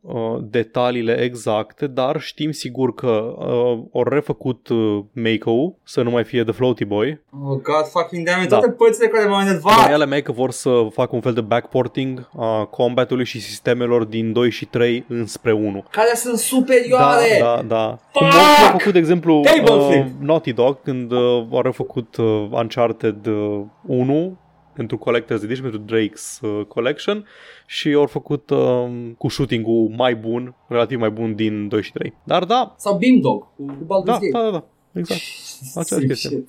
[0.00, 3.46] uh, detaliile exacte, dar știm sigur că uh,
[3.92, 7.20] au refăcut uh, Mako să nu mai fie The Floaty Boy.
[7.30, 8.58] Oh god fucking damn it, Da.
[8.58, 9.76] toate părțile care m-au enervat.
[9.76, 14.04] Bănuiala mea e că vor să facă un fel de backporting a combatului și sistemelor
[14.04, 15.84] din 2 și 3 înspre 1.
[15.90, 17.38] Care sunt Da, superioare.
[17.40, 17.98] da, da.
[18.12, 18.62] Cum Fuck!
[18.72, 20.06] au făcut, de exemplu, Table uh, flip!
[20.20, 21.18] Naughty Dog când uh,
[21.50, 24.36] au refăcut uh, Uncharted uh, 1
[24.74, 27.26] pentru Collector's Edition, pentru Drake's uh, Collection
[27.66, 28.86] și au făcut uh,
[29.18, 32.12] cu shooting-ul mai bun, relativ mai bun din 2 și 3.
[32.24, 34.28] Dar da, Sau Beamdog cu, cu Baldur's da, Gate.
[34.32, 35.20] da, da, da, exact.
[35.80, 36.28] Aceeași chestie.
[36.30, 36.48] Shit.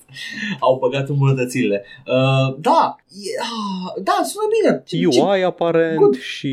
[0.60, 1.84] Au băgat îmbunătățirile.
[2.06, 4.82] Uh, da, e, ah, da, sună bine.
[4.86, 6.18] Ce- ce- UI aparent Good.
[6.18, 6.50] și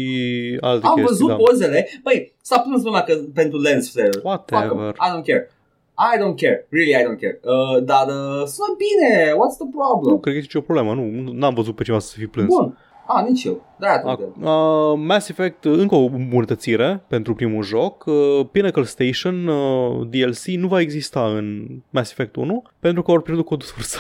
[0.62, 1.36] alte Am chestii, văzut da.
[1.36, 1.88] pozele.
[2.04, 4.10] Băi, s-a plâns lumea că pentru lens flare.
[4.10, 4.58] Fuck 'em.
[4.58, 4.90] Whatever.
[4.94, 5.50] I don't care.
[5.98, 6.68] I don't care.
[6.70, 7.40] Really, I don't care.
[7.44, 9.32] Uh, dar uh, sună bine.
[9.32, 10.14] What's the problem?
[10.14, 12.48] Nu cred că e nicio problemă, nu, n-am văzut pe cineva să fi plâns.
[12.48, 12.78] Bun.
[13.08, 13.66] Ah, nici eu.
[13.80, 14.18] Da, atunci.
[14.18, 18.06] Ac- uh, Mass Effect, uh, încă o îmbunătățire pentru primul joc.
[18.06, 23.20] Uh, Pinnacle Station uh, DLC nu va exista în Mass Effect 1 pentru că au
[23.20, 23.98] pierdut codul sursă.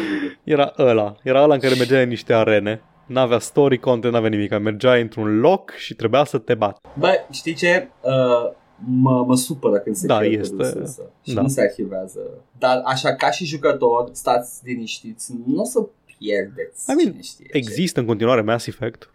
[0.44, 1.14] era ăla.
[1.22, 2.82] Era ăla în care mergeai în niște arene.
[3.06, 4.58] N-avea story content, n-avea nimic.
[4.58, 6.80] Mergeai într-un loc și trebuia să te bați.
[6.98, 7.88] Bă, știi ce?
[8.00, 8.50] Uh,
[8.84, 11.42] mă, mă supără când se Da, pierde este- resursă și da.
[11.42, 12.20] nu se arhivează.
[12.58, 15.86] Dar așa ca și jucător, stați liniștiți, nu o să
[16.18, 16.90] pierdeți.
[16.90, 17.56] I mean, cine știe ce.
[17.56, 19.10] Există în continuare Mass Effect.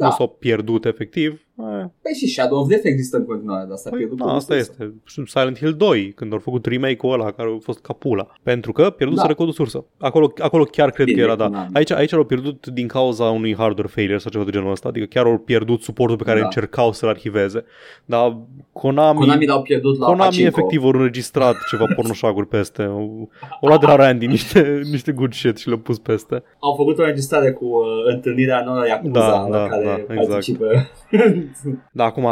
[0.00, 0.06] Da.
[0.06, 1.44] Nu s-au pierdut efectiv.
[1.58, 4.38] Eh, Păi și Shadow of Death există în continuare, dar s-a Păi, pierdut da, codul
[4.38, 4.70] asta sursă.
[4.82, 4.94] este.
[5.04, 8.26] Și Silent Hill 2, când au făcut remake-ul ăla, care a fost capula.
[8.42, 9.34] Pentru că pierduseră Da.
[9.34, 9.84] codul sursă.
[9.98, 11.44] Acolo, acolo chiar cred Bine, că era, da.
[11.44, 11.68] Konami.
[11.72, 14.88] Aici, aici l-au pierdut din cauza unui hardware failure sau ceva de genul ăsta.
[14.88, 16.44] Adică chiar au pierdut suportul pe care Da.
[16.44, 17.64] încercau să-l arhiveze.
[18.04, 18.36] Dar
[18.72, 19.18] Konami...
[19.18, 20.48] Konami l-au pierdut la Konami Pachinko.
[20.58, 22.82] efectiv au înregistrat ceva pornoșaguri peste.
[22.82, 23.28] Au,
[23.60, 26.42] au luat de la Randy niște, niște good shit și le-au pus peste.
[26.60, 27.82] Au făcut o înregistrare cu uh,
[28.14, 30.28] întâlnirea Nora Yakuza Da, la da, care da, exact.
[30.28, 30.90] participă.
[31.92, 32.28] Da, acum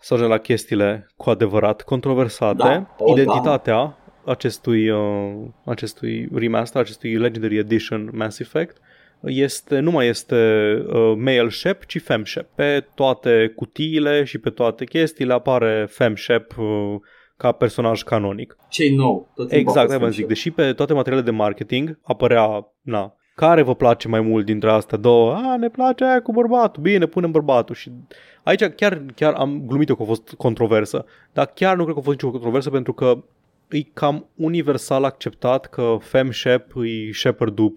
[0.00, 2.56] să ajungem la chestiile cu adevărat controversate.
[2.56, 2.94] Da.
[2.98, 5.34] Oh, Identitatea acestui, uh,
[5.64, 8.76] acestui remaster, acestui Legendary Edition Mass Effect
[9.22, 10.36] este, nu mai este
[10.86, 12.48] uh, male shep, ci fem shep.
[12.54, 16.66] Pe toate cutiile și pe toate chestiile apare fem shep uh,
[17.36, 18.56] ca personaj canonic.
[18.68, 19.32] Ce nou?
[19.34, 20.18] Tot timpul a Exact, fost vă un zic.
[20.18, 20.28] show.
[20.28, 24.98] Deși pe toate materialele de marketing apărea, na, care vă place mai mult dintre astea
[24.98, 25.34] două?
[25.34, 26.82] A, ne place aia cu bărbatul.
[26.82, 27.74] Bine, punem bărbatul.
[27.74, 27.92] Și
[28.42, 32.00] aici chiar, chiar am glumit eu că a fost controversă, dar chiar nu cred că
[32.00, 33.24] a fost nicio controversă pentru că
[33.68, 36.72] e cam universal acceptat că Fem Shep
[37.08, 37.70] e shepherd uh,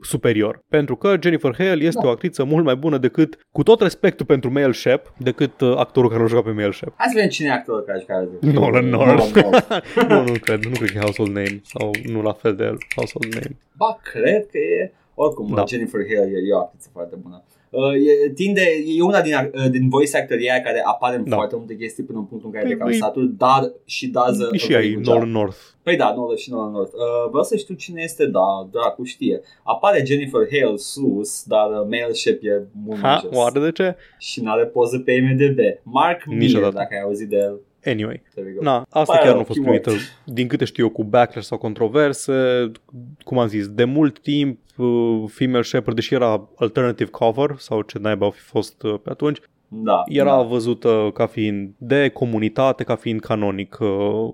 [0.00, 0.64] superior.
[0.68, 2.08] Pentru că Jennifer Hale este Da.
[2.08, 6.10] o actriță mult mai bună decât, cu tot respectul pentru male Shep, decât uh, actorul
[6.10, 6.92] care l-a jucat pe male Shep.
[6.96, 8.52] Hai să vedem cine e actorul care a jucat.
[8.52, 9.06] Nolan North.
[9.08, 10.08] Nolan North.
[10.08, 12.78] nu, nu cred, nu cred că e household name sau nu la fel de el,
[12.96, 13.56] household name.
[13.76, 14.92] Ba, cred că e...
[15.14, 15.54] Oricum, Da.
[15.54, 15.64] da.
[15.66, 17.44] Jennifer Hale e, e o actriță foarte bună.
[17.70, 17.92] Uh,
[18.26, 18.62] e, tinde,
[18.96, 21.28] e una din, uh, din voice actorii aia care apare în Da.
[21.30, 21.36] da.
[21.36, 24.06] foarte multe chestii până în punctul în care Păi, e cam păi- satul, dar și
[24.06, 24.48] dază...
[24.52, 25.56] E și ai Nolan North.
[25.82, 26.92] Păi da, Nolan și Nolan North.
[26.94, 29.40] Uh, vreau să știu cine este, da, dracu știe.
[29.62, 33.36] Apare Jennifer Hale sus, dar uh, male shape e mult mai Ha, jos.
[33.36, 33.96] oare de ce?
[34.18, 35.58] Și n-are poză pe IMDb.
[35.82, 36.74] Mark Miller, Niciodată.
[36.76, 37.60] dacă ai auzit de el.
[37.84, 38.22] Anyway.
[38.34, 38.62] There we go.
[38.62, 39.82] Na, asta Păi, chiar nu a fost keyword.
[39.82, 42.70] primită, din câte știu eu, cu backlash sau controverse.
[43.24, 47.98] Cum am zis, de mult timp uh, Female Shepherd, deși era alternative cover sau ce
[47.98, 49.38] naiba au fi fost uh, pe atunci,
[49.70, 50.02] Da.
[50.06, 50.42] era da.
[50.42, 53.88] văzută ca fiind de comunitate, ca fiind canonic uh,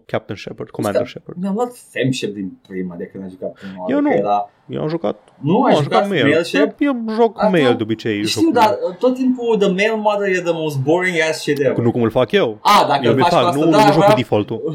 [0.06, 1.38] Captain Shepard, Commander Asta- Shepard.
[1.40, 4.08] Mi-am luat femship din prima de când am jucat prima oară, Eu nu.
[4.10, 4.50] că Era...
[4.68, 6.42] Eu am jucat, Nu, nu, ai am jucat jucat male male.
[6.42, 6.74] shape?
[6.84, 8.24] Eu, eu joc Asta- male de obicei.
[8.24, 11.58] Știu, joc dar uh, tot timpul the male mother e the most boring ass shit
[11.58, 11.76] ever.
[11.76, 12.58] Nu cum îl fac eu.
[12.62, 14.16] Ah, dacă eu îl mi faci cu fac, asta, nu, da, nu joc cu vreau,
[14.16, 14.74] default-ul.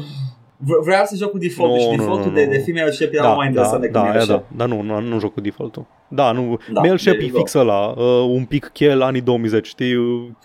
[0.64, 2.50] v- vreau să joc cu default și Nu, nu, defaultul nu, de, nu.
[2.50, 4.44] de female shape era Da, mai da, interesant decât da, male aia shape.
[4.48, 5.86] da, dar nu, nu, nu joc cu default-ul.
[6.08, 7.38] Da, nu, Da, Male there Shape e you go.
[7.38, 9.94] fix ăla, uh, un pic chel anii 2010, știi?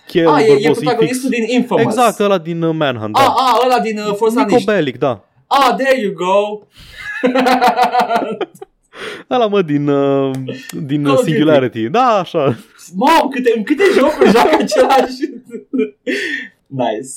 [0.08, 1.46] Chel, Ah, e, e bărbos, e protagonistul fix.
[1.46, 1.86] din Infamous.
[1.86, 3.34] Exact, ăla din uh, Manhunt, Ah, da.
[3.38, 4.76] ah, ăla din uh, Forza Nico Unleashed.
[4.76, 5.24] Bellic, da.
[5.48, 6.60] Ah, there you go.
[9.30, 10.32] Ăla, mă, din, uh,
[10.82, 11.32] din Call uh, of Duty.
[11.32, 11.90] Singularity.
[11.90, 12.58] Da, așa.
[12.96, 15.16] Mamă, câte, în câte jocuri joacă același.
[16.68, 17.10] nice.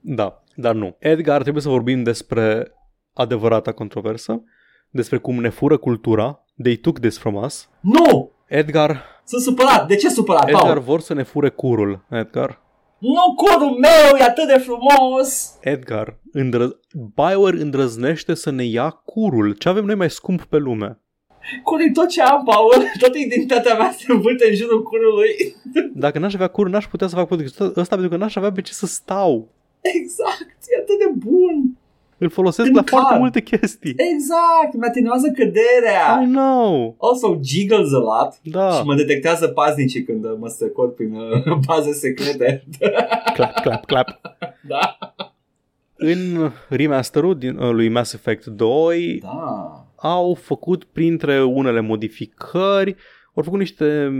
[0.00, 0.96] Da, dar nu.
[0.98, 2.72] Edgar, trebuie să vorbim despre
[3.12, 4.42] adevărata controversă,
[4.90, 6.44] despre cum ne fură cultura.
[6.62, 7.68] They took this from us.
[7.80, 8.32] Nu!
[8.46, 9.88] Edgar, Sunt supărat.
[9.88, 10.80] De ce supărat, Edgar Paul?
[10.80, 12.62] vor să ne fure curul, Edgar.
[12.98, 15.58] Nu, codul meu e atât de frumos.
[15.60, 16.80] Edgar, îndră...
[17.14, 19.52] BioWare îndrăznește să ne ia curul.
[19.52, 20.98] Ce avem noi mai scump pe lume?
[21.62, 22.72] Curul e tot ce am, Paul.
[22.98, 25.30] Toată identitatea mea se învârte în jurul curului.
[25.94, 28.60] Dacă n-aș avea cur, n-aș putea să fac podcastul ăsta pentru că n-aș avea pe
[28.60, 29.53] ce să stau.
[30.00, 30.56] Exact.
[30.76, 31.76] E atât de bun.
[32.18, 33.20] Îl folosesc Când la foarte cad.
[33.20, 33.94] multe chestii.
[34.14, 36.20] Exact, mă atenuează căderea.
[36.22, 36.96] I know.
[37.00, 38.32] Also jiggles a lot.
[38.42, 38.70] Da.
[38.70, 42.64] Și mă detectează paznicii când uh, mă strecor prin uh, baze secrete.
[43.34, 44.20] Clap, clap, clap.
[44.72, 44.96] da.
[45.96, 49.86] În remasterul din, uh, lui Mass Effect 2 Da.
[49.96, 52.96] au făcut printre unele modificări,
[53.34, 54.12] au făcut niște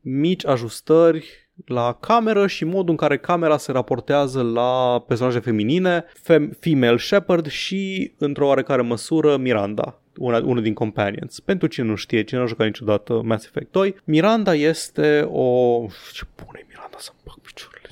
[0.00, 6.58] mici ajustări la cameră și modul în care camera se raportează la personaje feminine, fem-
[6.60, 11.40] female shepherd și, într-o oarecare măsură, Miranda, una, unul din companions.
[11.40, 15.78] Pentru cine nu știe, cine nu a jucat niciodată Mass Effect 2, Miranda este o...
[16.12, 17.88] Ce bună e Miranda să-mi bag picioarele.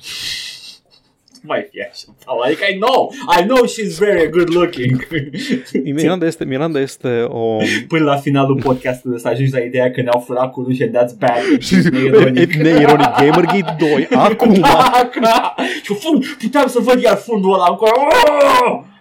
[1.45, 2.05] Mai fi așa.
[2.47, 3.13] Like I know.
[3.39, 5.07] I know she's very good looking.
[5.95, 7.57] Miranda este, Miranda este o...
[7.87, 11.59] Până la finalul podcastului să ajungi la ideea că ne-au furat cu și that's bad.
[11.67, 12.53] Și Neironic.
[12.53, 14.53] Neironic Gamergate 2, acum...
[14.53, 15.55] Da, da.
[15.83, 17.91] Și fund, puteam să văd iar fundul ăla acolo.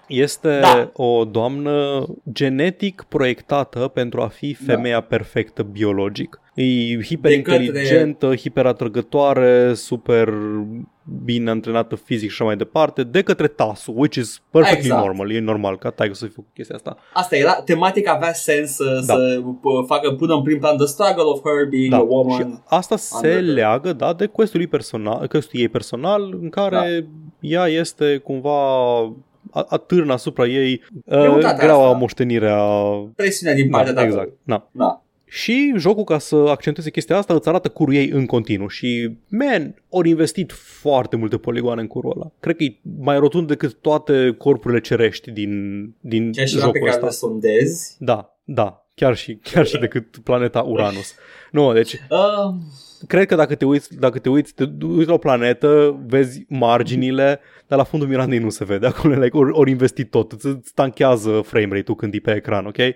[0.09, 0.91] Este Da.
[0.93, 6.41] o doamnă genetic proiectată pentru a fi femeia perfectă biologic.
[6.55, 10.29] E hiperinteligentă, hiperatrăgătoare, super
[11.25, 15.05] bine antrenată fizic și așa mai departe, de către Tasu, which is perfectly Exact.
[15.05, 15.31] normal.
[15.33, 16.97] E normal ca Tiger să fi făcut chestia asta.
[17.13, 19.15] Asta era, tematica avea sens să, Da.
[19.15, 21.97] să p- facă, pună în prim plan the struggle of her being Da.
[21.97, 22.39] a woman.
[22.39, 26.49] Și asta se under the- leagă da, de questul ei personal, questul ei personal în
[26.49, 27.07] care Da.
[27.41, 28.99] ea este cumva
[29.51, 31.99] a- atârnă asupra ei uh, Greutatea greaua asta.
[31.99, 32.59] moștenirea
[33.17, 34.21] Presiunea din partea da, tatălui.
[34.23, 34.39] exact.
[34.45, 34.69] Da.
[34.85, 35.03] Da.
[35.35, 38.69] Și jocul, ca să accentueze chestia asta, îți arată curul ei în continuu.
[38.69, 42.31] Și, man, ori investit foarte multe poligoane în curul ăla.
[42.41, 46.67] Cred că e mai rotund decât toate corpurile cerești din, din Chiar și la pe
[46.67, 47.07] jocul care ăsta.
[47.07, 47.97] le sondezi.
[47.99, 48.87] Da, da.
[48.95, 51.15] Chiar și, chiar și decât planeta Uranus.
[51.51, 52.55] Nu, deci Uh,
[53.07, 57.41] cred că dacă te uiți, dacă te uiți, te uiți la o planetă, vezi marginile,
[57.67, 58.87] dar la fundul Mirandei nu se vede.
[58.87, 60.33] Acolo like, ori, ori investit tot.
[60.33, 62.77] Îți îți tanchează frame rate-ul când e pe ecran, ok?
[62.79, 62.95] uh,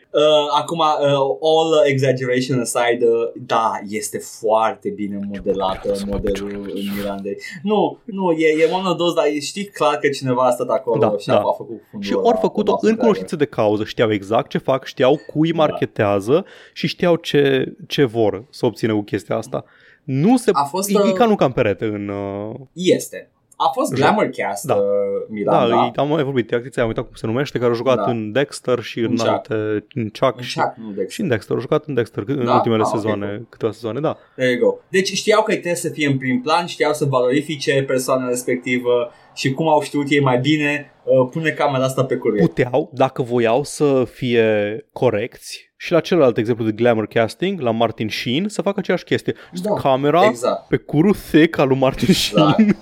[0.58, 6.80] acum, uh, all exaggeration aside, uh, da, este foarte bine modelată să mă modelul picioarele.
[6.80, 7.36] în Mirandei.
[7.62, 10.98] Nu, nu, e, e one of those, dar știi clar că cineva a stat acolo
[11.00, 11.34] Da, și da.
[11.34, 13.00] a, a făcut fundul Și ăla ori făcut-o o masă în întreagă.
[13.00, 15.56] cunoștință de cauză, știau exact ce fac, știau cui Da.
[15.56, 19.64] marketează și știau ce, ce vor să obțină cu chestia asta.
[20.06, 20.50] Nu se...
[20.52, 22.08] A fost, e, e uh, ca nu ca în perete în...
[22.08, 23.30] Uh, Este.
[23.58, 23.98] A fost Joc.
[23.98, 24.74] Glamour Cast, Da.
[24.74, 24.80] uh,
[25.44, 25.84] da, Miranda.
[25.96, 28.10] e, am mai vorbit, e actrița, am uitat cum se numește, care a jucat Da.
[28.10, 29.28] în Dexter și în, În Chuck.
[29.28, 29.54] alte...
[29.94, 31.10] În Chuck în și, Chuck, nu Dexter.
[31.10, 31.56] și în Dexter.
[31.56, 32.54] A jucat în Dexter în Da?
[32.54, 33.46] ultimele Ah, ok, sezoane, cool.
[33.48, 34.16] câteva sezoane, da.
[34.36, 34.76] There you go.
[34.88, 39.52] Deci știau că trebuie să fie în prim plan, știau să valorifice persoana respectivă și
[39.52, 42.46] cum au știut ei mai bine, uh, pune camera asta pe curie.
[42.46, 44.46] Puteau, dacă voiau să fie
[44.92, 49.34] corecți, și la celălalt exemplu de glamour casting, la Martin Sheen, să facă aceeași chestie.
[49.62, 50.68] Da, Camera exact.
[50.68, 52.54] pe curul thick al lui Martin Sheen.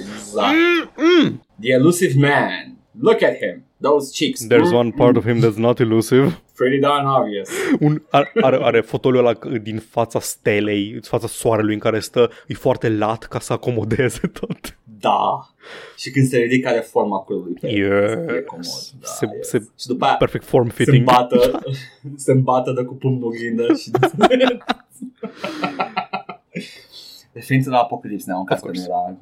[0.00, 0.54] Exact.
[0.96, 1.42] exact.
[1.60, 2.76] The elusive man.
[3.00, 3.64] Look at him.
[3.80, 4.46] Those cheeks.
[4.46, 6.40] There's Mm, one part of him that's not elusive.
[6.56, 7.48] Pretty darn obvious.
[7.80, 12.30] Un, are, are, are fotoliul ăla din fața stelei, în fața soarelui în care stă,
[12.46, 14.78] e foarte lat ca să acomodeze tot.
[15.00, 15.48] Da.
[15.96, 17.56] Și când se ridică are forma curului.
[17.60, 17.76] pe el.
[17.76, 18.10] Yes.
[18.12, 18.64] E comod.
[19.00, 19.48] Da, Se- yes.
[19.48, 20.96] se- și după aia Perfect form se fitting.
[20.96, 21.60] îmbată,
[22.16, 23.90] se îmbată de cu pumnul oglindă și...
[27.32, 28.90] Referință la Apocalypse Now, în caz Of că nu course.
[28.90, 29.16] era...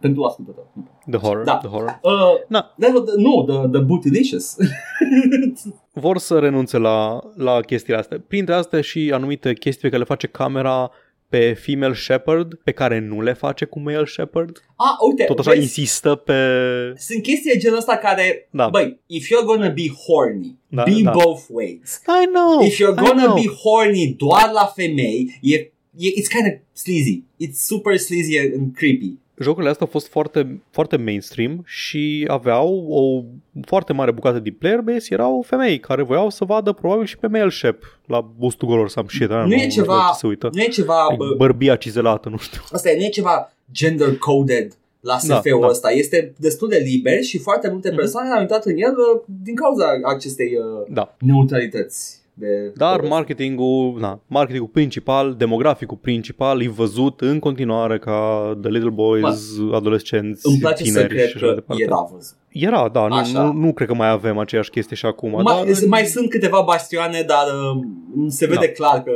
[0.00, 0.66] Pentru ascultător.
[1.10, 1.56] The horror, Da.
[1.56, 1.98] the horror.
[2.02, 2.12] Uh,
[2.48, 2.74] Na.
[2.76, 4.56] da, da, nu, the, the Bootylicious.
[5.92, 8.22] Vor să renunțe la, la chestiile astea.
[8.28, 10.90] Printre astea și anumite chestii pe care le face camera
[11.28, 14.62] pe female shepherd, pe care nu le face cu male shepherd.
[14.76, 16.32] ah, uite, Tot așa vezi, insistă pe...
[16.96, 18.68] sunt chestii de genul ăsta care, Da.
[18.68, 21.10] băi, if you're gonna be horny, Da, be da.
[21.10, 22.02] both ways.
[22.22, 23.34] I know, if you're I gonna know.
[23.34, 27.24] be horny doar la femei, e, e, it's kind of sleazy.
[27.40, 29.18] It's super sleazy and creepy.
[29.40, 33.24] Jocurile astea au fost foarte, foarte mainstream și aveau o
[33.66, 37.26] foarte mare bucată din player base, erau femei care voiau să vadă probabil și pe
[37.26, 40.50] male shep la bustul golor sau shit, Nu e ceva, se uită.
[40.52, 42.60] nu e ceva, E bă, Bărbia cizelată, nu știu.
[42.72, 45.66] asta e, nu e ceva gender coded la SF-ul Da, da.
[45.66, 45.90] ăsta.
[45.90, 49.86] Este destul de liber și foarte multe persoane au intrat în el uh, din cauza
[50.14, 51.16] acestei uh, Da.
[51.20, 52.17] neutralități.
[52.38, 58.90] De Dar marketingul, na, marketingul principal, demograficul principal, e văzut în continuare ca The Little
[58.90, 61.82] Boys, adolescenți, îmi place să tineri cred și așa că mai departe.
[61.82, 62.36] era văzut.
[62.48, 63.42] Era, da, nu, Așa.
[63.42, 65.30] nu, nu cred că mai avem aceeași chestie și acum.
[65.30, 68.72] Mai, dar, mai sunt câteva bastione, dar uh, se vede Da.
[68.72, 69.12] clar că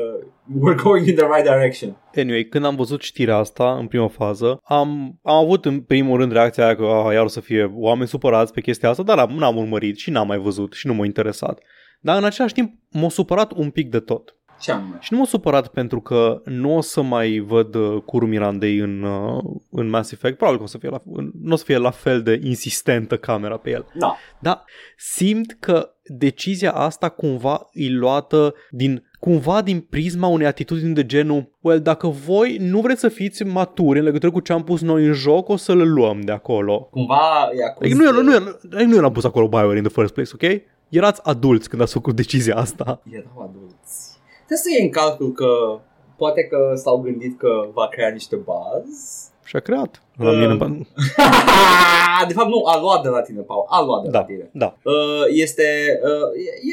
[0.60, 1.96] we're going in the right direction.
[2.16, 6.32] Anyway, când am văzut știrea asta în prima fază, am, am avut în primul rând
[6.32, 9.56] reacția aia că ah, iar o să fie oameni supărați pe chestia asta, dar n-am
[9.56, 11.60] urmărit și n-am mai văzut și nu m-a interesat.
[12.02, 14.36] Dar în același timp m-a supărat un pic de tot.
[14.60, 14.96] Ce anume?
[15.00, 19.02] Și nu m-a supărat pentru că nu o să mai văd uh, Curu Mirandei în,
[19.02, 20.36] uh, în Mass Effect.
[20.36, 21.02] Probabil că o să fie la,
[21.42, 23.86] nu o să fie la fel de insistentă camera pe el.
[23.94, 24.16] Da.
[24.38, 24.64] Dar
[24.96, 31.58] simt că decizia asta cumva e luată din cumva din prisma unei atitudini de genul
[31.60, 35.06] well, dacă voi nu vreți să fiți maturi în legătură cu ce am pus noi
[35.06, 36.88] în joc, o să le luăm de acolo.
[36.90, 38.32] Cumva e acuz Adică nu, eu, de- nu,
[38.80, 40.62] eu, nu eu l-am pus acolo BioWare in the first place, ok?
[40.92, 43.02] Erați adulți când ați făcut decizia asta.
[43.10, 43.96] Erau adulți.
[44.36, 45.80] Trebuie să iei în calcul că
[46.16, 49.26] poate că s-au gândit că va crea niște buzz.
[49.44, 50.02] Și a creat.
[50.16, 50.54] La Uh, mine,
[52.28, 53.64] de fapt nu, a luat de la tine, Paul.
[53.68, 54.50] A luat de la da, tine.
[54.52, 54.76] da.
[54.82, 55.62] Uh, este
[56.02, 56.28] uh,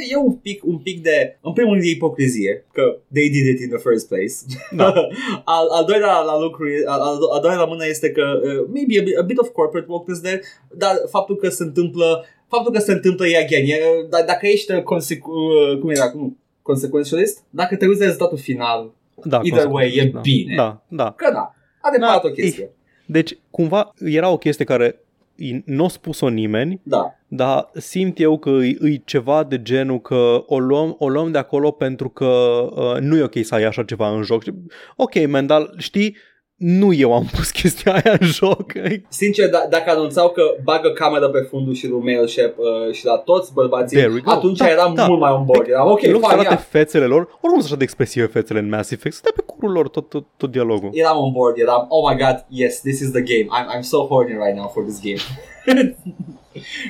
[0.10, 3.46] e, e un pic un pic de în primul rând de ipocrizie că they did
[3.48, 4.34] it in the first place.
[4.72, 4.86] Da.
[5.56, 8.66] al, al doilea la lucru e- al, al, al doilea la mână este că uh,
[8.74, 10.42] maybe a bit, a bit of corporate wokeness there,
[10.78, 13.78] dar faptul că se întâmplă faptul că se întâmplă e again, e,
[14.08, 18.38] d- dacă ești uh, consecu, uh, cum era, cum, consequentialist, dacă te uiți de rezultatul
[18.38, 18.92] final,
[19.24, 20.20] da Either way, e da.
[20.20, 20.56] bine.
[20.56, 21.14] Da, da.
[21.18, 22.70] că da, adevărat Da, o chestie.
[23.06, 25.00] Deci, cumva, era o chestie care
[25.36, 27.14] i- nu a spus-o nimeni, Da.
[27.28, 31.38] dar simt eu că e, e ceva de genul că o luăm, o luăm de
[31.38, 34.44] acolo pentru că uh, nu e ok să ai așa ceva în joc.
[34.44, 34.54] Și,
[34.96, 36.16] Ok, man, dar știi,
[36.60, 38.72] nu eu am pus chestia aia în joc.
[39.08, 43.06] Sincer, d- dacă anunțau că bagă camera pe fundul și lui Mail Shep uh, și
[43.06, 44.32] la toți bărbații, There we go.
[44.32, 45.08] atunci Da, eram da.
[45.08, 45.68] mult mai on board.
[45.68, 46.66] Eram ok, în loc să fine, arate yeah.
[46.70, 49.88] fețele lor, oricum sunt așa de expresive fețele în Mass Effect, stai pe curul lor
[49.90, 50.90] tot, tot, tot dialogul.
[50.94, 53.48] eram on board, eram, oh my god, yes, this is the game.
[53.58, 55.22] I'm, I'm so horny right now for this game.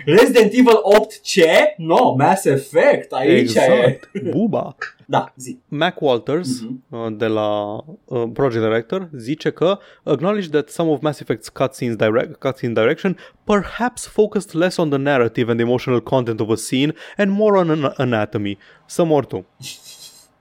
[0.06, 1.74] Resident Evil 8 ce?
[1.78, 3.36] No, Mass Effect, aici e.
[3.40, 4.76] exact, buba.
[5.12, 5.60] Da, zi.
[5.68, 6.84] Mac Walters Mhm.
[6.90, 7.76] uh, de la
[8.06, 13.18] uh, Project Director zice că acknowledge that some of Mass Effect's cutscenes direct, cutscene direction
[13.44, 17.70] perhaps focused less on the narrative and emotional content of a scene and more on
[17.70, 18.58] an- anatomy.
[18.86, 19.46] Some or two.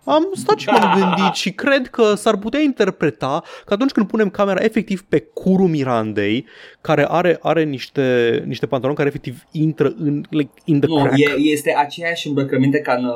[0.09, 4.31] Am stat și m-am gândit și cred că s-ar putea interpreta că atunci când punem
[4.31, 6.47] camera efectiv pe curul Mirandei,
[6.81, 11.19] care are, are niște, niște pantaloni care efectiv intră în, like, in the Nu, crack.
[11.19, 13.13] e, este aceeași îmbrăcăminte ca în, uh,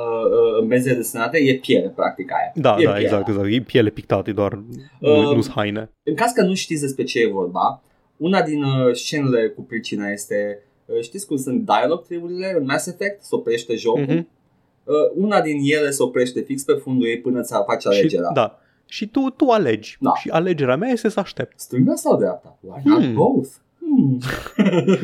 [0.61, 2.53] în benzile desenate, e piele, practic, aia.
[2.55, 3.01] Da, e da, pielea.
[3.01, 3.47] exact, exact.
[3.51, 4.53] E piele pictată, e doar
[4.99, 5.91] nu, Um, nu-s haine.
[6.03, 7.83] În caz că nu știți despre ce e vorba,
[8.17, 12.87] una din uh, scenele cu pricina este, uh, știți cum sunt dialog triburile în Mass
[12.87, 13.23] Effect?
[13.23, 14.03] Se oprește jocul.
[14.03, 14.29] Mhm.
[14.85, 18.31] Uh, una din ele se oprește fix pe fundul ei până ți face Și, alegerea.
[18.35, 18.59] da.
[18.87, 19.97] Și tu, tu alegi.
[20.01, 20.13] Da.
[20.15, 21.61] Și alegerea mea este să aștept.
[21.61, 22.59] Stânga sau dreapta?
[22.61, 23.15] Why not Hmm.
[23.15, 23.49] both?
[23.79, 24.19] Hmm.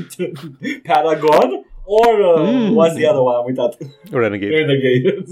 [0.92, 1.64] Paragon?
[1.90, 2.76] Or uh, Hmm.
[2.76, 3.34] what's the other one?
[3.36, 3.76] Am uitat.
[4.10, 4.54] Renegade.
[4.56, 5.24] Renegade.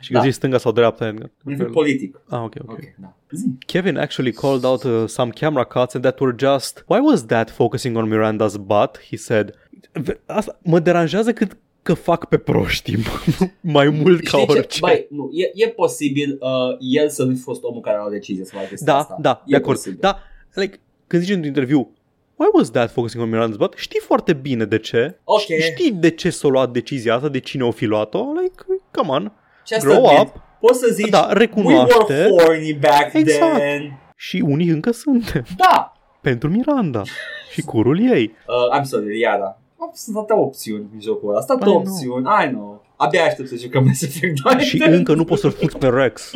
[0.00, 0.20] Și că Da.
[0.24, 1.06] zici stânga sau dreapta.
[1.06, 1.30] Edgar.
[1.72, 2.20] Politic.
[2.28, 2.70] Ah, ok, ok.
[2.70, 3.14] Ok, da.
[3.30, 3.46] Zi.
[3.66, 7.50] Kevin actually called out uh, some camera cuts and that were just Why was that
[7.50, 9.00] focusing on Miranda's butt?
[9.10, 9.54] He said
[9.92, 12.94] V- Asta mă deranjează cât că fac pe proști
[13.76, 14.58] mai mult ca Știi ce?
[14.58, 14.78] orice.
[14.80, 18.10] Băi, nu, e, e posibil uh, el să nu fi fost omul care a luat
[18.10, 19.16] decizia să facă chestia da, asta.
[19.20, 19.76] da, e de acord.
[19.76, 19.98] posibil.
[20.00, 20.18] Da,
[20.54, 21.90] like, când zici într-un interviu
[22.36, 23.74] Why was that focusing on Miranda's butt?
[23.76, 25.18] Știi foarte bine de ce.
[25.24, 25.40] Ok.
[25.60, 28.24] Știi de ce s-a luat decizia asta, de cine o fi luat-o?
[28.42, 29.32] Like, come on.
[29.64, 30.20] Ce asta Grow bine.
[30.20, 30.40] up.
[30.60, 32.12] Poți să zici, Da, we recunoaște.
[32.12, 33.56] were horny back Exact.
[33.58, 33.98] then.
[34.16, 35.44] Și unii încă suntem.
[35.56, 35.92] Da.
[36.20, 37.02] Pentru Miranda.
[37.52, 38.34] Și curul ei.
[38.46, 39.58] Uh, I'm sorry, Iara.
[39.92, 41.40] Sunt atâtea opțiuni în jocul ăla.
[41.40, 41.92] Sunt atâtea I know.
[41.92, 42.26] opțiuni.
[42.44, 42.84] I know.
[42.96, 44.58] Abia aștept să jucăm Mass Effect 2.
[44.64, 46.30] Și încă nu poți să-l fuți pe Rex.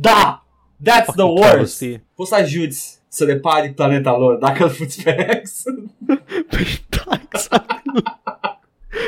[0.00, 0.44] Da!
[0.82, 1.50] That's the Fucking worst.
[1.50, 2.00] travesty.
[2.14, 5.62] Poți să ajuți să repari planeta lor dacă îl fuți pe Rex.
[6.50, 7.82] Păi da, exact.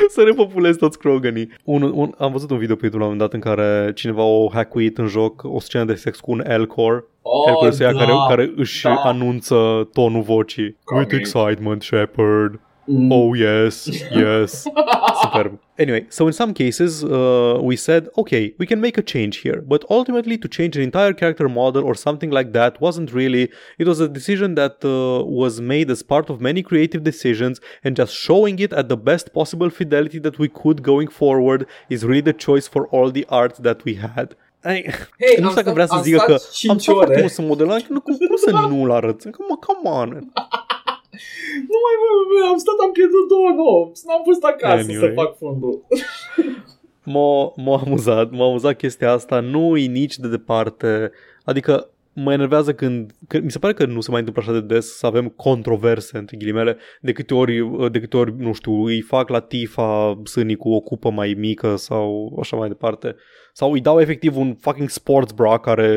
[0.09, 1.49] să repopulezi toți Kroganii.
[1.63, 4.23] Un, un, am văzut un video pe YouTube la un moment dat în care cineva
[4.23, 7.05] o hackuit în joc o scenă de sex cu un Elcor.
[7.21, 7.97] Oh, Elcor este ea da.
[7.97, 8.93] care, care își da.
[8.93, 10.77] anunță tonul vocii.
[10.83, 11.11] Coming.
[11.11, 12.59] With excitement, Shepard.
[12.87, 13.11] Mm.
[13.11, 14.63] Oh yes, yes.
[15.23, 15.59] Superb.
[15.77, 19.61] Anyway, so in some cases, uh, we said, okay, we can make a change here,
[19.73, 23.51] but ultimately to change an entire character model or something like that wasn't really.
[23.77, 27.95] It was a decision that uh, was made as part of many creative decisions, and
[27.95, 32.21] just showing it at the best possible fidelity that we could going forward is really
[32.21, 34.35] the choice for all the art that we had.
[34.63, 34.81] Ai,
[35.19, 36.37] Hey, nu știu dacă vrea să zică că
[36.69, 37.05] am stat ore.
[37.05, 38.89] foarte mult să modelăm, nu, cum, cum să nu-l
[39.59, 40.31] come on.
[41.71, 44.03] Nu mai mă, am stat, am pierdut două nopți.
[44.07, 45.07] N-am fost acasă Anyway.
[45.07, 45.75] să fac fundul.
[47.13, 51.11] M-a, m-a amuzat, m-a amuzat chestia asta, nu e nici de departe,
[51.43, 54.73] adică mă enervează când, când, mi se pare că nu se mai întâmplă așa de
[54.73, 59.01] des să avem controverse, între ghilimele, de câte ori, de câte ori nu știu, îi
[59.01, 63.15] fac la Tifa sânii cu o cupă mai mică sau așa mai departe.
[63.59, 65.89] Sau îi dau efectiv un fucking sports bra care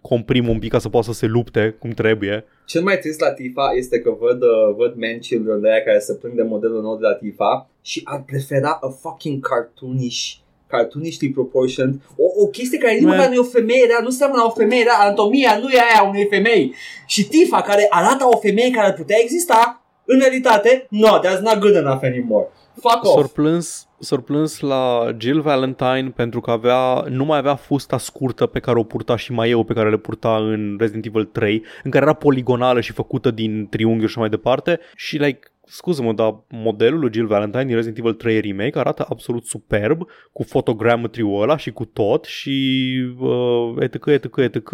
[0.00, 2.44] comprim un pic ca să poată să se lupte cum trebuie.
[2.64, 5.98] Cel mai trist la Tifa este că văd, uh, văd man children de aia care
[5.98, 10.34] se plâng de modelul nou de la Tifa și ar prefera a fucking cartoonish
[10.66, 13.16] cartoonically proportioned, o, o chestie care nici Man.
[13.16, 15.78] măcar nu e o femeie rea, nu seamănă la o femeie rea, anatomia nu e
[15.78, 16.74] aia unei femei.
[17.06, 21.58] Și Tifa care arată o femeie care ar putea exista, în realitate, no, that's not
[21.58, 22.48] good enough anymore.
[22.74, 23.32] Fuck S-or off.
[23.32, 28.58] plâns, s-or plâns la Jill Valentine pentru că avea, nu mai avea fusta scurtă pe
[28.58, 31.90] care o purta și mai eu pe care le purta în Resident Evil 3, în
[31.90, 37.00] care era poligonală și făcută din triunghiuri și mai departe și like Scuză-mă, dar modelul
[37.00, 41.70] lui Jill Valentine din Resident Evil 3 Remake arată absolut superb, cu fotogrammetry-ul ăla și
[41.70, 42.86] cu tot și
[43.20, 44.70] uh, etc, etc, etc.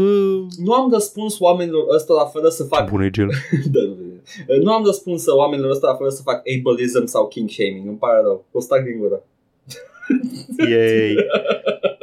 [0.56, 3.30] Nu am răspuns oamenilor ăstora fără să fac Bună, Jill.
[3.72, 4.01] Da, nu vede.
[4.62, 7.86] Nu am răspuns oamenilor ăsta fără să fac ableism sau king shaming.
[7.86, 8.44] Îmi pare rău.
[8.52, 9.22] O stac din gură.
[10.70, 11.16] Yay.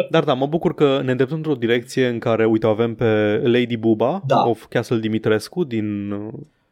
[0.09, 3.77] Dar da, mă bucur că ne îndreptăm într-o direcție în care, uite, avem pe Lady
[3.77, 4.43] Buba Da.
[4.47, 6.09] of Castle Dimitrescu din,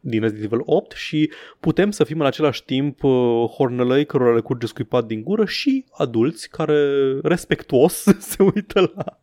[0.00, 1.30] din Resident Evil 8 și
[1.60, 5.84] putem să fim în același timp uh, hornălăi cărora le curge scuipat din gură și
[5.90, 6.82] adulți care
[7.22, 9.18] respectuos se uită la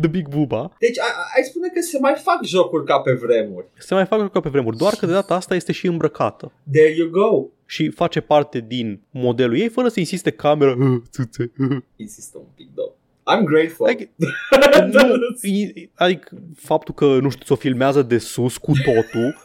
[0.00, 0.76] The Big Buba.
[0.78, 3.66] Deci a- a- ai spune că se mai fac jocuri ca pe vremuri.
[3.78, 6.94] Se mai fac ca pe vremuri, doar că de data asta este și îmbrăcată There
[6.96, 7.46] you go.
[7.66, 12.44] și face parte din modelul ei fără să insiste camera "Ah, țâțe, ah." Insistă un
[12.54, 12.92] pic, though.
[13.32, 13.86] I'm grateful.
[13.88, 14.10] Like,
[14.92, 19.36] nu, i- adică faptul că, nu știu, ți-o filmează de sus cu totul,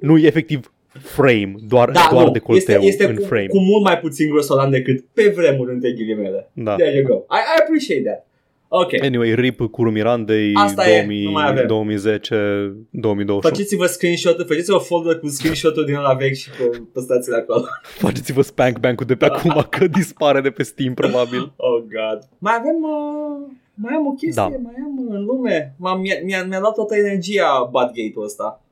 [0.00, 3.46] nu e efectiv frame, doar, da, doar nu, decolteu este, este în cu, frame.
[3.46, 6.50] cu mult mai puțin grosolan decât pe vremuri între ghilimele.
[6.52, 6.74] Da.
[6.76, 7.14] There you go.
[7.14, 8.26] I, I appreciate that.
[8.76, 8.92] Ok.
[9.02, 11.66] Anyway, RIP cu Mirandei Asta e, nu mai avem.
[11.66, 12.34] 2010
[12.90, 17.64] 2021 Faceți-vă screenshot-uri, faceți-vă folder cu screenshot-uri din ăla vechi și pe, păstrați-le acolo.
[18.06, 21.52] Faceți-vă spank bank-ul de pe acum că dispare de pe Steam probabil.
[21.56, 22.28] Oh, God.
[22.38, 22.82] Mai avem...
[22.82, 24.48] Uh, mai am o chestie, Da.
[24.48, 25.74] mai am în lume.
[25.78, 28.62] M-a, mi-a, mi-a, mi-a luat toată energia Badgate-ul ăsta.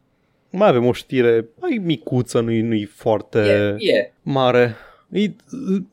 [0.51, 4.77] Mai avem o știre mai micuță, nu-i, nu-i foarte E, e, mare.
[5.11, 5.23] E,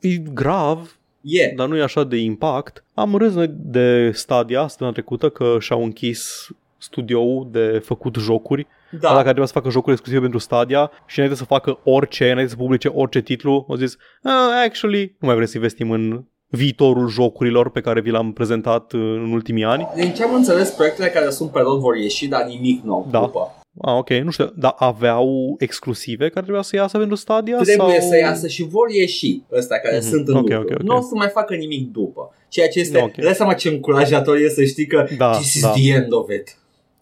[0.00, 1.52] e grav, e.
[1.56, 2.84] dar nu e așa de impact.
[2.94, 6.48] Am râs noi de Stadia săptămâna trecută că și-au închis
[6.78, 8.98] studioul de făcut jocuri da.
[8.98, 9.08] Da.
[9.08, 12.56] care trebuia să facă jocuri exclusive pentru Stadia și înainte să facă orice, înainte să
[12.56, 17.70] publice orice titlu, au zis, ah, actually, nu mai vrem să investim în viitorul jocurilor
[17.70, 19.88] pe care vi l-am prezentat uh, în ultimii ani.
[19.94, 23.20] Din ce am înțeles, proiectele care sunt pe rol vor ieși, dar nimic nou Da.
[23.20, 23.59] după.
[23.82, 27.56] Ah, ok, nu știu, dar aveau exclusive care trebuia să iasă pentru Stadia?
[27.58, 28.08] Trebuie sau...
[28.10, 30.06] să iasă și vor ieși ăstea care Mhm.
[30.08, 30.58] sunt în Ok, lucru.
[30.60, 30.82] ok, ok.
[30.82, 32.34] Nu o să mai facă nimic după.
[32.48, 33.04] Ceea ce este, Ok.
[33.04, 33.24] okay.
[33.24, 35.70] dai seama ce încurajator e să știi că Da, this is da.
[35.70, 36.58] the end of it.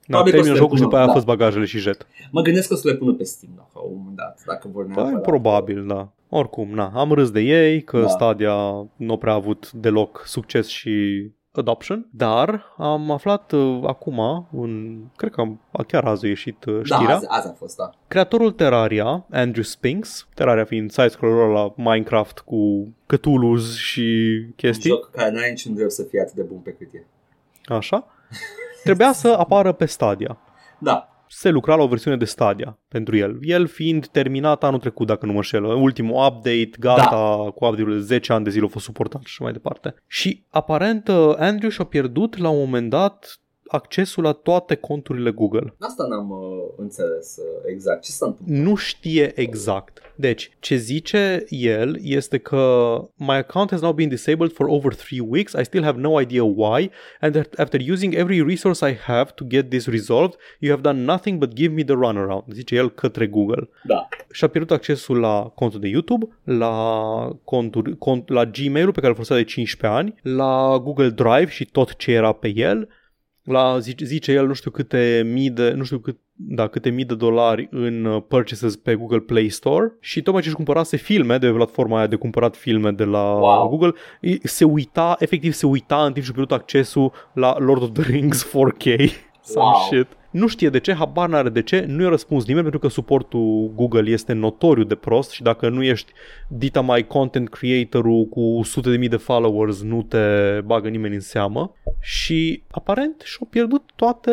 [0.06, 1.12] Da, Probabil că o să termină le jocul și pună, după aia a da.
[1.12, 2.06] fost bagajele și jet.
[2.30, 4.84] Mă gândesc că o să le pună pe Steam la un moment dat, dacă vor
[4.84, 5.22] Păi, neapărat.
[5.22, 6.12] probabil, da.
[6.28, 8.08] Oricum, na, am râs de ei că Da.
[8.08, 8.54] Stadia
[8.96, 10.90] nu prea a avut deloc succes și
[11.58, 16.74] adoption, dar am aflat uh, acum, un, cred că am, chiar azi a ieșit uh,
[16.88, 17.90] Da, știrea, azi, azi a fost, da.
[18.08, 25.10] creatorul Terraria, Andrew Spinks, Terraria fiind side-scroller la Minecraft cu Cthulhu's și Un chestii, joc
[25.10, 27.04] care n-are niciun drept să fie atât de bun pe cât e.
[27.66, 28.06] așa,
[28.84, 30.38] trebuia să apară pe Stadia.
[30.78, 33.38] Da, se lucra la o versiune de Stadia pentru el.
[33.40, 37.50] El fiind terminat anul trecut, dacă nu mă șel, ultimul update, gata, da.
[37.50, 39.94] cu update-ul de 10 ani de zile a fost suportat și mai departe.
[40.06, 45.74] Și aparent uh, Andrew și-a pierdut la un moment dat accesul la toate conturile Google.
[45.78, 46.38] asta n-am uh,
[46.76, 48.02] înțeles uh, exact.
[48.02, 48.58] Ce s-a întâmplat?
[48.58, 50.00] Nu știe exact.
[50.14, 52.58] Deci, ce zice el este că
[53.14, 55.52] My account has now been disabled for over three weeks.
[55.52, 56.90] I still have no idea why.
[57.20, 61.04] And that after using every resource I have to get this resolved, you have done
[61.04, 62.42] nothing but give me the runaround.
[62.52, 63.68] Zice el către Google.
[63.84, 64.08] Da.
[64.30, 69.14] Și-a pierdut accesul la contul de YouTube, la, conturi, cont, la Gmail-ul pe care îl
[69.14, 72.88] folosea de 15 ani, la Google Drive și tot ce era pe el,
[73.52, 77.04] la, zice, zice el, nu știu câte mii de, nu știu cât, da, câte mii
[77.04, 81.38] de dolari în uh, purchases pe Google Play Store și tocmai ce își cumpărase filme
[81.38, 83.68] de pe platforma aia de cumpărat filme de la Wow.
[83.68, 87.82] Google, i- se uita, efectiv se uita în timp ce a pierdut accesul la Lord
[87.82, 88.84] of the Rings 4K.
[89.42, 89.74] Some Wow.
[89.90, 90.06] shit.
[90.30, 93.72] Nu știe de ce, habar n-are de ce, nu i-a răspuns nimeni pentru că suportul
[93.74, 96.12] Google este notoriu de prost și dacă nu ești
[96.48, 100.18] dita mai content creator-ul cu sute de mii de followers, nu te
[100.64, 101.74] bagă nimeni în seamă.
[102.00, 104.32] Și aparent și-a pierdut toate,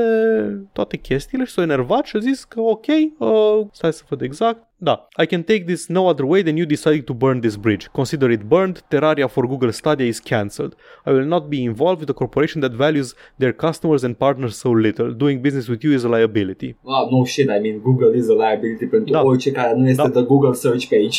[0.73, 2.85] toate chestiile și s-a enervat și a zis că ok,
[3.17, 6.65] uh, stai să văd exact, da, I can take this no other way than you
[6.75, 7.83] deciding to burn this bridge.
[7.93, 10.73] Consider it burned, Terraria for Google Stadia is cancelled.
[11.07, 13.09] I will not be involved with a corporation that values
[13.41, 15.09] their customers and partners so little.
[15.23, 16.69] Doing business with you is a liability.
[16.83, 19.21] Wow, no shit, I mean, Google is a liability pentru Da.
[19.23, 20.09] orice care nu este Da.
[20.09, 21.17] the Google search page.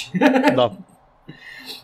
[0.54, 0.66] Da,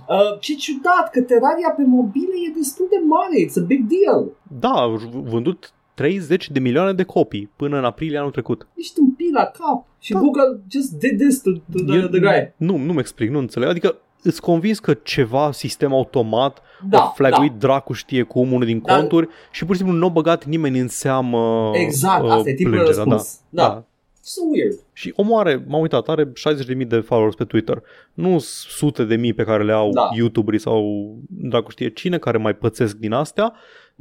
[0.08, 4.30] uh, ce ciudat, că Terraria pe mobile e destul de mare, it's a big deal.
[4.60, 4.96] da, au
[5.32, 5.72] vândut
[6.02, 8.66] 30 de milioane de copii până în aprilie anul trecut.
[8.74, 10.18] Ești un pil la cap și Da.
[10.18, 12.52] Google just did this to, to the, Eu- the guy.
[12.56, 13.68] Nu, nu-mi explic, nu înțeleg.
[13.68, 18.82] Adică îți convins că ceva sistem automat Da, a flaguit dracu știe cum unul din
[18.84, 22.48] Dar- conturi și pur și simplu nu a băgat nimeni în seamă Exact, uh, asta
[22.50, 23.40] e timpul de plângerea, răspuns.
[23.48, 23.62] Da.
[23.62, 23.84] da.
[24.24, 24.78] So weird.
[24.92, 26.32] Și omul are, m-am uitat, are
[26.76, 27.82] 60.000 de followers pe Twitter.
[28.14, 30.08] Nu sute de mii pe care le au Da.
[30.16, 33.52] YouTuberii sau dracu știe cine care mai pățesc din astea,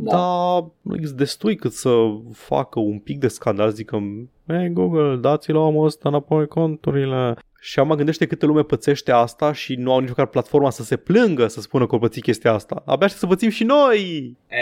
[0.03, 0.11] Da.
[0.17, 0.63] dar
[1.01, 1.89] îți destui cât să
[2.33, 4.03] facă un pic de scandal, zică,
[4.47, 7.35] hey Google, dați-l omul ăsta înapoi conturile.
[7.59, 10.83] Și am mă gândește câte lume pățește asta și nu au nici măcar platforma să
[10.83, 12.75] se plângă să spună că o păți chestia asta.
[12.85, 14.35] Abia aștept să pățim și noi!
[14.47, 14.57] Eh.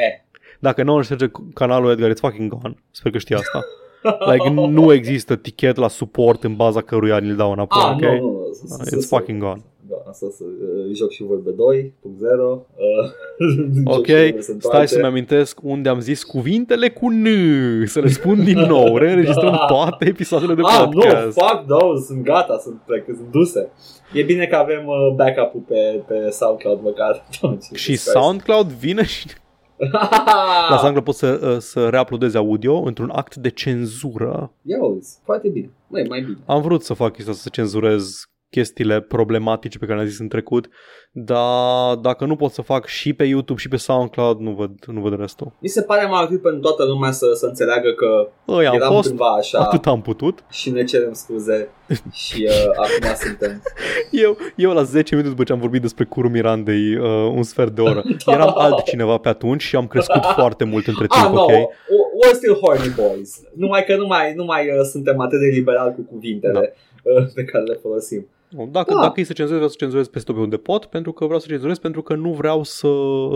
[0.60, 2.76] Dacă nu șterge canalul Edgar, it's fucking gone.
[2.92, 3.60] Sper că știi asta.
[4.32, 8.02] Like, nu există tichet la suport în baza căruia ni-l dau înapoi, Ah, ok?
[8.02, 8.48] nu, nu.
[8.54, 9.62] să- să- să- It's să- fucking gone.
[9.90, 11.56] Da, asta să uh, joc și vorbe 2.0.
[11.56, 12.64] Uh,
[13.86, 14.94] joc Ok, și nume se stai întoarce.
[14.94, 17.26] să-mi amintesc unde am zis cuvintele cu N,
[17.86, 21.40] să le spun din nou, reînregistrăm toate episoadele de ah, nu, podcast.
[21.40, 23.72] fuck those, sunt gata, sunt, plec, sunt duse.
[24.14, 27.26] E bine că avem uh, backup-ul pe, pe SoundCloud măcar.
[27.74, 29.28] și SoundCloud vine și
[30.70, 34.52] la SoundCloud poți să, uh, să reuploadezi audio într-un act de cenzură.
[34.62, 35.72] Ia uzi, foarte bine.
[35.88, 36.38] Măi, mai bine.
[36.46, 40.28] Am vrut să fac chestia asta, să cenzurez chestiile problematice pe care le-am zis în
[40.28, 40.68] trecut,
[41.12, 45.02] dar dacă nu pot să fac și pe YouTube și pe SoundCloud, nu văd, nu
[45.02, 45.52] văd restul.
[45.62, 48.94] Mi se pare mai util pentru toată lumea să, să înțeleagă că Ăi, am eram
[48.94, 50.44] fost, cândva așa atât am putut.
[50.50, 51.70] și ne cerem scuze
[52.26, 53.62] și uh, acum suntem.
[54.12, 57.06] Eu, eu la 10 minute după ce am vorbit despre curul Mirandei uh,
[57.36, 58.32] un sfert de oră, Da.
[58.36, 61.52] eram altcineva pe atunci și am crescut foarte mult între timp, Ah, no, ok?
[61.52, 63.42] we're still horny boys.
[63.56, 66.74] Numai că nu mai, nu mai uh, suntem atât de liberali cu cuvintele
[67.04, 68.28] uh, pe care le folosim.
[68.52, 69.02] Dacă, Da.
[69.02, 71.40] dacă e să cenzurez, vreau să cenzurez peste tot pe unde pot, pentru că vreau
[71.40, 72.88] să cenzurez pentru că nu vreau să,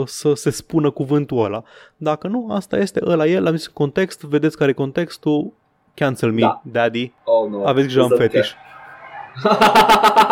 [0.06, 1.64] să se spună cuvântul ăla.
[1.98, 5.54] Dacă nu, asta este, ăla e, l-am zis în context, vedeți care e contextul,
[5.94, 6.62] cancel me, Da.
[6.72, 7.12] daddy.
[7.24, 7.68] Oh, no.
[7.68, 8.50] Aveți grijă, am Să- fetiș.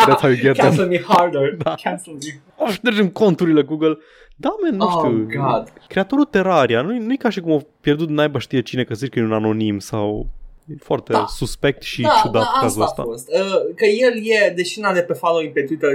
[0.06, 0.66] That's how you get them.
[0.68, 1.54] Cancel me harder.
[1.56, 1.74] Da.
[1.82, 2.40] Cancel me.
[2.56, 3.98] O, ștergem conturile Google.
[4.36, 4.90] Da, man, nu Oh,
[5.26, 5.40] știu.
[5.42, 5.72] God.
[5.88, 9.10] Creatorul Terraria, nu, nu e ca și cum a pierdut naiba știe cine că zici
[9.12, 10.26] că e un anonim sau
[10.66, 11.26] e foarte Da.
[11.26, 13.32] suspect și da, ciudat da, cazul asta ăsta.
[13.32, 13.54] a fost.
[13.68, 15.90] Uh, că el e, deși n-are pe following pe Twitter,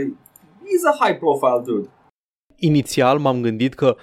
[0.64, 1.90] he's a high profile dude.
[2.56, 3.96] Inițial m-am gândit că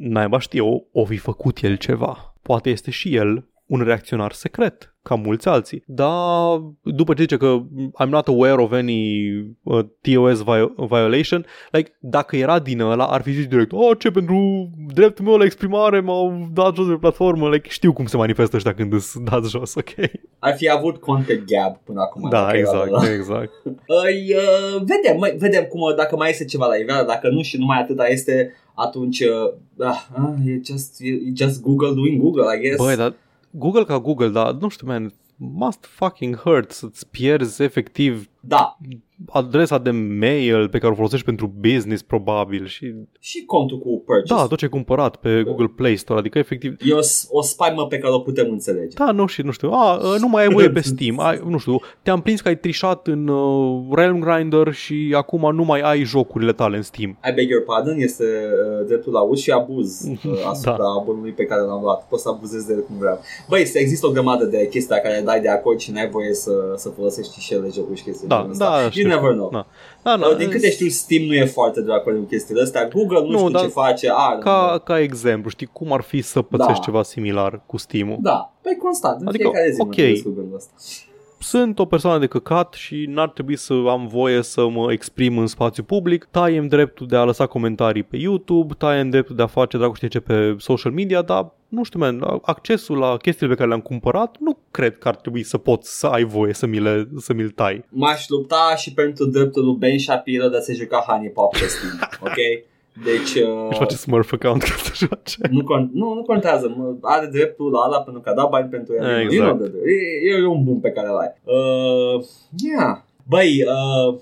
[0.00, 2.34] naiba știe, o, o fi făcut el ceva.
[2.42, 5.82] Poate este și el un reacționar secret, ca mulți alții.
[5.86, 7.62] Dar după ce zice că
[8.04, 9.28] I'm not aware of any
[9.62, 14.10] uh, TOS vi- violation, like, dacă era din ăla, ar fi zis direct, oh, ce,
[14.10, 18.16] pentru dreptul meu la exprimare m-au dat jos de pe platformă, like, știu cum se
[18.16, 20.10] manifestă ăștia când îți dați jos, ok?
[20.38, 22.30] Ar fi avut content gap până acum.
[22.30, 23.12] Da, dacă era exact, ăla.
[23.12, 23.50] exact.
[23.86, 27.42] Îi, uh, vedem, mai, vedem cum, uh, dacă mai este ceva la iveală, dacă nu
[27.42, 32.20] și numai atâta este, atunci, uh, ah, ah, e, just, e, e just Google doing
[32.20, 32.76] Google, I guess.
[32.84, 33.14] Băi, dar
[33.58, 38.76] Google ca Google, dar nu știu, man, must fucking hurt să-ți pierzi efectiv Da,
[39.28, 44.34] adresa de mail pe care o folosești pentru business probabil și și contul cu purchase.
[44.42, 47.42] da, tot ce ai cumpărat pe Google Play Store, adică efectiv E o, s- o
[47.42, 48.96] spaimă pe care o putem înțelege.
[48.96, 51.80] da, nu și nu știu, a, nu mai ai voie pe Steam, ai, nu știu,
[52.02, 56.52] te-am prins că ai trișat în uh, Realm Grinder și acum nu mai ai jocurile
[56.52, 57.10] tale în Steam.
[57.28, 60.84] I beg your pardon, este uh, dreptul la uz și abuz uh, asupra Da.
[61.00, 62.08] abonului pe care l-am luat.
[62.08, 63.20] Poți să abuzezi de el cum vreau.
[63.48, 66.34] Băi, se- există o grămadă de chestii la care dai de acord și n-ai voie
[66.34, 68.28] să, să folosești și ele jocuri și chestii.
[68.28, 68.64] de Da, genul ăsta.
[68.82, 69.26] da, You știu.
[69.28, 69.50] never know.
[69.50, 69.66] Da.
[70.02, 72.88] Da, da, Uh, Din câte știu, Steam nu e foarte de acord cu chestiile astea.
[72.88, 74.08] Google nu, Nu, știu dar ce face.
[74.10, 76.78] A, ca, ca exemplu, știi cum ar fi să pățești Da.
[76.84, 78.16] ceva similar cu Steam-ul?
[78.20, 79.86] Da, pe constant, în Adică, fiecare zi ok.
[79.88, 80.72] mă gândesc cu gândul ăsta.
[81.38, 85.46] Sunt o persoană de căcat și n-ar trebui să am voie să mă exprim în
[85.46, 89.76] spațiu public, taiem dreptul de a lăsa comentarii pe YouTube, taiem dreptul de a face
[89.76, 93.68] dracu știe ce pe social media, dar nu știu, man, accesul la chestiile pe care
[93.68, 97.08] le-am cumpărat, nu cred că ar trebui să poți să ai voie să mi le,
[97.18, 97.84] să mi-l tai.
[97.88, 101.66] M-aș lupta și pentru dreptul lui Ben Shapiro de a se juca Honey Pop pe
[101.66, 102.36] Steam, ok?
[103.04, 103.34] Deci...
[103.42, 105.36] Uh, Își face Smurf account ca să joace.
[105.50, 108.68] nu, con- nu, nu contează, mă, are dreptul la ala pentru că a dat bani
[108.68, 109.04] pentru el.
[109.20, 109.32] Exact.
[109.32, 109.78] You know the-
[110.28, 111.32] e, e, un bun pe care l-ai.
[111.44, 112.24] Uh,
[112.64, 112.96] yeah.
[113.28, 114.18] Băi, uh,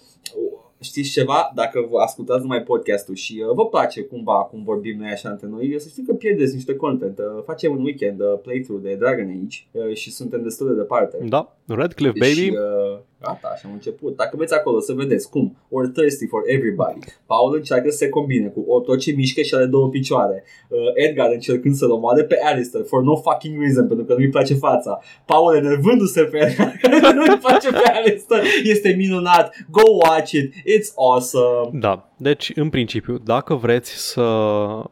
[0.81, 1.53] știți ceva?
[1.55, 5.47] Dacă vă ascultați numai podcastul și uh, vă place cumva cum vorbim noi așa între
[5.51, 7.19] noi, să știți că pierdeți niște content.
[7.19, 11.17] Uh, facem un weekend uh, playthrough de Dragon Age uh, și suntem destul de departe.
[11.29, 12.33] Da, Redcliffe, baby.
[12.33, 12.57] Și,
[12.93, 14.17] uh, gata, așa am început.
[14.17, 16.99] Dacă veți acolo să vedeți cum We're thirsty for everybody.
[17.27, 20.45] Paul încearcă să se combine cu o, tot ce mișcă și are două picioare.
[20.69, 24.55] Uh, Edgar încercând să-l omoare pe Alistair for no fucking reason, pentru că nu-i place
[24.55, 24.99] fața.
[25.27, 28.43] Paul enervându-se pe Edgar, că nu-i place pe Alistair.
[28.65, 29.55] Este minunat.
[29.71, 30.53] Go watch it.
[30.55, 31.79] It's awesome.
[31.79, 34.23] Da, Deci, în principiu, dacă vreți să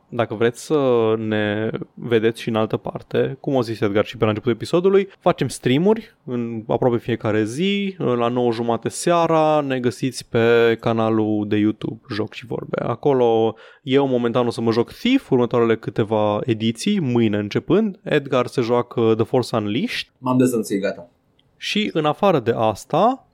[0.09, 4.23] dacă vreți să ne vedeți și în altă parte, cum o zis Edgar și pe
[4.23, 10.29] la începutul episodului, facem streamuri în aproape fiecare zi, la 9 jumate seara, ne găsiți
[10.29, 12.81] pe canalul de YouTube Joc și Vorbe.
[12.83, 18.01] Acolo eu momentan o să mă joc Thief, următoarele câteva ediții, mâine începând.
[18.03, 20.09] Edgar se joacă The Force Unleashed.
[20.19, 21.09] M-am dezănțuit, gata.
[21.57, 23.27] Și în afară de asta,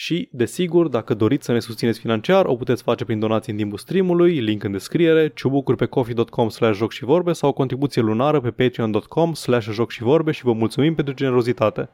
[0.00, 3.78] și, desigur, dacă doriți să ne susțineți financiar, o puteți face prin donații în timpul
[3.78, 8.40] streamului, link în descriere, ciubucuri pe coffee.com slash joc și vorbe sau o contribuție lunară
[8.40, 11.88] pe patreon.com slash joc și vorbe și vă mulțumim pentru generozitate.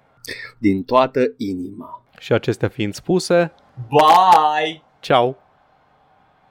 [0.58, 2.04] Din toată inima.
[2.18, 3.52] Și acestea fiind spuse,
[3.88, 4.82] Bye!
[5.00, 5.43] ciao!